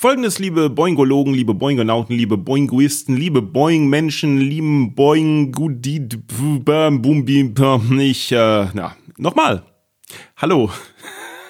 Folgendes, 0.00 0.38
liebe 0.38 0.70
Boingologen, 0.70 1.34
liebe 1.34 1.54
Boingonauten, 1.54 2.16
liebe 2.16 2.36
Boinguisten, 2.38 3.16
liebe 3.16 3.42
Boing-Menschen, 3.42 4.38
lieben 4.38 4.94
Boing, 4.94 5.52
ich, 7.98 8.30
äh, 8.30 8.66
na, 8.74 8.94
nochmal. 9.16 9.64
Hallo. 10.36 10.70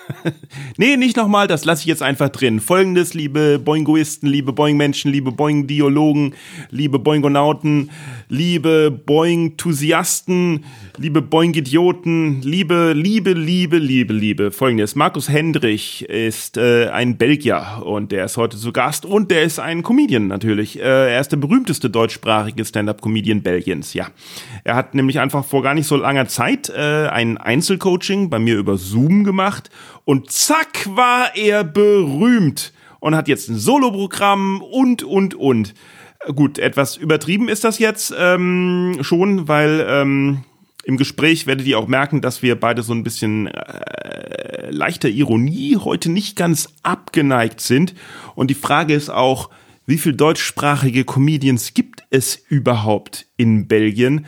nee, 0.78 0.96
nicht 0.96 1.18
nochmal, 1.18 1.46
das 1.46 1.66
lasse 1.66 1.82
ich 1.82 1.88
jetzt 1.88 2.02
einfach 2.02 2.30
drin. 2.30 2.60
Folgendes, 2.60 3.12
liebe 3.12 3.58
Boingoisten, 3.58 4.30
liebe 4.30 4.54
Boing-Menschen, 4.54 5.12
liebe 5.12 5.30
Boing-Diologen, 5.30 6.34
liebe 6.70 6.98
Boingonauten, 6.98 7.90
liebe 8.28 8.90
Boing-Thusiasten, 8.90 10.64
liebe 10.98 11.22
Boing-Idioten, 11.22 12.42
liebe, 12.42 12.92
liebe, 12.92 13.32
liebe, 13.32 13.78
liebe, 13.78 14.12
liebe. 14.12 14.50
Folgendes, 14.50 14.94
Markus 14.94 15.28
Hendrich 15.28 16.04
ist 16.04 16.58
äh, 16.58 16.88
ein 16.88 17.16
Belgier 17.16 17.82
und 17.84 18.12
der 18.12 18.26
ist 18.26 18.36
heute 18.36 18.58
zu 18.58 18.72
Gast 18.72 19.06
und 19.06 19.30
der 19.30 19.42
ist 19.42 19.58
ein 19.58 19.82
Comedian 19.82 20.26
natürlich. 20.26 20.78
Äh, 20.78 21.14
er 21.14 21.20
ist 21.20 21.30
der 21.32 21.38
berühmteste 21.38 21.88
deutschsprachige 21.88 22.64
Stand-Up-Comedian 22.64 23.42
Belgiens, 23.42 23.94
ja. 23.94 24.08
Er 24.64 24.74
hat 24.74 24.94
nämlich 24.94 25.20
einfach 25.20 25.44
vor 25.44 25.62
gar 25.62 25.74
nicht 25.74 25.86
so 25.86 25.96
langer 25.96 26.28
Zeit 26.28 26.68
äh, 26.68 27.08
ein 27.08 27.38
Einzelcoaching 27.38 28.28
bei 28.28 28.38
mir 28.38 28.56
über 28.56 28.76
Zoom 28.76 29.24
gemacht 29.24 29.70
und 30.04 30.30
zack 30.30 30.86
war 30.94 31.34
er 31.34 31.64
berühmt 31.64 32.72
und 33.00 33.14
hat 33.14 33.28
jetzt 33.28 33.48
ein 33.48 33.56
Soloprogramm 33.56 34.60
und, 34.60 35.02
und, 35.02 35.34
und. 35.34 35.74
Gut, 36.26 36.58
etwas 36.58 36.96
übertrieben 36.96 37.48
ist 37.48 37.64
das 37.64 37.78
jetzt 37.78 38.12
ähm, 38.18 38.98
schon, 39.02 39.46
weil 39.48 39.86
ähm, 39.88 40.44
im 40.84 40.96
Gespräch 40.96 41.46
werdet 41.46 41.66
ihr 41.66 41.78
auch 41.78 41.86
merken, 41.86 42.20
dass 42.20 42.42
wir 42.42 42.58
beide 42.58 42.82
so 42.82 42.92
ein 42.92 43.04
bisschen 43.04 43.46
äh, 43.46 44.70
leichter 44.70 45.08
Ironie 45.08 45.76
heute 45.76 46.10
nicht 46.10 46.36
ganz 46.36 46.70
abgeneigt 46.82 47.60
sind. 47.60 47.94
Und 48.34 48.48
die 48.50 48.54
Frage 48.54 48.94
ist 48.94 49.10
auch, 49.10 49.50
wie 49.86 49.98
viel 49.98 50.14
deutschsprachige 50.14 51.04
Comedians 51.04 51.72
gibt 51.72 52.04
es 52.10 52.36
überhaupt 52.36 53.26
in 53.36 53.68
Belgien? 53.68 54.26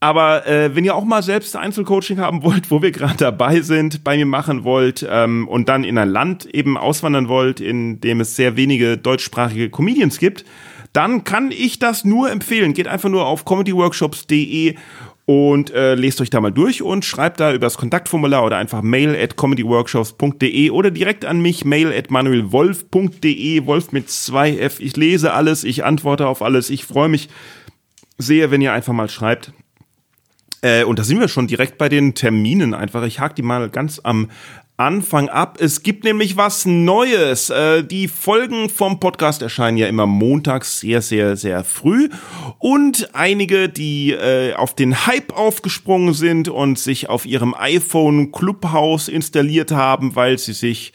Aber 0.00 0.46
äh, 0.48 0.74
wenn 0.74 0.84
ihr 0.84 0.96
auch 0.96 1.04
mal 1.04 1.22
selbst 1.22 1.54
Einzelcoaching 1.54 2.18
haben 2.18 2.42
wollt, 2.42 2.70
wo 2.72 2.82
wir 2.82 2.90
gerade 2.90 3.16
dabei 3.16 3.60
sind, 3.60 4.02
bei 4.02 4.16
mir 4.16 4.26
machen 4.26 4.64
wollt 4.64 5.06
ähm, 5.08 5.46
und 5.46 5.68
dann 5.68 5.84
in 5.84 5.96
ein 5.96 6.08
Land 6.08 6.46
eben 6.46 6.76
auswandern 6.76 7.28
wollt, 7.28 7.60
in 7.60 8.00
dem 8.00 8.20
es 8.20 8.34
sehr 8.34 8.56
wenige 8.56 8.98
deutschsprachige 8.98 9.70
Comedians 9.70 10.18
gibt, 10.18 10.44
dann 10.92 11.24
kann 11.24 11.50
ich 11.50 11.78
das 11.78 12.04
nur 12.04 12.30
empfehlen. 12.30 12.74
Geht 12.74 12.88
einfach 12.88 13.08
nur 13.08 13.26
auf 13.26 13.44
comedyworkshops.de 13.44 14.76
und 15.24 15.70
äh, 15.70 15.94
lest 15.94 16.20
euch 16.20 16.30
da 16.30 16.40
mal 16.40 16.50
durch 16.50 16.82
und 16.82 17.04
schreibt 17.04 17.40
da 17.40 17.52
übers 17.52 17.78
Kontaktformular 17.78 18.44
oder 18.44 18.56
einfach 18.56 18.82
mail 18.82 19.16
at 19.16 19.36
comedyworkshops.de 19.36 20.70
oder 20.70 20.90
direkt 20.90 21.24
an 21.24 21.40
mich 21.40 21.64
mail 21.64 21.92
at 21.92 22.10
manuelwolf.de, 22.10 23.64
Wolf 23.66 23.92
mit 23.92 24.10
zwei 24.10 24.56
F. 24.56 24.80
Ich 24.80 24.96
lese 24.96 25.32
alles, 25.32 25.64
ich 25.64 25.84
antworte 25.84 26.26
auf 26.26 26.42
alles. 26.42 26.70
Ich 26.70 26.84
freue 26.84 27.08
mich 27.08 27.28
sehr, 28.18 28.50
wenn 28.50 28.60
ihr 28.60 28.72
einfach 28.72 28.92
mal 28.92 29.08
schreibt. 29.08 29.52
Äh, 30.60 30.84
und 30.84 30.98
da 30.98 31.04
sind 31.04 31.20
wir 31.20 31.28
schon 31.28 31.46
direkt 31.46 31.78
bei 31.78 31.88
den 31.88 32.14
Terminen 32.14 32.74
einfach. 32.74 33.04
Ich 33.04 33.20
hake 33.20 33.34
die 33.34 33.42
mal 33.42 33.70
ganz 33.70 34.00
am 34.02 34.28
Anfang 34.82 35.28
ab. 35.28 35.58
Es 35.60 35.84
gibt 35.84 36.02
nämlich 36.02 36.36
was 36.36 36.66
Neues. 36.66 37.50
Äh, 37.50 37.84
die 37.84 38.08
Folgen 38.08 38.68
vom 38.68 38.98
Podcast 38.98 39.40
erscheinen 39.40 39.76
ja 39.76 39.86
immer 39.86 40.06
montags 40.06 40.80
sehr, 40.80 41.02
sehr, 41.02 41.36
sehr 41.36 41.62
früh. 41.62 42.08
Und 42.58 43.10
einige, 43.12 43.68
die 43.68 44.10
äh, 44.10 44.54
auf 44.54 44.74
den 44.74 45.06
Hype 45.06 45.38
aufgesprungen 45.38 46.14
sind 46.14 46.48
und 46.48 46.80
sich 46.80 47.08
auf 47.08 47.26
ihrem 47.26 47.54
iPhone 47.54 48.32
Clubhouse 48.32 49.06
installiert 49.08 49.70
haben, 49.70 50.16
weil 50.16 50.36
sie 50.38 50.52
sich 50.52 50.92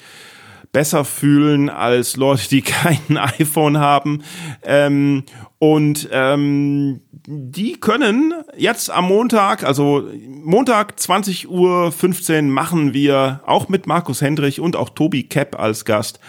besser 0.78 1.06
fühlen 1.06 1.72
als 1.72 2.18
Leute, 2.18 2.48
die 2.50 2.62
kein 2.62 3.18
iPhone 3.18 3.80
haben. 3.80 4.22
Ähm, 4.64 5.24
und 5.58 6.08
ähm, 6.12 7.02
die 7.26 7.80
können 7.80 8.36
jetzt 8.56 8.92
am 8.92 9.08
Montag, 9.08 9.64
also 9.64 10.08
Montag 10.44 11.00
20 11.00 11.50
Uhr 11.50 11.92
15 11.92 12.52
machen 12.52 12.94
wir 12.94 13.42
auch 13.48 13.70
mit 13.70 13.88
Markus 13.88 14.22
Hendrich 14.22 14.60
und 14.60 14.76
auch 14.76 14.90
Tobi 14.90 15.24
Kepp 15.24 15.60
als 15.60 15.84
Gast 15.84 16.20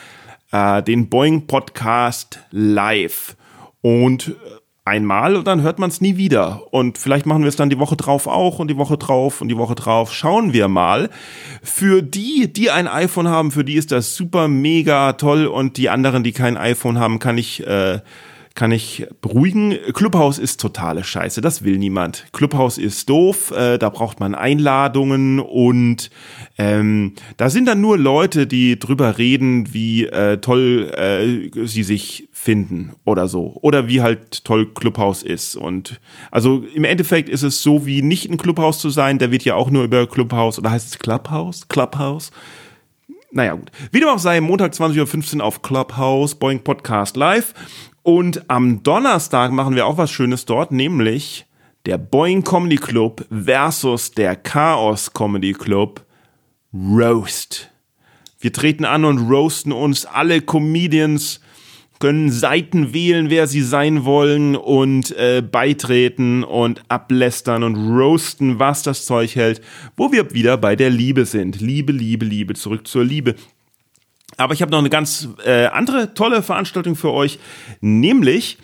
äh, 0.51 0.83
den 0.83 1.11
Boeing 1.11 1.47
Podcast 1.47 2.41
live. 2.51 3.37
Und 3.83 4.35
einmal 4.89 5.37
und 5.37 5.47
dann 5.47 5.63
hört 5.63 5.79
man 5.79 5.91
es 5.91 6.01
nie 6.01 6.17
wieder. 6.17 6.63
Und 6.73 6.99
vielleicht 6.99 7.27
machen 7.27 7.43
wir 7.43 7.49
es 7.49 7.57
dann 7.57 7.71
die 7.71 7.79
Woche 7.79 7.97
drauf 7.97 8.27
auch 8.27 8.59
und 8.59 8.69
die 8.69 8.77
Woche 8.77 8.99
drauf 8.99 9.41
und 9.41 9.49
die 9.49 9.57
Woche 9.57 9.75
drauf. 9.75 10.13
Schauen 10.13 10.53
wir 10.53 10.69
mal. 10.69 11.11
Für 11.63 12.03
die, 12.03 12.53
die 12.53 12.71
ein 12.71 12.89
iPhone 12.89 13.29
haben, 13.29 13.51
für 13.51 13.65
die 13.65 13.75
ist 13.75 13.93
das 13.93 14.17
super 14.17 14.49
mega 14.49 15.13
toll 15.13 15.47
und 15.47 15.77
die 15.77 15.91
anderen, 15.91 16.25
die 16.25 16.33
kein 16.33 16.57
iPhone 16.57 16.99
haben, 16.99 17.19
kann 17.19 17.39
ich 17.39 17.67
äh, 17.67 18.01
kann 18.59 18.73
ich 18.73 19.07
beruhigen. 19.21 19.77
Clubhouse 19.93 20.41
ist 20.41 20.61
totale 20.61 21.05
Scheiße, 21.05 21.41
das 21.41 21.63
will 21.63 21.79
niemand. 21.79 22.27
Clubhouse 22.33 22.77
ist 22.77 23.09
doof, 23.09 23.53
äh, 23.53 23.79
da 23.79 23.89
braucht 23.89 24.19
man 24.19 24.35
Einladungen 24.35 25.39
und 25.39 26.11
ähm, 26.59 27.13
da 27.37 27.51
sind 27.51 27.67
dann 27.67 27.81
nur 27.81 27.97
Leute, 27.97 28.49
die 28.49 28.77
drüber 28.77 29.17
reden, 29.17 29.73
wie 29.73 30.07
äh, 30.07 30.39
toll 30.39 30.91
äh, 30.93 31.67
sie 31.69 31.85
sich 31.85 32.28
finden 32.39 32.93
oder 33.05 33.27
so. 33.27 33.59
Oder 33.63 33.89
wie 33.89 34.01
halt 34.01 34.45
toll 34.45 34.73
Clubhouse 34.73 35.23
ist. 35.23 35.57
Und 35.57 36.01
also 36.31 36.63
im 36.75 36.85
Endeffekt 36.85 37.29
ist 37.29 37.43
es 37.43 37.63
so, 37.63 37.85
wie 37.85 38.01
nicht 38.01 38.31
ein 38.31 38.37
Clubhouse 38.37 38.79
zu 38.79 38.91
sein, 38.91 39.19
der 39.19 39.33
wird 39.33 39.45
ja 39.45 39.57
auch 39.57 39.71
nur 39.71 39.85
über 39.85 40.07
Clubhouse, 40.07 40.59
oder 40.59 40.71
heißt 40.71 40.87
es 40.87 40.99
Clubhouse? 40.99 41.69
Clubhouse? 41.69 42.31
Naja, 43.33 43.55
gut. 43.55 43.71
Wie 43.91 44.01
dem 44.01 44.09
auch 44.09 44.21
sei, 44.21 44.41
Montag 44.41 44.73
20.15 44.73 45.39
Uhr 45.39 45.45
auf 45.45 45.63
Clubhouse, 45.63 46.37
Boeing 46.37 46.61
Podcast 46.61 47.17
Live. 47.17 47.55
Und 48.03 48.49
am 48.49 48.83
Donnerstag 48.83 49.51
machen 49.53 49.75
wir 49.75 49.87
auch 49.87 49.99
was 49.99 50.11
Schönes 50.11 50.47
dort, 50.47 50.71
nämlich 50.71 51.45
der 51.87 51.99
Boeing 51.99 52.45
Comedy 52.45 52.77
Club 52.77 53.27
versus 53.31 54.13
der 54.13 54.37
Chaos 54.37 55.13
Comedy 55.13 55.53
Club 55.53 56.05
Roast. 56.73 57.71
Wir 58.39 58.53
treten 58.53 58.85
an 58.85 59.05
und 59.05 59.29
roasten 59.29 59.73
uns 59.73 60.07
alle 60.07 60.41
Comedians, 60.41 61.41
können 61.99 62.31
Seiten 62.31 62.93
wählen, 62.93 63.31
wer 63.31 63.47
sie 63.47 63.63
sein 63.63 64.05
wollen 64.05 64.57
und 64.57 65.17
äh, 65.17 65.43
beitreten 65.43 66.45
und 66.45 66.83
ablästern 66.89 67.63
und 67.63 67.77
roasten, 67.77 68.59
was 68.59 68.83
das 68.83 69.05
Zeug 69.05 69.35
hält, 69.35 69.61
wo 69.97 70.13
wir 70.13 70.33
wieder 70.33 70.57
bei 70.57 70.77
der 70.77 70.91
Liebe 70.91 71.25
sind. 71.25 71.61
Liebe, 71.61 71.93
Liebe, 71.93 72.25
Liebe, 72.25 72.55
zurück 72.55 72.87
zur 72.87 73.05
Liebe. 73.05 73.35
Aber 74.37 74.55
ich 74.55 74.63
habe 74.63 74.71
noch 74.71 74.79
eine 74.79 74.91
ganz 74.91 75.29
äh, 75.45 75.67
andere 75.67 76.15
tolle 76.15 76.43
Veranstaltung 76.43 76.95
für 76.95 77.13
euch, 77.13 77.39
nämlich 77.81 78.59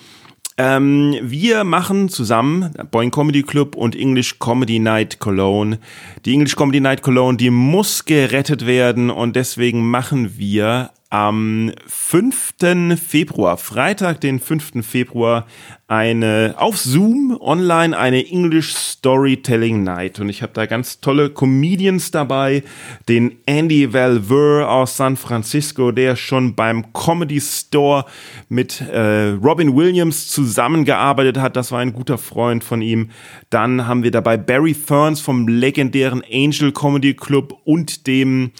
ähm, 0.56 1.16
wir 1.20 1.64
machen 1.64 2.08
zusammen 2.08 2.72
Boeing 2.92 3.10
Comedy 3.10 3.42
Club 3.42 3.74
und 3.74 3.96
English 3.96 4.38
Comedy 4.38 4.78
Night 4.78 5.18
Cologne. 5.18 5.80
Die 6.24 6.32
English 6.32 6.54
Comedy 6.54 6.78
Night 6.78 7.02
Cologne, 7.02 7.36
die 7.36 7.50
muss 7.50 8.04
gerettet 8.04 8.64
werden 8.64 9.10
und 9.10 9.34
deswegen 9.34 9.90
machen 9.90 10.38
wir 10.38 10.90
am 11.14 11.70
5. 11.86 12.54
Februar, 12.96 13.56
Freitag, 13.56 14.20
den 14.20 14.40
5. 14.40 14.84
Februar, 14.84 15.46
eine 15.86 16.56
auf 16.56 16.76
Zoom 16.76 17.38
online 17.40 17.96
eine 17.96 18.26
English 18.28 18.74
Storytelling 18.74 19.84
Night 19.84 20.18
und 20.18 20.28
ich 20.28 20.42
habe 20.42 20.52
da 20.54 20.66
ganz 20.66 20.98
tolle 20.98 21.30
Comedians 21.30 22.10
dabei, 22.10 22.64
den 23.08 23.36
Andy 23.46 23.92
Valver 23.92 24.68
aus 24.68 24.96
San 24.96 25.16
Francisco, 25.16 25.92
der 25.92 26.16
schon 26.16 26.56
beim 26.56 26.92
Comedy 26.92 27.40
Store 27.40 28.06
mit 28.48 28.80
äh, 28.80 29.36
Robin 29.40 29.76
Williams 29.76 30.26
zusammengearbeitet 30.26 31.38
hat, 31.38 31.54
das 31.54 31.70
war 31.70 31.78
ein 31.78 31.92
guter 31.92 32.18
Freund 32.18 32.64
von 32.64 32.82
ihm. 32.82 33.10
Dann 33.50 33.86
haben 33.86 34.02
wir 34.02 34.10
dabei 34.10 34.36
Barry 34.36 34.74
Ferns 34.74 35.20
vom 35.20 35.46
legendären 35.46 36.24
Angel 36.28 36.72
Comedy 36.72 37.14
Club 37.14 37.56
und 37.64 38.08
dem 38.08 38.50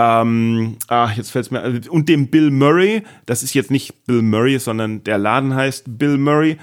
ähm, 0.00 0.76
ah, 0.88 1.10
jetzt 1.14 1.30
fällt 1.30 1.46
es 1.46 1.50
mir. 1.50 1.80
Und 1.90 2.08
dem 2.08 2.28
Bill 2.28 2.50
Murray. 2.50 3.02
Das 3.26 3.42
ist 3.42 3.54
jetzt 3.54 3.70
nicht 3.70 4.06
Bill 4.06 4.22
Murray, 4.22 4.58
sondern 4.58 5.04
der 5.04 5.18
Laden 5.18 5.54
heißt 5.54 5.98
Bill 5.98 6.16
Murray. 6.16 6.56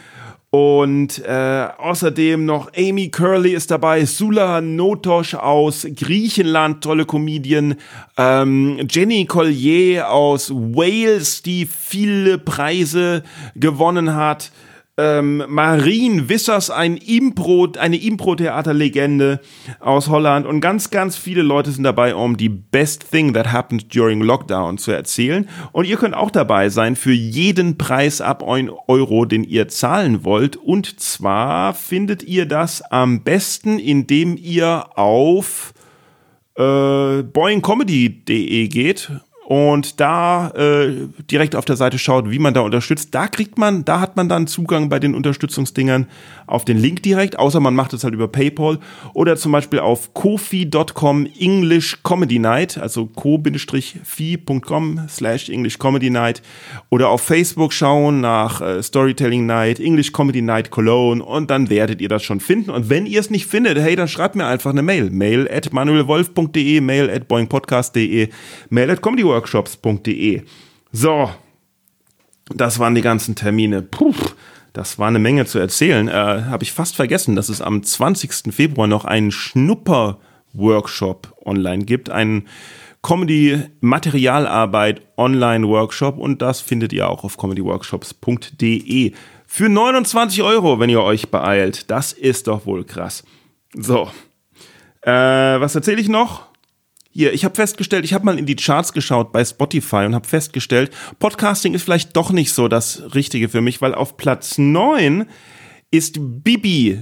Und 0.50 1.24
äh, 1.26 1.68
außerdem 1.78 2.46
noch 2.46 2.72
Amy 2.76 3.10
Curley 3.10 3.52
ist 3.52 3.70
dabei, 3.70 4.06
Sula 4.06 4.62
Notosh 4.62 5.36
aus 5.36 5.86
Griechenland, 5.94 6.82
tolle 6.82 7.06
Comedian, 7.06 7.76
ähm, 8.18 8.88
Jenny 8.90 9.26
Collier 9.26 10.10
aus 10.10 10.50
Wales, 10.50 11.44
die 11.44 11.66
viele 11.66 12.38
Preise 12.38 13.24
gewonnen 13.56 14.16
hat. 14.16 14.52
Ähm, 14.98 15.44
Marien 15.48 16.28
Wissers, 16.28 16.72
ein 16.72 16.98
Impro, 16.98 17.72
eine 17.78 17.98
Impro-Theaterlegende 17.98 19.40
aus 19.80 20.10
Holland 20.10 20.48
und 20.48 20.60
ganz, 20.60 20.90
ganz 20.90 21.16
viele 21.16 21.44
Leute 21.44 21.72
sind 21.72 21.84
dabei, 21.84 22.16
um 22.16 22.36
die 22.36 22.50
Best 22.50 23.12
Thing 23.12 23.34
That 23.34 23.52
Happened 23.52 23.94
During 23.94 24.22
Lockdown 24.22 24.80
zu 24.80 24.92
erzählen. 24.92 25.48
Und 25.72 25.86
ihr 25.86 25.98
könnt 25.98 26.16
auch 26.16 26.32
dabei 26.32 26.70
sein 26.70 26.96
für 26.96 27.14
jeden 27.14 27.78
Preis 27.78 28.22
ab 28.22 28.44
1 28.44 28.72
Euro, 28.88 29.26
den 29.26 29.44
ihr 29.44 29.68
zahlen 29.68 30.26
wollt. 30.26 30.56
Und 30.56 31.00
zwar 31.00 31.76
findet 31.76 32.24
ihr 32.24 32.48
das 32.48 32.82
am 32.82 33.24
besten, 33.24 33.78
indem 33.78 34.36
ihr 34.36 34.98
auf 34.98 35.74
äh, 36.56 37.22
boingcomedy.de 37.22 38.68
geht 38.68 39.12
und 39.48 40.02
da 40.02 40.50
äh, 40.50 41.08
direkt 41.32 41.56
auf 41.56 41.64
der 41.64 41.78
Seite 41.78 41.98
schaut, 41.98 42.30
wie 42.30 42.38
man 42.38 42.54
da 42.54 42.60
unterstützt. 42.60 43.16
Da 43.16 43.30
kriegt 43.30 43.58
man, 43.58 43.86
da 43.86 44.02
hat 44.02 44.18
man 44.18 44.28
dann 44.28 44.46
Zugang 44.46 44.90
bei 44.90 45.00
den 45.00 45.16
Unterstützungsdingern 45.16 46.08
auf 46.48 46.66
den 46.66 46.78
Link 46.78 47.02
direkt, 47.02 47.40
außer 47.40 47.62
man 47.62 47.74
macht 47.74 47.94
es 47.94 48.04
halt 48.04 48.14
über 48.14 48.28
PayPal 48.28 48.80
oder 49.14 49.38
zum 49.38 49.54
Beispiel 49.54 49.80
auf 49.80 50.14
kofi.com 50.14 51.30
English 51.40 52.00
Comedy 52.04 52.40
Night, 52.40 52.78
also 52.78 53.06
ko-fi.com 53.06 55.02
slash 55.08 55.48
English 55.48 55.80
Comedy 55.80 56.10
Night 56.10 56.42
oder 56.90 57.08
auf 57.08 57.22
Facebook 57.22 57.72
schauen 57.72 58.20
nach 58.20 58.60
äh, 58.60 58.84
Storytelling 58.84 59.46
Night, 59.46 59.80
English 59.80 60.12
Comedy 60.12 60.42
Night 60.42 60.72
Cologne 60.72 61.24
und 61.24 61.50
dann 61.50 61.70
werdet 61.70 62.02
ihr 62.02 62.10
das 62.10 62.22
schon 62.22 62.42
finden. 62.42 62.70
Und 62.70 62.90
wenn 62.90 63.06
ihr 63.06 63.22
es 63.22 63.30
nicht 63.30 63.46
findet, 63.46 63.78
hey, 63.78 63.96
dann 63.96 64.10
schreibt 64.10 64.36
mir 64.36 64.46
einfach 64.46 64.72
eine 64.72 64.82
Mail. 64.82 65.10
Mail 65.10 65.50
at 65.50 65.72
manuelwolf.de, 65.72 66.82
mail 66.82 67.10
at 67.10 67.30
boingpodcast.de, 67.30 68.28
mail 68.70 68.92
at 68.92 69.02
comedyworld 69.02 69.37
workshops.de. 69.38 70.42
So, 70.92 71.30
das 72.56 72.80
waren 72.80 72.96
die 72.96 73.02
ganzen 73.02 73.36
Termine. 73.36 73.84
Puh, 73.84 74.16
das 74.74 75.00
war 75.00 75.08
eine 75.08 75.20
Menge 75.20 75.46
zu 75.46 75.60
erzählen. 75.60 76.08
Äh, 76.08 76.12
Habe 76.12 76.64
ich 76.64 76.72
fast 76.72 76.96
vergessen, 76.96 77.36
dass 77.36 77.50
es 77.50 77.62
am 77.62 77.84
20. 77.84 78.52
Februar 78.54 78.88
noch 78.88 79.06
einen 79.06 79.32
Schnupper-Workshop 79.32 81.36
online 81.46 81.86
gibt. 81.86 82.10
Einen 82.10 82.48
Comedy-Materialarbeit 83.04 85.02
Online-Workshop 85.18 86.18
und 86.18 86.42
das 86.42 86.62
findet 86.62 86.94
ihr 86.94 87.08
auch 87.10 87.24
auf 87.24 87.38
comedyworkshops.de. 87.38 89.14
Für 89.46 89.70
29 89.70 90.42
Euro, 90.44 90.80
wenn 90.80 90.90
ihr 90.90 91.04
euch 91.04 91.30
beeilt. 91.30 91.92
Das 91.92 92.12
ist 92.12 92.48
doch 92.48 92.66
wohl 92.66 92.84
krass. 92.84 93.24
So. 93.74 94.10
Äh, 95.02 95.12
was 95.12 95.76
erzähle 95.76 96.02
ich 96.02 96.10
noch? 96.10 96.47
Hier, 97.18 97.34
ich 97.34 97.44
habe 97.44 97.56
festgestellt, 97.56 98.06
ich 98.06 98.14
habe 98.14 98.26
mal 98.26 98.38
in 98.38 98.46
die 98.46 98.56
Charts 98.56 98.94
geschaut 98.94 99.32
bei 99.32 99.44
Spotify 99.44 100.06
und 100.06 100.14
habe 100.14 100.28
festgestellt, 100.28 100.92
Podcasting 101.18 101.74
ist 101.74 101.82
vielleicht 101.82 102.16
doch 102.16 102.30
nicht 102.30 102.52
so 102.52 102.68
das 102.68 103.16
Richtige 103.16 103.50
für 103.50 103.60
mich, 103.60 103.82
weil 103.82 103.96
auf 103.96 104.18
Platz 104.18 104.60
9 104.60 105.26
ist 105.90 106.20
Bibi. 106.20 107.00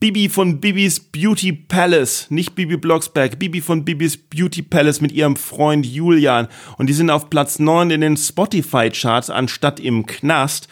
Bibi 0.00 0.28
von 0.30 0.60
Bibis 0.60 0.98
Beauty 0.98 1.52
Palace, 1.52 2.26
nicht 2.28 2.56
Bibi 2.56 2.76
Blocksberg, 2.76 3.38
Bibi 3.38 3.60
von 3.60 3.84
Bibis 3.84 4.16
Beauty 4.16 4.62
Palace 4.62 5.00
mit 5.00 5.12
ihrem 5.12 5.36
Freund 5.36 5.86
Julian. 5.86 6.48
Und 6.76 6.88
die 6.88 6.92
sind 6.92 7.10
auf 7.10 7.30
Platz 7.30 7.60
9 7.60 7.92
in 7.92 8.00
den 8.00 8.16
Spotify-Charts 8.16 9.30
anstatt 9.30 9.78
im 9.78 10.06
Knast. 10.06 10.66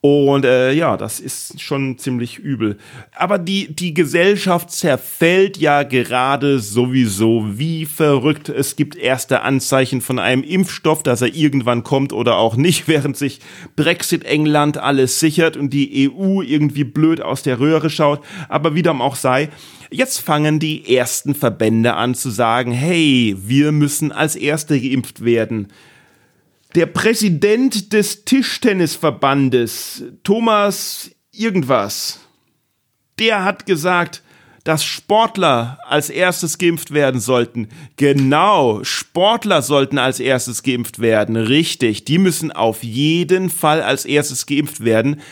Und 0.00 0.44
äh, 0.44 0.72
ja, 0.72 0.96
das 0.96 1.18
ist 1.18 1.60
schon 1.60 1.98
ziemlich 1.98 2.38
übel. 2.38 2.78
Aber 3.14 3.38
die, 3.38 3.74
die 3.74 3.94
Gesellschaft 3.94 4.70
zerfällt 4.70 5.56
ja 5.56 5.82
gerade 5.82 6.60
sowieso 6.60 7.58
wie 7.58 7.86
verrückt. 7.86 8.48
Es 8.48 8.76
gibt 8.76 8.94
erste 8.94 9.42
Anzeichen 9.42 10.00
von 10.00 10.18
einem 10.18 10.42
Impfstoff, 10.42 11.02
dass 11.02 11.22
er 11.22 11.34
irgendwann 11.34 11.82
kommt 11.82 12.12
oder 12.12 12.36
auch 12.36 12.56
nicht, 12.56 12.86
während 12.88 13.16
sich 13.16 13.40
Brexit 13.74 14.24
England 14.24 14.78
alles 14.78 15.18
sichert 15.18 15.56
und 15.56 15.70
die 15.70 16.10
EU 16.10 16.42
irgendwie 16.42 16.84
blöd 16.84 17.20
aus 17.20 17.42
der 17.42 17.58
Röhre 17.58 17.90
schaut. 17.90 18.22
Aber 18.48 18.74
wie 18.74 18.82
dem 18.82 19.00
auch 19.00 19.16
sei, 19.16 19.48
Jetzt 19.88 20.18
fangen 20.18 20.58
die 20.58 20.96
ersten 20.96 21.36
Verbände 21.36 21.94
an 21.94 22.16
zu 22.16 22.30
sagen, 22.30 22.72
hey, 22.72 23.36
wir 23.38 23.70
müssen 23.70 24.10
als 24.10 24.34
Erste 24.34 24.80
geimpft 24.80 25.24
werden. 25.24 25.68
Der 26.76 26.84
Präsident 26.84 27.94
des 27.94 28.26
Tischtennisverbandes, 28.26 30.04
Thomas 30.22 31.10
irgendwas, 31.32 32.20
der 33.18 33.44
hat 33.44 33.64
gesagt, 33.64 34.22
dass 34.62 34.84
Sportler 34.84 35.78
als 35.86 36.10
erstes 36.10 36.58
geimpft 36.58 36.92
werden 36.92 37.18
sollten. 37.18 37.68
Genau, 37.96 38.84
Sportler 38.84 39.62
sollten 39.62 39.96
als 39.96 40.20
erstes 40.20 40.62
geimpft 40.62 40.98
werden. 40.98 41.36
Richtig, 41.36 42.04
die 42.04 42.18
müssen 42.18 42.52
auf 42.52 42.82
jeden 42.82 43.48
Fall 43.48 43.80
als 43.80 44.04
erstes 44.04 44.44
geimpft 44.44 44.84
werden. 44.84 45.22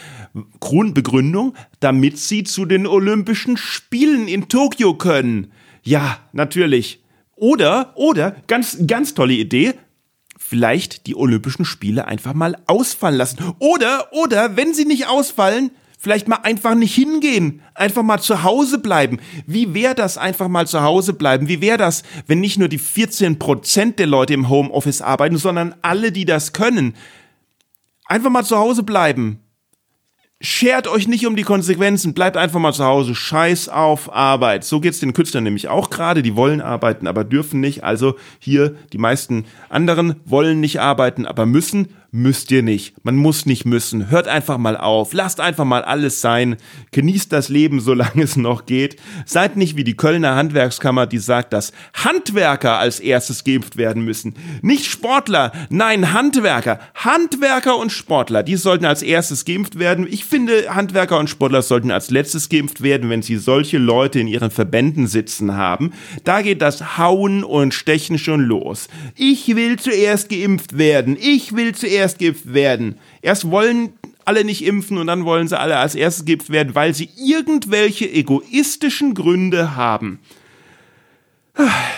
Grundbegründung, 0.60 1.54
damit 1.78 2.16
sie 2.16 2.44
zu 2.44 2.64
den 2.64 2.86
Olympischen 2.86 3.58
Spielen 3.58 4.28
in 4.28 4.48
Tokio 4.48 4.94
können. 4.94 5.52
Ja, 5.82 6.20
natürlich. 6.32 7.04
Oder, 7.36 7.92
oder, 7.96 8.34
ganz, 8.46 8.78
ganz 8.86 9.12
tolle 9.12 9.34
Idee, 9.34 9.74
vielleicht 10.54 11.08
die 11.08 11.16
Olympischen 11.16 11.64
Spiele 11.64 12.06
einfach 12.06 12.32
mal 12.32 12.56
ausfallen 12.68 13.18
lassen. 13.18 13.38
Oder, 13.58 14.12
oder, 14.12 14.56
wenn 14.56 14.72
sie 14.72 14.84
nicht 14.84 15.08
ausfallen, 15.08 15.72
vielleicht 15.98 16.28
mal 16.28 16.38
einfach 16.44 16.76
nicht 16.76 16.94
hingehen, 16.94 17.60
einfach 17.74 18.04
mal 18.04 18.20
zu 18.20 18.44
Hause 18.44 18.78
bleiben. 18.78 19.18
Wie 19.48 19.74
wäre 19.74 19.96
das 19.96 20.16
einfach 20.16 20.46
mal 20.46 20.68
zu 20.68 20.82
Hause 20.82 21.12
bleiben? 21.12 21.48
Wie 21.48 21.60
wäre 21.60 21.76
das, 21.76 22.04
wenn 22.28 22.38
nicht 22.38 22.56
nur 22.56 22.68
die 22.68 22.78
14 22.78 23.40
Prozent 23.40 23.98
der 23.98 24.06
Leute 24.06 24.32
im 24.32 24.48
Homeoffice 24.48 25.02
arbeiten, 25.02 25.38
sondern 25.38 25.74
alle, 25.82 26.12
die 26.12 26.24
das 26.24 26.52
können? 26.52 26.94
Einfach 28.06 28.30
mal 28.30 28.44
zu 28.44 28.56
Hause 28.56 28.84
bleiben. 28.84 29.40
Schert 30.44 30.88
euch 30.88 31.08
nicht 31.08 31.26
um 31.26 31.36
die 31.36 31.42
Konsequenzen, 31.42 32.12
bleibt 32.12 32.36
einfach 32.36 32.60
mal 32.60 32.74
zu 32.74 32.84
Hause. 32.84 33.14
Scheiß 33.14 33.70
auf 33.70 34.14
Arbeit. 34.14 34.62
So 34.64 34.78
geht's 34.78 35.00
den 35.00 35.14
Künstlern 35.14 35.42
nämlich 35.42 35.68
auch 35.68 35.88
gerade. 35.88 36.20
Die 36.20 36.36
wollen 36.36 36.60
arbeiten, 36.60 37.06
aber 37.06 37.24
dürfen 37.24 37.60
nicht. 37.60 37.82
Also 37.82 38.16
hier 38.40 38.74
die 38.92 38.98
meisten 38.98 39.46
anderen 39.70 40.16
wollen 40.26 40.60
nicht 40.60 40.82
arbeiten, 40.82 41.24
aber 41.24 41.46
müssen 41.46 41.88
müsst 42.14 42.52
ihr 42.52 42.62
nicht. 42.62 42.94
Man 43.04 43.16
muss 43.16 43.44
nicht 43.44 43.64
müssen. 43.64 44.08
Hört 44.08 44.28
einfach 44.28 44.56
mal 44.56 44.76
auf. 44.76 45.12
Lasst 45.12 45.40
einfach 45.40 45.64
mal 45.64 45.82
alles 45.82 46.20
sein. 46.20 46.56
Genießt 46.92 47.32
das 47.32 47.48
Leben, 47.48 47.80
solange 47.80 48.22
es 48.22 48.36
noch 48.36 48.66
geht. 48.66 49.00
Seid 49.26 49.56
nicht 49.56 49.76
wie 49.76 49.82
die 49.82 49.96
Kölner 49.96 50.36
Handwerkskammer, 50.36 51.08
die 51.08 51.18
sagt, 51.18 51.52
dass 51.52 51.72
Handwerker 51.92 52.78
als 52.78 53.00
erstes 53.00 53.42
geimpft 53.42 53.76
werden 53.76 54.04
müssen. 54.04 54.34
Nicht 54.62 54.86
Sportler, 54.86 55.50
nein, 55.70 56.12
Handwerker. 56.12 56.78
Handwerker 56.94 57.76
und 57.78 57.90
Sportler, 57.90 58.44
die 58.44 58.56
sollten 58.56 58.84
als 58.84 59.02
erstes 59.02 59.44
geimpft 59.44 59.80
werden. 59.80 60.06
Ich 60.08 60.24
finde, 60.24 60.72
Handwerker 60.72 61.18
und 61.18 61.28
Sportler 61.28 61.62
sollten 61.62 61.90
als 61.90 62.10
letztes 62.10 62.48
geimpft 62.48 62.80
werden, 62.80 63.10
wenn 63.10 63.22
sie 63.22 63.38
solche 63.38 63.78
Leute 63.78 64.20
in 64.20 64.28
ihren 64.28 64.52
Verbänden 64.52 65.08
sitzen 65.08 65.56
haben. 65.56 65.92
Da 66.22 66.42
geht 66.42 66.62
das 66.62 66.96
Hauen 66.96 67.42
und 67.42 67.74
Stechen 67.74 68.18
schon 68.18 68.42
los. 68.42 68.86
Ich 69.16 69.56
will 69.56 69.80
zuerst 69.80 70.28
geimpft 70.28 70.78
werden. 70.78 71.16
Ich 71.20 71.56
will 71.56 71.74
zuerst 71.74 72.03
erst 72.04 72.18
geimpft 72.18 72.52
werden. 72.52 72.98
Erst 73.22 73.50
wollen 73.50 73.94
alle 74.26 74.44
nicht 74.44 74.64
impfen 74.64 74.98
und 74.98 75.06
dann 75.06 75.24
wollen 75.24 75.48
sie 75.48 75.58
alle 75.58 75.78
als 75.78 75.94
erstes 75.94 76.24
geimpft 76.24 76.50
werden, 76.50 76.74
weil 76.74 76.94
sie 76.94 77.08
irgendwelche 77.16 78.10
egoistischen 78.10 79.14
Gründe 79.14 79.74
haben. 79.74 80.20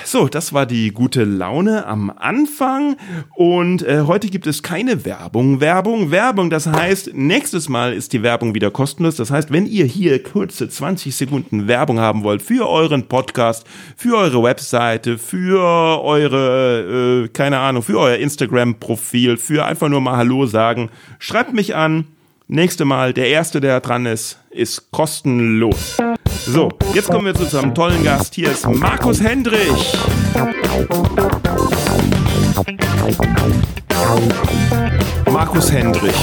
So, 0.05 0.29
das 0.29 0.53
war 0.53 0.67
die 0.67 0.93
gute 0.93 1.25
Laune 1.25 1.87
am 1.87 2.11
Anfang 2.15 2.97
und 3.35 3.83
äh, 3.83 4.03
heute 4.03 4.29
gibt 4.29 4.47
es 4.47 4.63
keine 4.63 5.05
Werbung. 5.05 5.61
Werbung, 5.61 6.11
Werbung, 6.11 6.51
das 6.51 6.67
heißt, 6.67 7.15
nächstes 7.15 7.69
Mal 7.69 7.93
ist 7.95 8.13
die 8.13 8.23
Werbung 8.23 8.55
wieder 8.55 8.71
kostenlos. 8.71 9.17
Das 9.17 9.31
heißt, 9.31 9.51
wenn 9.51 9.67
ihr 9.67 9.87
hier 9.87 10.23
kurze 10.23 10.69
20 10.69 11.15
Sekunden 11.15 11.69
Werbung 11.69 11.99
haben 11.99 12.23
wollt 12.23 12.43
für 12.43 12.69
euren 12.69 13.09
Podcast, 13.09 13.67
für 13.97 14.17
eure 14.17 14.43
Webseite, 14.43 15.19
für 15.19 16.03
eure, 16.05 17.25
äh, 17.25 17.29
keine 17.29 17.59
Ahnung, 17.59 17.83
für 17.83 17.99
euer 17.99 18.17
Instagram-Profil, 18.17 19.39
für 19.39 19.65
einfach 19.65 19.89
nur 19.89 20.03
mal 20.03 20.19
Hallo 20.19 20.47
sagen, 20.47 20.91
schreibt 21.19 21.53
mich 21.53 21.75
an. 21.75 22.07
Nächste 22.49 22.85
Mal, 22.85 23.13
der 23.13 23.29
Erste, 23.29 23.61
der 23.61 23.81
dran 23.81 24.07
ist, 24.07 24.39
ist 24.51 24.93
kostenlos. 24.93 25.97
So, 26.29 26.69
jetzt 26.95 27.11
kommen 27.11 27.27
wir 27.27 27.35
zu 27.35 27.45
unserem 27.45 27.75
tollen 27.75 28.03
Gast. 28.05 28.35
Hier 28.35 28.51
ist 28.51 28.67
Markus 28.69 29.21
Hendrich. 29.21 29.93
Markus 35.31 35.73
Hendrich, 35.73 36.15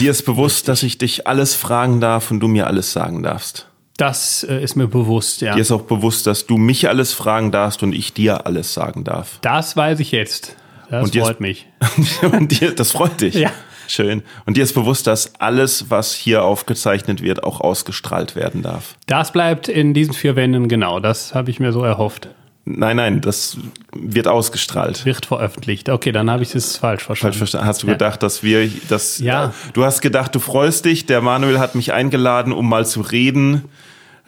dir 0.00 0.10
ist 0.10 0.24
bewusst, 0.24 0.68
dass 0.68 0.82
ich 0.82 0.98
dich 0.98 1.26
alles 1.26 1.54
fragen 1.54 2.00
darf 2.00 2.30
und 2.30 2.40
du 2.40 2.48
mir 2.48 2.66
alles 2.66 2.92
sagen 2.92 3.22
darfst. 3.22 3.68
Das 3.96 4.44
äh, 4.48 4.62
ist 4.62 4.76
mir 4.76 4.86
bewusst, 4.86 5.40
ja. 5.40 5.54
Dir 5.54 5.60
ist 5.60 5.72
auch 5.72 5.82
bewusst, 5.82 6.26
dass 6.26 6.46
du 6.46 6.56
mich 6.56 6.88
alles 6.88 7.12
fragen 7.12 7.50
darfst 7.50 7.82
und 7.82 7.92
ich 7.92 8.14
dir 8.14 8.46
alles 8.46 8.72
sagen 8.72 9.02
darf. 9.02 9.38
Das 9.42 9.76
weiß 9.76 9.98
ich 10.00 10.12
jetzt. 10.12 10.56
Das 10.88 11.04
und 11.04 11.16
freut 11.16 11.40
mich. 11.40 11.66
und 12.32 12.60
dir, 12.60 12.74
das 12.74 12.92
freut 12.92 13.20
dich. 13.20 13.34
Ja. 13.34 13.50
Schön. 13.88 14.22
Und 14.46 14.56
dir 14.56 14.62
ist 14.62 14.74
bewusst, 14.74 15.06
dass 15.08 15.32
alles, 15.40 15.86
was 15.90 16.14
hier 16.14 16.44
aufgezeichnet 16.44 17.22
wird, 17.22 17.42
auch 17.42 17.60
ausgestrahlt 17.60 18.36
werden 18.36 18.62
darf. 18.62 18.94
Das 19.06 19.32
bleibt 19.32 19.66
in 19.68 19.94
diesen 19.94 20.14
vier 20.14 20.36
Wänden 20.36 20.68
genau. 20.68 21.00
Das 21.00 21.34
habe 21.34 21.50
ich 21.50 21.58
mir 21.58 21.72
so 21.72 21.82
erhofft. 21.82 22.28
Nein, 22.70 22.96
nein, 22.96 23.20
das 23.22 23.56
wird 23.94 24.28
ausgestrahlt. 24.28 25.06
Wird 25.06 25.24
veröffentlicht. 25.24 25.88
Okay, 25.88 26.12
dann 26.12 26.30
habe 26.30 26.42
ich 26.42 26.54
es 26.54 26.76
falsch 26.76 27.02
verstanden. 27.02 27.32
Falsch 27.32 27.38
verstanden. 27.38 27.66
Hast 27.66 27.82
du 27.82 27.86
Ja. 27.86 27.94
gedacht, 27.94 28.22
dass 28.22 28.42
wir 28.42 28.70
das? 28.90 29.18
Ja. 29.20 29.54
Du 29.72 29.84
hast 29.84 30.02
gedacht, 30.02 30.34
du 30.34 30.38
freust 30.38 30.84
dich. 30.84 31.06
Der 31.06 31.22
Manuel 31.22 31.58
hat 31.60 31.74
mich 31.74 31.94
eingeladen, 31.94 32.52
um 32.52 32.68
mal 32.68 32.84
zu 32.84 33.00
reden. 33.00 33.64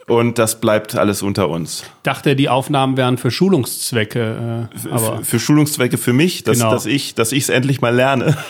Und 0.07 0.39
das 0.39 0.59
bleibt 0.61 0.97
alles 0.97 1.23
unter 1.23 1.49
uns. 1.51 1.85
dachte, 2.03 2.35
die 2.35 2.49
Aufnahmen 2.49 2.97
wären 2.97 3.17
für 3.19 3.31
Schulungszwecke. 3.31 4.69
Äh, 4.85 4.89
aber 4.91 5.21
F- 5.21 5.29
für 5.29 5.39
Schulungszwecke 5.39 5.99
für 5.99 6.13
mich, 6.15 6.43
dass, 6.43 6.59
Genau. 6.59 6.71
dass 6.73 6.87
ich, 6.87 7.15
dass 7.15 7.31
ich 7.33 7.45
es 7.45 7.49
endlich 7.51 7.81
mal 7.83 7.95
lerne. 7.95 8.37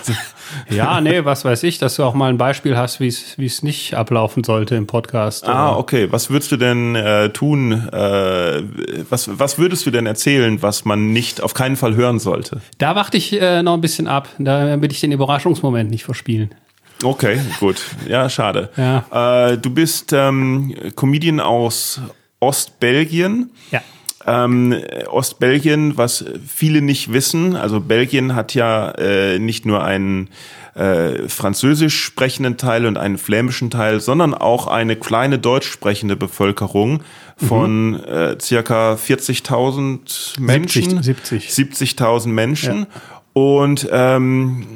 ja, 0.69 1.01
nee, 1.01 1.25
was 1.25 1.45
weiß 1.45 1.63
ich, 1.65 1.79
dass 1.79 1.97
du 1.97 2.05
auch 2.05 2.15
mal 2.15 2.29
ein 2.31 2.39
Beispiel 2.39 2.77
hast, 2.77 3.01
wie 3.01 3.09
es 3.09 3.63
nicht 3.63 3.95
ablaufen 3.95 4.45
sollte 4.45 4.77
im 4.77 4.87
Podcast. 4.87 5.47
Ah, 5.47 5.77
okay. 5.77 6.09
Was 6.11 6.31
würdest 6.31 6.53
du 6.53 6.57
denn 6.57 6.95
äh, 6.97 7.31
tun? 7.31 7.73
Äh, 7.73 8.63
was, 9.09 9.39
was 9.39 9.59
würdest 9.59 9.87
du 9.87 9.91
denn 9.91 10.07
erzählen, 10.07 10.63
was 10.63 10.85
man 10.85 11.13
nicht 11.13 11.41
auf 11.41 11.55
keinen 11.55 11.77
Fall 11.77 11.95
hören 11.95 12.19
sollte? 12.19 12.61
Da 12.79 12.95
warte 12.95 13.17
ich 13.17 13.41
äh, 13.41 13.63
noch 13.63 13.75
ein 13.75 13.81
bisschen 13.81 14.07
ab. 14.07 14.29
Da 14.39 14.81
will 14.81 14.91
ich 14.91 15.01
den 15.01 15.13
Überraschungsmoment 15.13 15.91
nicht 15.91 16.05
verspielen. 16.05 16.55
Okay, 17.03 17.41
gut. 17.61 17.83
Ja, 18.07 18.29
schade. 18.29 18.69
Ja. 18.77 19.51
Äh, 19.51 19.59
du 19.59 19.71
bist 19.71 20.13
ähm, 20.13 20.75
Comedian 20.97 21.41
aus 21.41 22.01
Ostbelgien. 22.41 23.51
Ja. 23.71 23.81
Ähm, 24.27 24.75
Ostbelgien, 25.09 25.97
was 25.97 26.25
viele 26.47 26.83
nicht 26.83 27.13
wissen, 27.13 27.57
also 27.57 27.81
Belgien 27.81 28.35
hat 28.35 28.55
ja 28.55 28.91
äh, 28.93 29.39
nicht 29.39 29.65
nur 29.65 29.83
einen 29.83 30.29
äh, 30.75 31.29
französisch 31.29 31.99
sprechenden 31.99 32.57
Teil 32.57 32.87
und 32.87 32.97
einen 32.97 33.19
flämischen 33.19 33.71
Teil, 33.71 34.01
sondern 34.01 34.35
auch 34.35 34.67
eine 34.67 34.97
kleine 34.97 35.39
deutsch 35.39 35.69
sprechende 35.69 36.17
Bevölkerung 36.17 37.03
von 37.37 38.03
äh, 38.05 38.37
circa 38.41 38.95
40.000 38.95 40.39
Menschen. 40.39 41.03
70. 41.03 41.49
70.000 41.49 42.29
Menschen. 42.29 42.87
Und 43.33 43.89
ähm, 43.91 44.67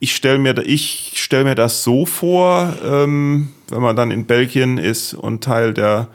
ich 0.00 0.14
stelle 0.14 0.38
mir, 0.38 0.56
ich 0.64 1.12
stell 1.16 1.44
mir 1.44 1.54
das 1.54 1.82
so 1.82 2.06
vor, 2.06 2.74
ähm, 2.84 3.48
wenn 3.68 3.82
man 3.82 3.96
dann 3.96 4.10
in 4.10 4.26
Belgien 4.26 4.78
ist 4.78 5.14
und 5.14 5.42
Teil 5.42 5.74
der 5.74 6.08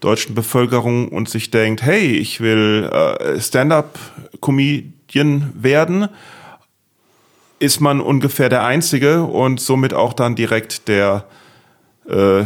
deutschen 0.00 0.34
Bevölkerung 0.34 1.08
und 1.08 1.28
sich 1.28 1.50
denkt, 1.50 1.82
hey, 1.82 2.16
ich 2.16 2.40
will 2.40 2.90
äh, 2.92 3.40
Stand-up-Comedian 3.40 5.52
werden, 5.54 6.08
ist 7.58 7.80
man 7.80 8.00
ungefähr 8.00 8.48
der 8.48 8.64
Einzige 8.64 9.22
und 9.22 9.60
somit 9.60 9.94
auch 9.94 10.14
dann 10.14 10.34
direkt 10.34 10.88
der 10.88 11.24
äh, 12.08 12.44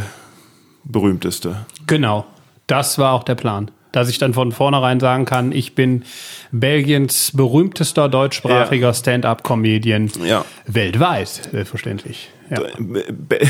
berühmteste. 0.84 1.64
Genau. 1.86 2.26
Das 2.66 2.98
war 2.98 3.12
auch 3.12 3.24
der 3.24 3.34
Plan. 3.34 3.70
Dass 3.94 4.08
ich 4.08 4.18
dann 4.18 4.34
von 4.34 4.50
vornherein 4.50 4.98
sagen 4.98 5.24
kann, 5.24 5.52
ich 5.52 5.74
bin 5.76 6.02
Belgiens 6.50 7.30
berühmtester 7.32 8.08
deutschsprachiger 8.08 8.92
Stand-up-Comedian 8.92 10.10
Ja. 10.26 10.44
weltweit, 10.66 11.28
selbstverständlich. 11.52 12.30
Ja. 12.50 12.60
Be 12.78 13.04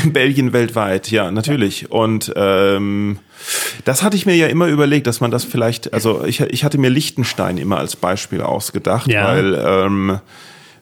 Belgien 0.05 0.53
weltweit, 0.53 1.09
ja, 1.11 1.31
natürlich. 1.31 1.91
Und 1.91 2.31
ähm, 2.35 3.17
das 3.85 4.03
hatte 4.03 4.15
ich 4.17 4.25
mir 4.25 4.35
ja 4.35 4.47
immer 4.47 4.67
überlegt, 4.67 5.07
dass 5.07 5.19
man 5.19 5.31
das 5.31 5.43
vielleicht, 5.43 5.93
also 5.93 6.23
ich, 6.23 6.39
ich 6.41 6.63
hatte 6.63 6.77
mir 6.77 6.89
Liechtenstein 6.89 7.57
immer 7.57 7.77
als 7.79 7.95
Beispiel 7.95 8.41
ausgedacht, 8.41 9.07
Ja. 9.11 9.27
weil 9.27 9.53
ähm, 9.67 10.19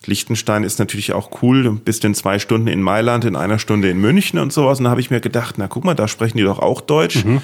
Liechtenstein 0.05 0.63
ist 0.63 0.79
natürlich 0.79 1.13
auch 1.13 1.41
cool. 1.41 1.63
Du 1.63 1.73
bist 1.79 2.03
in 2.03 2.13
zwei 2.13 2.37
Stunden 2.37 2.67
in 2.67 2.81
Mailand, 2.81 3.23
in 3.23 3.35
einer 3.37 3.57
Stunde 3.59 3.89
in 3.89 3.97
München 3.99 4.37
und 4.39 4.51
sowas. 4.51 4.79
Und 4.79 4.83
da 4.85 4.89
habe 4.91 4.99
ich 4.99 5.09
mir 5.09 5.21
gedacht, 5.21 5.55
na 5.57 5.67
guck 5.67 5.85
mal, 5.85 5.93
da 5.95 6.07
sprechen 6.09 6.37
die 6.37 6.43
doch 6.43 6.59
auch 6.59 6.81
Deutsch. 6.81 7.23
Mhm. 7.23 7.41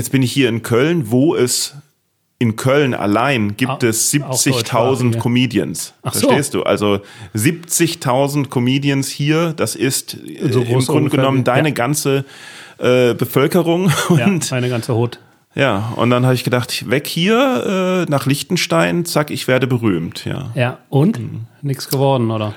Jetzt 0.00 0.12
bin 0.12 0.22
ich 0.22 0.32
hier 0.32 0.48
in 0.48 0.62
Köln, 0.62 1.10
wo 1.10 1.34
es 1.36 1.74
in 2.38 2.56
Köln 2.56 2.94
allein 2.94 3.54
gibt 3.58 3.70
Auch- 3.70 3.82
es 3.82 4.14
auch 4.22 4.32
70.000 4.32 4.50
deutschsprachige. 5.12 5.18
Comedians. 5.18 5.92
Ach 6.02 6.14
so. 6.14 6.20
Verstehst 6.28 6.54
du? 6.54 6.62
Also 6.62 7.00
70.000 7.34 8.48
Comedians 8.48 9.08
hier, 9.08 9.52
das 9.52 9.76
ist 9.76 10.14
äh, 10.14 10.50
So 10.50 10.62
im 10.62 10.68
groß 10.68 10.86
Grunde 10.86 11.10
genommen 11.10 11.44
deine 11.44 11.68
ja. 11.68 11.74
ganze 11.74 12.24
äh, 12.78 13.12
Bevölkerung. 13.12 13.92
ja, 14.16 14.24
Und 14.24 14.50
meine 14.50 14.70
ganze 14.70 14.94
Hut. 14.94 15.18
ja, 15.54 15.92
und 15.96 16.08
dann 16.08 16.24
habe 16.24 16.34
ich 16.34 16.44
gedacht, 16.44 16.88
weg 16.88 17.06
hier 17.06 18.06
äh, 18.08 18.10
nach 18.10 18.24
Liechtenstein, 18.24 19.04
zack, 19.04 19.30
ich 19.30 19.46
werde 19.46 19.66
berühmt. 19.66 20.24
Ja. 20.24 20.50
Ja, 20.54 20.78
und? 20.88 21.18
Mhm. 21.18 21.40
Nix 21.60 21.90
geworden, 21.90 22.30
oder? 22.30 22.54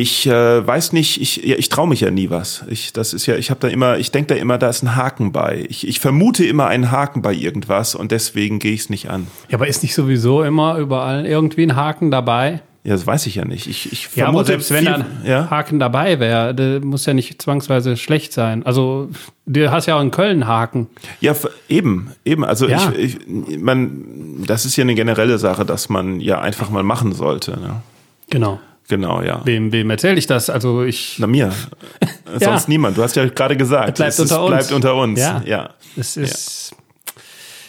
Ich 0.00 0.26
äh, 0.26 0.66
weiß 0.66 0.92
nicht, 0.94 1.20
ich, 1.20 1.44
ja, 1.44 1.56
ich 1.56 1.68
traue 1.68 1.86
mich 1.88 2.00
ja 2.00 2.10
nie 2.10 2.30
was. 2.30 2.64
Ich, 2.68 2.92
das 2.94 3.12
ist 3.12 3.26
ja, 3.26 3.36
ich 3.36 3.50
habe 3.50 3.60
da 3.60 3.68
immer, 3.68 3.98
ich 3.98 4.10
denke 4.10 4.34
da 4.34 4.40
immer, 4.40 4.56
da 4.56 4.68
ist 4.70 4.82
ein 4.82 4.96
Haken 4.96 5.30
bei. 5.32 5.66
Ich, 5.68 5.86
ich 5.86 6.00
vermute 6.00 6.44
immer 6.44 6.66
einen 6.68 6.90
Haken 6.90 7.20
bei 7.22 7.34
irgendwas 7.34 7.94
und 7.94 8.10
deswegen 8.10 8.58
gehe 8.60 8.72
ich 8.72 8.80
es 8.80 8.90
nicht 8.90 9.10
an. 9.10 9.26
Ja, 9.50 9.58
aber 9.58 9.66
ist 9.68 9.82
nicht 9.82 9.94
sowieso 9.94 10.42
immer 10.42 10.76
überall 10.78 11.26
irgendwie 11.26 11.64
ein 11.64 11.76
Haken 11.76 12.10
dabei? 12.10 12.62
Ja, 12.82 12.92
das 12.94 13.06
weiß 13.06 13.26
ich 13.26 13.34
ja 13.34 13.44
nicht. 13.44 13.66
Ich, 13.66 13.92
ich 13.92 14.08
Ja, 14.16 14.28
aber 14.28 14.42
selbst 14.42 14.70
wenn 14.70 14.78
viel- 14.78 14.86
da 14.86 14.94
ein 14.94 15.04
ja? 15.26 15.50
Haken 15.50 15.78
dabei 15.78 16.18
wäre, 16.18 16.54
der 16.54 16.80
muss 16.80 17.04
ja 17.04 17.12
nicht 17.12 17.42
zwangsweise 17.42 17.98
schlecht 17.98 18.32
sein. 18.32 18.64
Also, 18.64 19.10
du 19.44 19.70
hast 19.70 19.84
ja 19.84 19.96
auch 19.98 20.00
in 20.00 20.10
Köln 20.10 20.30
einen 20.42 20.46
Haken. 20.46 20.86
Ja, 21.20 21.34
eben, 21.68 22.12
eben. 22.24 22.42
Also 22.42 22.66
Ja. 22.68 22.90
ich, 22.96 23.18
ich, 23.48 23.58
man, 23.60 24.44
das 24.46 24.64
ist 24.64 24.76
ja 24.76 24.82
eine 24.82 24.94
generelle 24.94 25.36
Sache, 25.38 25.66
dass 25.66 25.90
man 25.90 26.20
ja 26.20 26.40
einfach 26.40 26.70
mal 26.70 26.82
machen 26.82 27.12
sollte. 27.12 27.50
Ne? 27.60 27.82
Genau. 28.30 28.60
Genau, 28.90 29.22
ja. 29.22 29.40
Wem, 29.44 29.70
wem 29.70 29.88
erzähle 29.88 30.18
ich 30.18 30.26
das? 30.26 30.50
Also 30.50 30.82
ich. 30.82 31.14
Na 31.20 31.28
mir. 31.28 31.52
Sonst 32.40 32.68
niemand. 32.68 32.98
Du 32.98 33.02
hast 33.04 33.14
ja 33.14 33.24
gerade 33.24 33.56
gesagt, 33.56 33.94
Bleibt 33.94 34.12
es 34.12 34.18
unter 34.18 34.42
uns. 34.42 34.50
bleibt 34.50 34.72
unter 34.72 34.96
uns. 34.96 35.20
Ja. 35.20 35.40
ja. 35.46 35.70
Es 35.96 36.16
ist. 36.16 36.74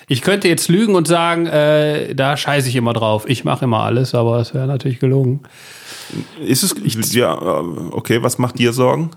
Ich 0.07 0.23
könnte 0.23 0.47
jetzt 0.47 0.67
lügen 0.67 0.95
und 0.95 1.07
sagen, 1.07 1.45
äh, 1.45 2.15
da 2.15 2.35
scheiße 2.35 2.67
ich 2.67 2.75
immer 2.75 2.93
drauf. 2.93 3.25
Ich 3.27 3.43
mache 3.43 3.65
immer 3.65 3.83
alles, 3.83 4.15
aber 4.15 4.39
es 4.39 4.55
wäre 4.55 4.65
natürlich 4.65 4.99
gelungen. 4.99 5.41
Ist 6.43 6.63
es, 6.63 7.13
ja, 7.13 7.35
äh, 7.35 7.63
okay, 7.91 8.23
was 8.23 8.39
macht 8.39 8.57
dir 8.57 8.73
Sorgen? 8.73 9.11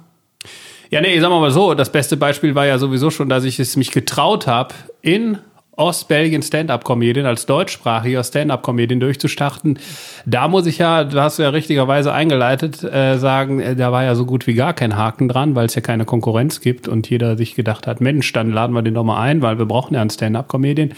Ja, 0.90 1.00
nee, 1.00 1.18
sagen 1.18 1.32
wir 1.32 1.40
mal 1.40 1.50
so, 1.50 1.72
das 1.72 1.90
beste 1.90 2.18
Beispiel 2.18 2.54
war 2.54 2.66
ja 2.66 2.78
sowieso 2.78 3.10
schon, 3.10 3.30
dass 3.30 3.44
ich 3.44 3.58
es 3.58 3.76
mich 3.76 3.92
getraut 3.92 4.46
habe, 4.46 4.74
in 5.00 5.38
Ostbelgien 5.76 6.42
Stand-Up-Comedian, 6.42 7.26
als 7.26 7.46
deutschsprachiger 7.46 8.22
Stand-Up-Comedian 8.22 9.00
durchzustarten. 9.00 9.78
Da 10.24 10.48
muss 10.48 10.66
ich 10.66 10.78
ja, 10.78 11.04
da 11.04 11.24
hast 11.24 11.38
du 11.38 11.42
ja 11.42 11.48
richtigerweise 11.48 12.12
eingeleitet, 12.12 12.82
äh, 12.84 13.18
sagen, 13.18 13.60
äh, 13.60 13.74
da 13.76 13.90
war 13.92 14.04
ja 14.04 14.14
so 14.14 14.24
gut 14.24 14.46
wie 14.46 14.54
gar 14.54 14.72
kein 14.72 14.96
Haken 14.96 15.28
dran, 15.28 15.54
weil 15.54 15.66
es 15.66 15.74
ja 15.74 15.80
keine 15.80 16.04
Konkurrenz 16.04 16.60
gibt 16.60 16.86
und 16.88 17.10
jeder 17.10 17.36
sich 17.36 17.54
gedacht 17.54 17.86
hat, 17.86 18.00
Mensch, 18.00 18.32
dann 18.32 18.50
laden 18.50 18.72
wir 18.74 18.82
den 18.82 18.94
doch 18.94 19.04
mal 19.04 19.20
ein, 19.20 19.42
weil 19.42 19.58
wir 19.58 19.66
brauchen 19.66 19.94
ja 19.94 20.00
einen 20.00 20.10
Stand-Up-Comedian. 20.10 20.92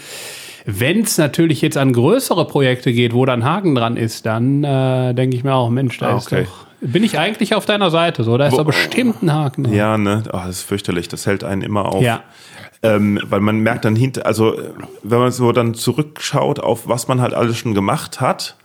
Wenn 0.65 1.01
es 1.01 1.17
natürlich 1.17 1.61
jetzt 1.61 1.77
an 1.77 1.93
größere 1.93 2.45
Projekte 2.45 2.91
geht, 2.91 3.13
wo 3.13 3.25
dann 3.25 3.45
Haken 3.45 3.73
dran 3.73 3.95
ist, 3.95 4.25
dann 4.25 4.63
äh, 4.63 5.13
denke 5.13 5.37
ich 5.37 5.43
mir 5.43 5.53
auch, 5.55 5.69
Mensch, 5.69 5.97
da 5.97 6.09
Ah, 6.13 6.17
ist 6.17 6.27
okay. 6.27 6.43
doch, 6.43 6.67
bin 6.81 7.03
ich 7.03 7.17
eigentlich 7.17 7.55
auf 7.55 7.65
deiner 7.65 7.89
Seite, 7.89 8.23
so, 8.23 8.37
da 8.37 8.47
ist 8.47 8.57
doch 8.57 8.65
bestimmt 8.65 9.23
ein 9.23 9.33
Haken 9.33 9.63
dran. 9.63 9.73
Ja, 9.73 9.97
ne, 9.97 10.23
oh, 10.27 10.37
das 10.45 10.57
ist 10.57 10.61
fürchterlich. 10.63 11.07
Das 11.07 11.25
hält 11.25 11.43
einen 11.43 11.61
immer 11.61 11.85
auf. 11.85 12.03
Ja. 12.03 12.21
Ähm, 12.83 13.19
weil 13.23 13.39
man 13.39 13.59
merkt 13.59 13.85
dann 13.85 13.95
hinter, 13.95 14.25
also 14.25 14.55
wenn 15.01 15.19
man 15.19 15.31
so 15.31 15.51
dann 15.51 15.73
zurückschaut 15.73 16.59
auf 16.59 16.87
was 16.87 17.07
man 17.07 17.21
halt 17.21 17.33
alles 17.33 17.57
schon 17.57 17.73
gemacht 17.73 18.21
hat, 18.21 18.55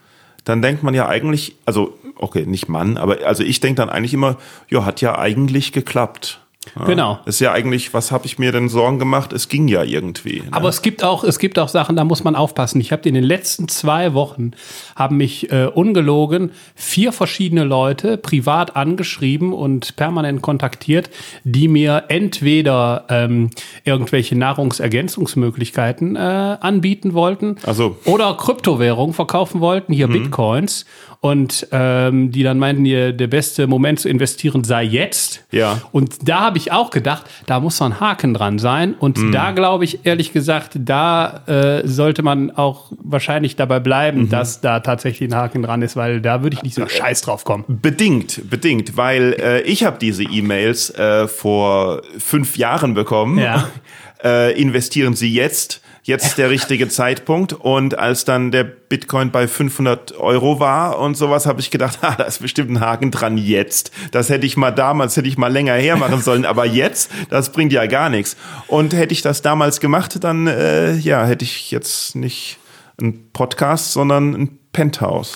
dann 0.45 0.61
denkt 0.61 0.83
man 0.83 0.93
ja 0.93 1.09
eigentlich, 1.09 1.57
also 1.65 1.99
okay, 2.17 2.45
nicht 2.45 2.69
Mann, 2.69 2.99
aber 2.99 3.27
also 3.27 3.43
ich 3.43 3.61
denke 3.61 3.77
dann 3.77 3.89
eigentlich 3.89 4.15
immer, 4.15 4.37
ja, 4.69 4.85
hat 4.85 5.01
ja 5.01 5.19
eigentlich 5.19 5.73
geklappt. 5.73 6.41
Genau. 6.87 7.19
Ist 7.27 7.41
ja 7.41 7.53
eigentlich, 7.53 7.93
was 7.93 8.13
habe 8.13 8.25
ich 8.27 8.39
mir 8.39 8.53
denn 8.53 8.69
Sorgen 8.69 8.99
gemacht? 9.01 9.33
Es 9.33 9.49
ging 9.49 9.67
ja 9.69 9.83
irgendwie. 9.83 10.41
Ne? 10.41 10.47
Aber 10.53 10.69
es 10.69 10.81
gibt 10.81 11.03
auch, 11.03 11.25
es 11.25 11.39
gibt 11.39 11.59
auch 11.59 11.69
Sachen, 11.69 11.97
da 11.97 12.05
muss 12.05 12.23
man 12.25 12.37
aufpassen. 12.37 12.81
Ich 12.81 12.93
habe 12.93 13.09
in 13.09 13.15
den 13.15 13.25
letzten 13.25 13.67
zwei 13.69 14.15
Wochen 14.15 14.53
haben 14.95 15.17
mich 15.17 15.51
äh, 15.51 15.67
ungelogen 15.67 16.53
vier 16.77 17.13
verschiedene 17.13 17.65
Leute 17.65 18.17
privat 18.17 18.77
angeschrieben 18.77 19.53
und 19.53 19.97
permanent 19.97 20.41
kontaktiert, 20.41 21.11
die 21.45 21.67
mir 21.69 22.05
entweder 22.09 23.07
ähm, 23.09 23.51
irgendwelche 23.85 24.37
Nahrungsergänzungsmöglichkeiten 24.39 26.17
äh, 26.17 26.19
anbieten 26.61 27.15
wollten 27.15 27.57
Ach 27.67 27.75
so. 27.75 27.97
oder 28.05 28.35
Kryptowährung 28.35 29.13
verkaufen 29.15 29.61
wollten, 29.61 29.93
Mhm. 29.93 29.97
hier 29.97 30.09
Bitcoins. 30.09 30.87
Und 31.25 31.69
ähm, 31.71 32.33
die 32.33 32.43
dann 32.43 32.59
meinten, 32.59 32.85
ihr, 32.85 33.13
der 33.13 33.29
beste 33.29 33.69
Moment 33.69 34.01
zu 34.01 34.09
investieren 34.09 34.65
sei 34.65 34.83
jetzt. 34.83 35.45
Ja. 35.53 35.81
Und 35.93 36.29
da 36.29 36.41
habe 36.41 36.59
ich 36.59 36.73
auch 36.73 36.91
gedacht, 36.91 37.27
da 37.47 37.61
muss 37.61 37.79
noch 37.79 37.87
ein 37.87 38.01
Haken 38.01 38.35
dran 38.35 38.59
sein. 38.59 38.95
Und 38.99 39.19
Mhm. 39.19 39.31
da 39.31 39.53
glaube 39.53 39.85
ich, 39.85 40.05
ehrlich 40.05 40.33
gesagt, 40.33 40.73
da 40.81 41.43
äh, 41.47 41.87
sollte 41.87 42.25
man 42.25 42.51
auch 42.51 42.91
wahrscheinlich 42.99 43.55
dabei 43.55 43.79
Mhm. 43.79 43.83
bleiben, 43.85 44.29
dass 44.31 44.61
da 44.63 44.81
tatsächlich 44.81 45.31
ein 45.31 45.37
Haken 45.37 45.63
dran 45.63 45.81
ist, 45.83 45.95
weil 45.95 46.21
da 46.21 46.43
würde 46.43 46.57
ich 46.57 46.65
nicht 46.65 46.75
so 46.75 46.89
scheiß 46.89 47.21
drauf 47.21 47.45
kommen. 47.45 47.63
Bedingt, 47.69 48.51
bedingt, 48.51 48.97
weil 48.97 49.35
äh, 49.39 49.61
ich 49.63 49.85
habe 49.85 49.99
diese 50.01 50.25
E-Mails 50.25 50.91
äh, 50.91 51.29
vor 51.29 52.03
fünf 52.19 52.57
Jahren 52.57 52.95
bekommen. 52.95 53.39
Ja. 53.39 53.69
Äh, 54.25 54.61
investieren 54.61 55.15
Sie 55.15 55.33
jetzt. 55.33 55.83
Jetzt 56.05 56.27
ist 56.27 56.39
der 56.39 56.51
richtige 56.51 56.89
Zeitpunkt. 56.89 57.53
Und 57.53 57.97
als 57.97 58.25
dann 58.25 58.51
der 58.51 58.65
Bitcoin 58.65 59.31
bei 59.31 59.47
500 59.47 60.19
Euro 60.19 60.59
war 60.59 60.99
und 60.99 61.17
sowas, 61.17 61.47
habe 61.47 61.61
ich 61.61 61.71
gedacht, 61.71 61.99
ah, 62.03 62.15
da 62.17 62.25
ist 62.25 62.43
bestimmt 62.43 62.71
ein 62.71 62.81
Haken 62.81 63.11
dran 63.11 63.39
jetzt. 63.39 63.93
Das 64.11 64.29
hätte 64.29 64.45
ich 64.47 64.57
mal 64.57 64.73
damals, 64.73 65.17
hätte 65.17 65.29
ich 65.29 65.39
mal 65.39 65.53
länger 65.53 65.75
hermachen 65.75 66.21
sollen. 66.21 66.45
Aber 66.45 66.67
jetzt, 66.67 67.11
das 67.31 67.53
bringt 67.53 67.73
ja 67.73 67.87
gar 67.87 68.09
nichts. 68.09 68.37
Und 68.67 68.95
hätte 68.95 69.13
ich 69.13 69.23
das 69.23 69.43
damals 69.43 69.81
gemacht, 69.81 70.23
dann 70.25 70.49
äh, 70.49 70.95
ja, 70.97 71.25
hätte 71.25 71.45
ich 71.45 71.71
jetzt 71.71 72.17
nicht 72.17 72.59
ein 73.01 73.31
Podcast, 73.33 73.93
sondern 73.93 74.35
ein 74.35 74.59
Penthouse. 74.73 75.35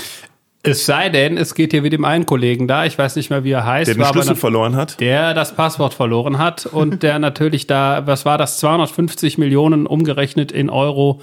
Es 0.67 0.87
sei 0.87 1.09
denn, 1.09 1.37
es 1.37 1.55
geht 1.55 1.73
hier 1.73 1.83
wie 1.83 1.91
dem 1.91 2.05
einen 2.05 2.27
Kollegen 2.27 2.67
da, 2.69 2.85
ich 2.85 2.99
weiß 2.99 3.17
nicht 3.17 3.31
mehr, 3.31 3.45
wie 3.45 3.53
er 3.53 3.65
heißt, 3.65 3.89
Der 3.89 3.95
den 3.95 4.05
Schlüssel 4.05 4.31
eine- 4.31 4.37
verloren 4.39 4.77
hat. 4.77 5.01
der 5.01 5.35
das 5.35 5.55
Passwort 5.55 5.95
verloren 5.95 6.39
hat 6.39 6.67
und 6.67 7.03
der 7.03 7.19
natürlich 7.21 7.67
da, 7.67 8.03
was 8.07 8.25
war 8.25 8.39
das, 8.39 8.59
250 8.59 9.39
Millionen 9.39 9.87
umgerechnet 9.87 10.53
in 10.53 10.71
Euro 10.71 11.21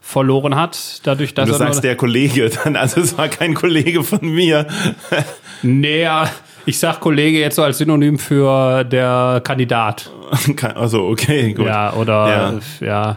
verloren 0.00 0.54
hat, 0.54 1.00
dadurch, 1.04 1.32
dass 1.34 1.46
Du 1.48 1.54
er 1.54 1.58
sagst 1.58 1.82
der 1.82 1.96
Kollege, 1.96 2.50
dann, 2.50 2.76
also 2.76 3.00
es 3.00 3.16
war 3.16 3.28
kein 3.28 3.54
Kollege 3.54 4.02
von 4.04 4.20
mir. 4.28 4.66
näher, 5.62 6.28
ich 6.66 6.78
sag 6.78 7.00
Kollege 7.00 7.38
jetzt 7.38 7.56
so 7.56 7.62
als 7.62 7.78
Synonym 7.78 8.18
für 8.18 8.84
der 8.84 9.40
Kandidat. 9.44 10.10
Also, 10.74 11.06
okay, 11.06 11.52
gut. 11.52 11.66
Ja, 11.66 11.92
oder 11.94 12.60
Ja. 12.80 12.86
ja. 12.86 13.16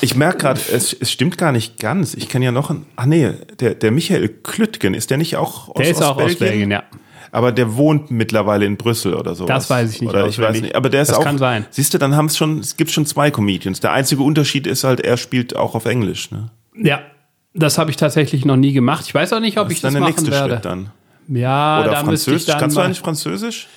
Ich 0.00 0.16
merke 0.16 0.38
gerade, 0.38 0.60
es, 0.72 0.92
es 0.92 1.10
stimmt 1.10 1.38
gar 1.38 1.52
nicht 1.52 1.78
ganz. 1.78 2.14
Ich 2.14 2.28
kenne 2.28 2.44
ja 2.44 2.52
noch 2.52 2.68
einen. 2.70 2.84
Ach 2.96 3.06
nee, 3.06 3.30
der, 3.60 3.74
der 3.74 3.90
Michael 3.90 4.28
Klüttgen, 4.28 4.92
ist 4.92 5.10
der 5.10 5.16
nicht 5.18 5.36
auch 5.36 5.68
aus, 5.68 5.74
Der 5.78 5.88
ist 5.90 6.02
auch 6.02 6.20
aus 6.20 6.34
Belgien, 6.36 6.70
ja. 6.70 6.82
Aber 7.30 7.52
der 7.52 7.76
wohnt 7.76 8.10
mittlerweile 8.10 8.64
in 8.66 8.76
Brüssel 8.76 9.14
oder 9.14 9.34
so. 9.34 9.46
Das 9.46 9.68
weiß 9.70 9.94
ich 9.94 10.00
nicht 10.00 10.10
Oder 10.10 10.26
ich 10.26 10.38
weiß 10.38 10.60
nicht. 10.60 10.74
Aber 10.74 10.88
der 10.90 11.02
ist 11.02 11.08
Das 11.08 11.18
auch. 11.18 11.24
kann 11.24 11.38
sein. 11.38 11.66
Siehst 11.70 11.94
du, 11.94 11.98
dann 11.98 12.16
haben 12.16 12.26
es 12.26 12.36
schon, 12.36 12.58
es 12.58 12.76
gibt 12.76 12.90
schon 12.90 13.06
zwei 13.06 13.30
Comedians. 13.30 13.80
Der 13.80 13.92
einzige 13.92 14.22
Unterschied 14.22 14.66
ist 14.66 14.84
halt, 14.84 15.00
er 15.00 15.16
spielt 15.16 15.54
auch 15.54 15.74
auf 15.74 15.84
Englisch. 15.86 16.30
Ne? 16.30 16.50
Ja, 16.74 17.00
das 17.54 17.78
habe 17.78 17.90
ich 17.90 17.96
tatsächlich 17.96 18.44
noch 18.44 18.56
nie 18.56 18.72
gemacht. 18.72 19.04
Ich 19.06 19.14
weiß 19.14 19.32
auch 19.34 19.40
nicht, 19.40 19.58
ob 19.58 19.64
Das 19.68 19.72
ich 19.74 19.80
das 19.82 19.92
der 19.92 20.00
machen 20.00 20.10
nächste 20.10 20.30
werde. 20.30 20.54
Schritt 20.54 20.64
dann. 20.64 20.90
Ja, 21.28 21.80
Oder 21.80 21.90
da 21.90 22.02
müsste 22.02 22.30
ich 22.30 22.44
Französisch. 22.44 22.46
dann 22.46 22.60
Kannst 22.60 22.76
du 22.76 22.80
eigentlich 22.80 23.00
Französisch? 23.00 23.68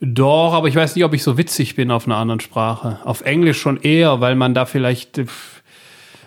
Doch, 0.00 0.52
aber 0.52 0.66
ich 0.68 0.74
weiß 0.74 0.96
nicht, 0.96 1.04
ob 1.04 1.14
ich 1.14 1.22
so 1.22 1.38
witzig 1.38 1.76
bin 1.76 1.90
auf 1.90 2.06
einer 2.06 2.16
anderen 2.16 2.40
Sprache. 2.40 2.98
Auf 3.04 3.20
Englisch 3.20 3.60
schon 3.60 3.80
eher, 3.80 4.20
weil 4.20 4.34
man 4.34 4.52
da 4.52 4.64
vielleicht, 4.66 5.18
äh, 5.18 5.26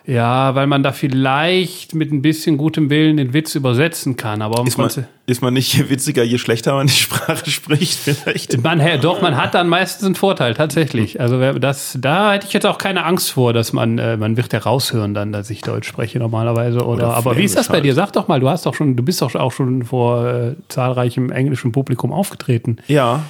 ja, 0.07 0.53
weil 0.55 0.67
man 0.67 0.83
da 0.83 0.91
vielleicht 0.91 1.95
mit 1.95 2.11
ein 2.11 2.21
bisschen 2.21 2.57
gutem 2.57 2.89
Willen 2.89 3.17
den 3.17 3.33
Witz 3.33 3.55
übersetzen 3.55 4.15
kann. 4.17 4.41
Aber 4.41 4.61
im 4.61 4.67
Ist 4.67 4.77
man, 4.77 4.89
ist 5.25 5.41
man 5.41 5.53
nicht 5.53 5.73
je 5.75 5.89
witziger, 5.89 6.23
je 6.23 6.37
schlechter 6.37 6.73
man 6.75 6.87
die 6.87 6.93
Sprache 6.93 7.49
spricht, 7.49 7.97
vielleicht? 7.99 8.61
man, 8.63 8.79
hä, 8.79 8.97
doch, 9.01 9.21
man 9.21 9.35
hat 9.37 9.53
dann 9.55 9.67
meistens 9.67 10.05
einen 10.05 10.15
Vorteil, 10.15 10.53
tatsächlich. 10.53 11.19
Also 11.19 11.39
wer- 11.39 11.57
das, 11.59 11.97
da 11.99 12.33
hätte 12.33 12.45
ich 12.47 12.53
jetzt 12.53 12.65
auch 12.65 12.77
keine 12.77 13.03
Angst 13.05 13.31
vor, 13.31 13.53
dass 13.53 13.73
man, 13.73 13.97
äh, 13.97 14.17
man 14.17 14.37
wird 14.37 14.53
ja 14.53 14.59
raushören 14.59 15.13
dann, 15.13 15.31
dass 15.31 15.49
ich 15.49 15.61
Deutsch 15.61 15.87
spreche 15.87 16.19
normalerweise. 16.19 16.79
Oder, 16.85 17.07
Oder 17.07 17.15
aber 17.15 17.37
wie 17.37 17.43
ist 17.43 17.57
das 17.57 17.67
bei 17.69 17.81
dir? 17.81 17.93
Sag 17.95 18.11
doch 18.13 18.27
mal, 18.27 18.39
du 18.39 18.49
hast 18.49 18.65
doch 18.65 18.73
schon, 18.75 18.95
du 18.95 19.03
bist 19.03 19.21
doch 19.21 19.33
auch 19.35 19.51
schon 19.51 19.83
vor 19.83 20.27
äh, 20.27 20.55
zahlreichem 20.69 21.31
englischen 21.31 21.71
Publikum 21.71 22.11
aufgetreten. 22.11 22.77
Ja. 22.87 23.23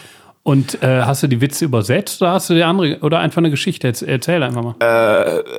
Und 0.47 0.83
äh, 0.83 1.01
hast 1.01 1.23
du 1.23 1.27
die 1.27 1.41
Witze 1.41 1.65
übersetzt 1.65 2.21
oder 2.21 2.33
hast 2.33 2.51
du 2.51 2.53
die 2.53 2.61
andere 2.63 2.99
oder 3.01 3.17
einfach 3.17 3.39
eine 3.39 3.49
Geschichte? 3.49 3.87
Erz- 3.87 4.03
Erzähl 4.05 4.43
einfach 4.43 4.61
mal. 4.61 4.75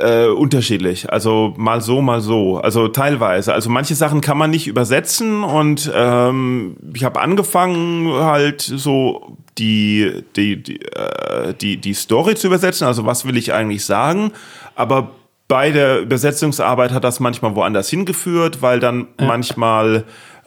Äh, 0.00 0.28
unterschiedlich. 0.28 1.10
Also 1.12 1.54
mal 1.56 1.80
so, 1.80 2.00
mal 2.00 2.20
so. 2.20 2.58
Also 2.58 2.86
teilweise. 2.86 3.52
Also 3.52 3.68
manche 3.68 3.96
Sachen 3.96 4.20
kann 4.20 4.38
man 4.38 4.50
nicht 4.50 4.68
übersetzen 4.68 5.42
und 5.42 5.90
ähm, 5.92 6.76
ich 6.94 7.02
habe 7.02 7.20
angefangen 7.20 8.12
halt 8.12 8.60
so 8.60 9.36
die 9.58 10.22
die 10.36 10.62
die, 10.62 10.80
äh, 10.82 11.52
die 11.60 11.78
die 11.78 11.94
Story 11.94 12.36
zu 12.36 12.46
übersetzen. 12.46 12.86
Also 12.86 13.04
was 13.04 13.26
will 13.26 13.36
ich 13.36 13.52
eigentlich 13.52 13.84
sagen? 13.84 14.30
Aber 14.76 15.10
bei 15.48 15.72
der 15.72 15.98
Übersetzungsarbeit 16.00 16.92
hat 16.92 17.02
das 17.02 17.18
manchmal 17.18 17.56
woanders 17.56 17.90
hingeführt, 17.90 18.62
weil 18.62 18.78
dann 18.78 19.08
manchmal 19.18 20.04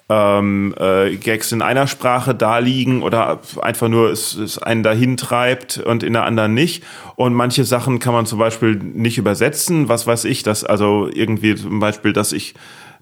ähm, 0.09 0.73
äh, 0.79 1.15
Gags 1.15 1.51
in 1.51 1.61
einer 1.61 1.87
Sprache 1.87 2.33
da 2.33 2.57
liegen 2.57 3.03
oder 3.03 3.39
einfach 3.61 3.87
nur 3.87 4.09
es, 4.09 4.35
es 4.35 4.57
einen 4.57 4.81
dahin 4.81 5.17
treibt 5.17 5.77
und 5.77 6.01
in 6.01 6.13
der 6.13 6.25
anderen 6.25 6.55
nicht. 6.55 6.83
Und 7.15 7.35
manche 7.35 7.63
Sachen 7.63 7.99
kann 7.99 8.13
man 8.13 8.25
zum 8.25 8.39
Beispiel 8.39 8.75
nicht 8.75 9.19
übersetzen. 9.19 9.87
Was 9.87 10.07
weiß 10.07 10.25
ich, 10.25 10.41
dass 10.41 10.63
also 10.63 11.07
irgendwie 11.13 11.55
zum 11.55 11.79
Beispiel, 11.79 12.11
dass 12.11 12.31
ich 12.31 12.55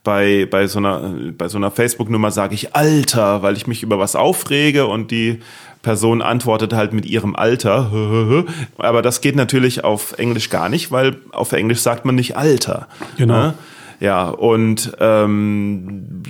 bei, 0.03 0.47
bei 0.49 0.67
so 0.67 0.79
einer, 0.79 1.15
bei 1.37 1.47
so 1.47 1.57
einer 1.57 1.71
Facebook-Nummer 1.71 2.31
sage 2.31 2.55
ich 2.55 2.75
Alter, 2.75 3.41
weil 3.41 3.55
ich 3.55 3.67
mich 3.67 3.83
über 3.83 3.99
was 3.99 4.15
aufrege 4.15 4.85
und 4.85 5.09
die 5.11 5.39
Person 5.81 6.21
antwortet 6.21 6.73
halt 6.73 6.91
mit 6.91 7.05
ihrem 7.05 7.35
Alter. 7.35 8.45
Aber 8.77 9.01
das 9.01 9.21
geht 9.21 9.35
natürlich 9.37 9.83
auf 9.85 10.17
Englisch 10.17 10.49
gar 10.49 10.67
nicht, 10.67 10.91
weil 10.91 11.15
auf 11.31 11.53
Englisch 11.53 11.79
sagt 11.79 12.03
man 12.03 12.15
nicht 12.15 12.35
Alter. 12.35 12.87
Genau. 13.17 13.33
Ne? 13.33 13.53
Ja, 13.99 14.29
und 14.29 14.95
ähm, 14.99 16.21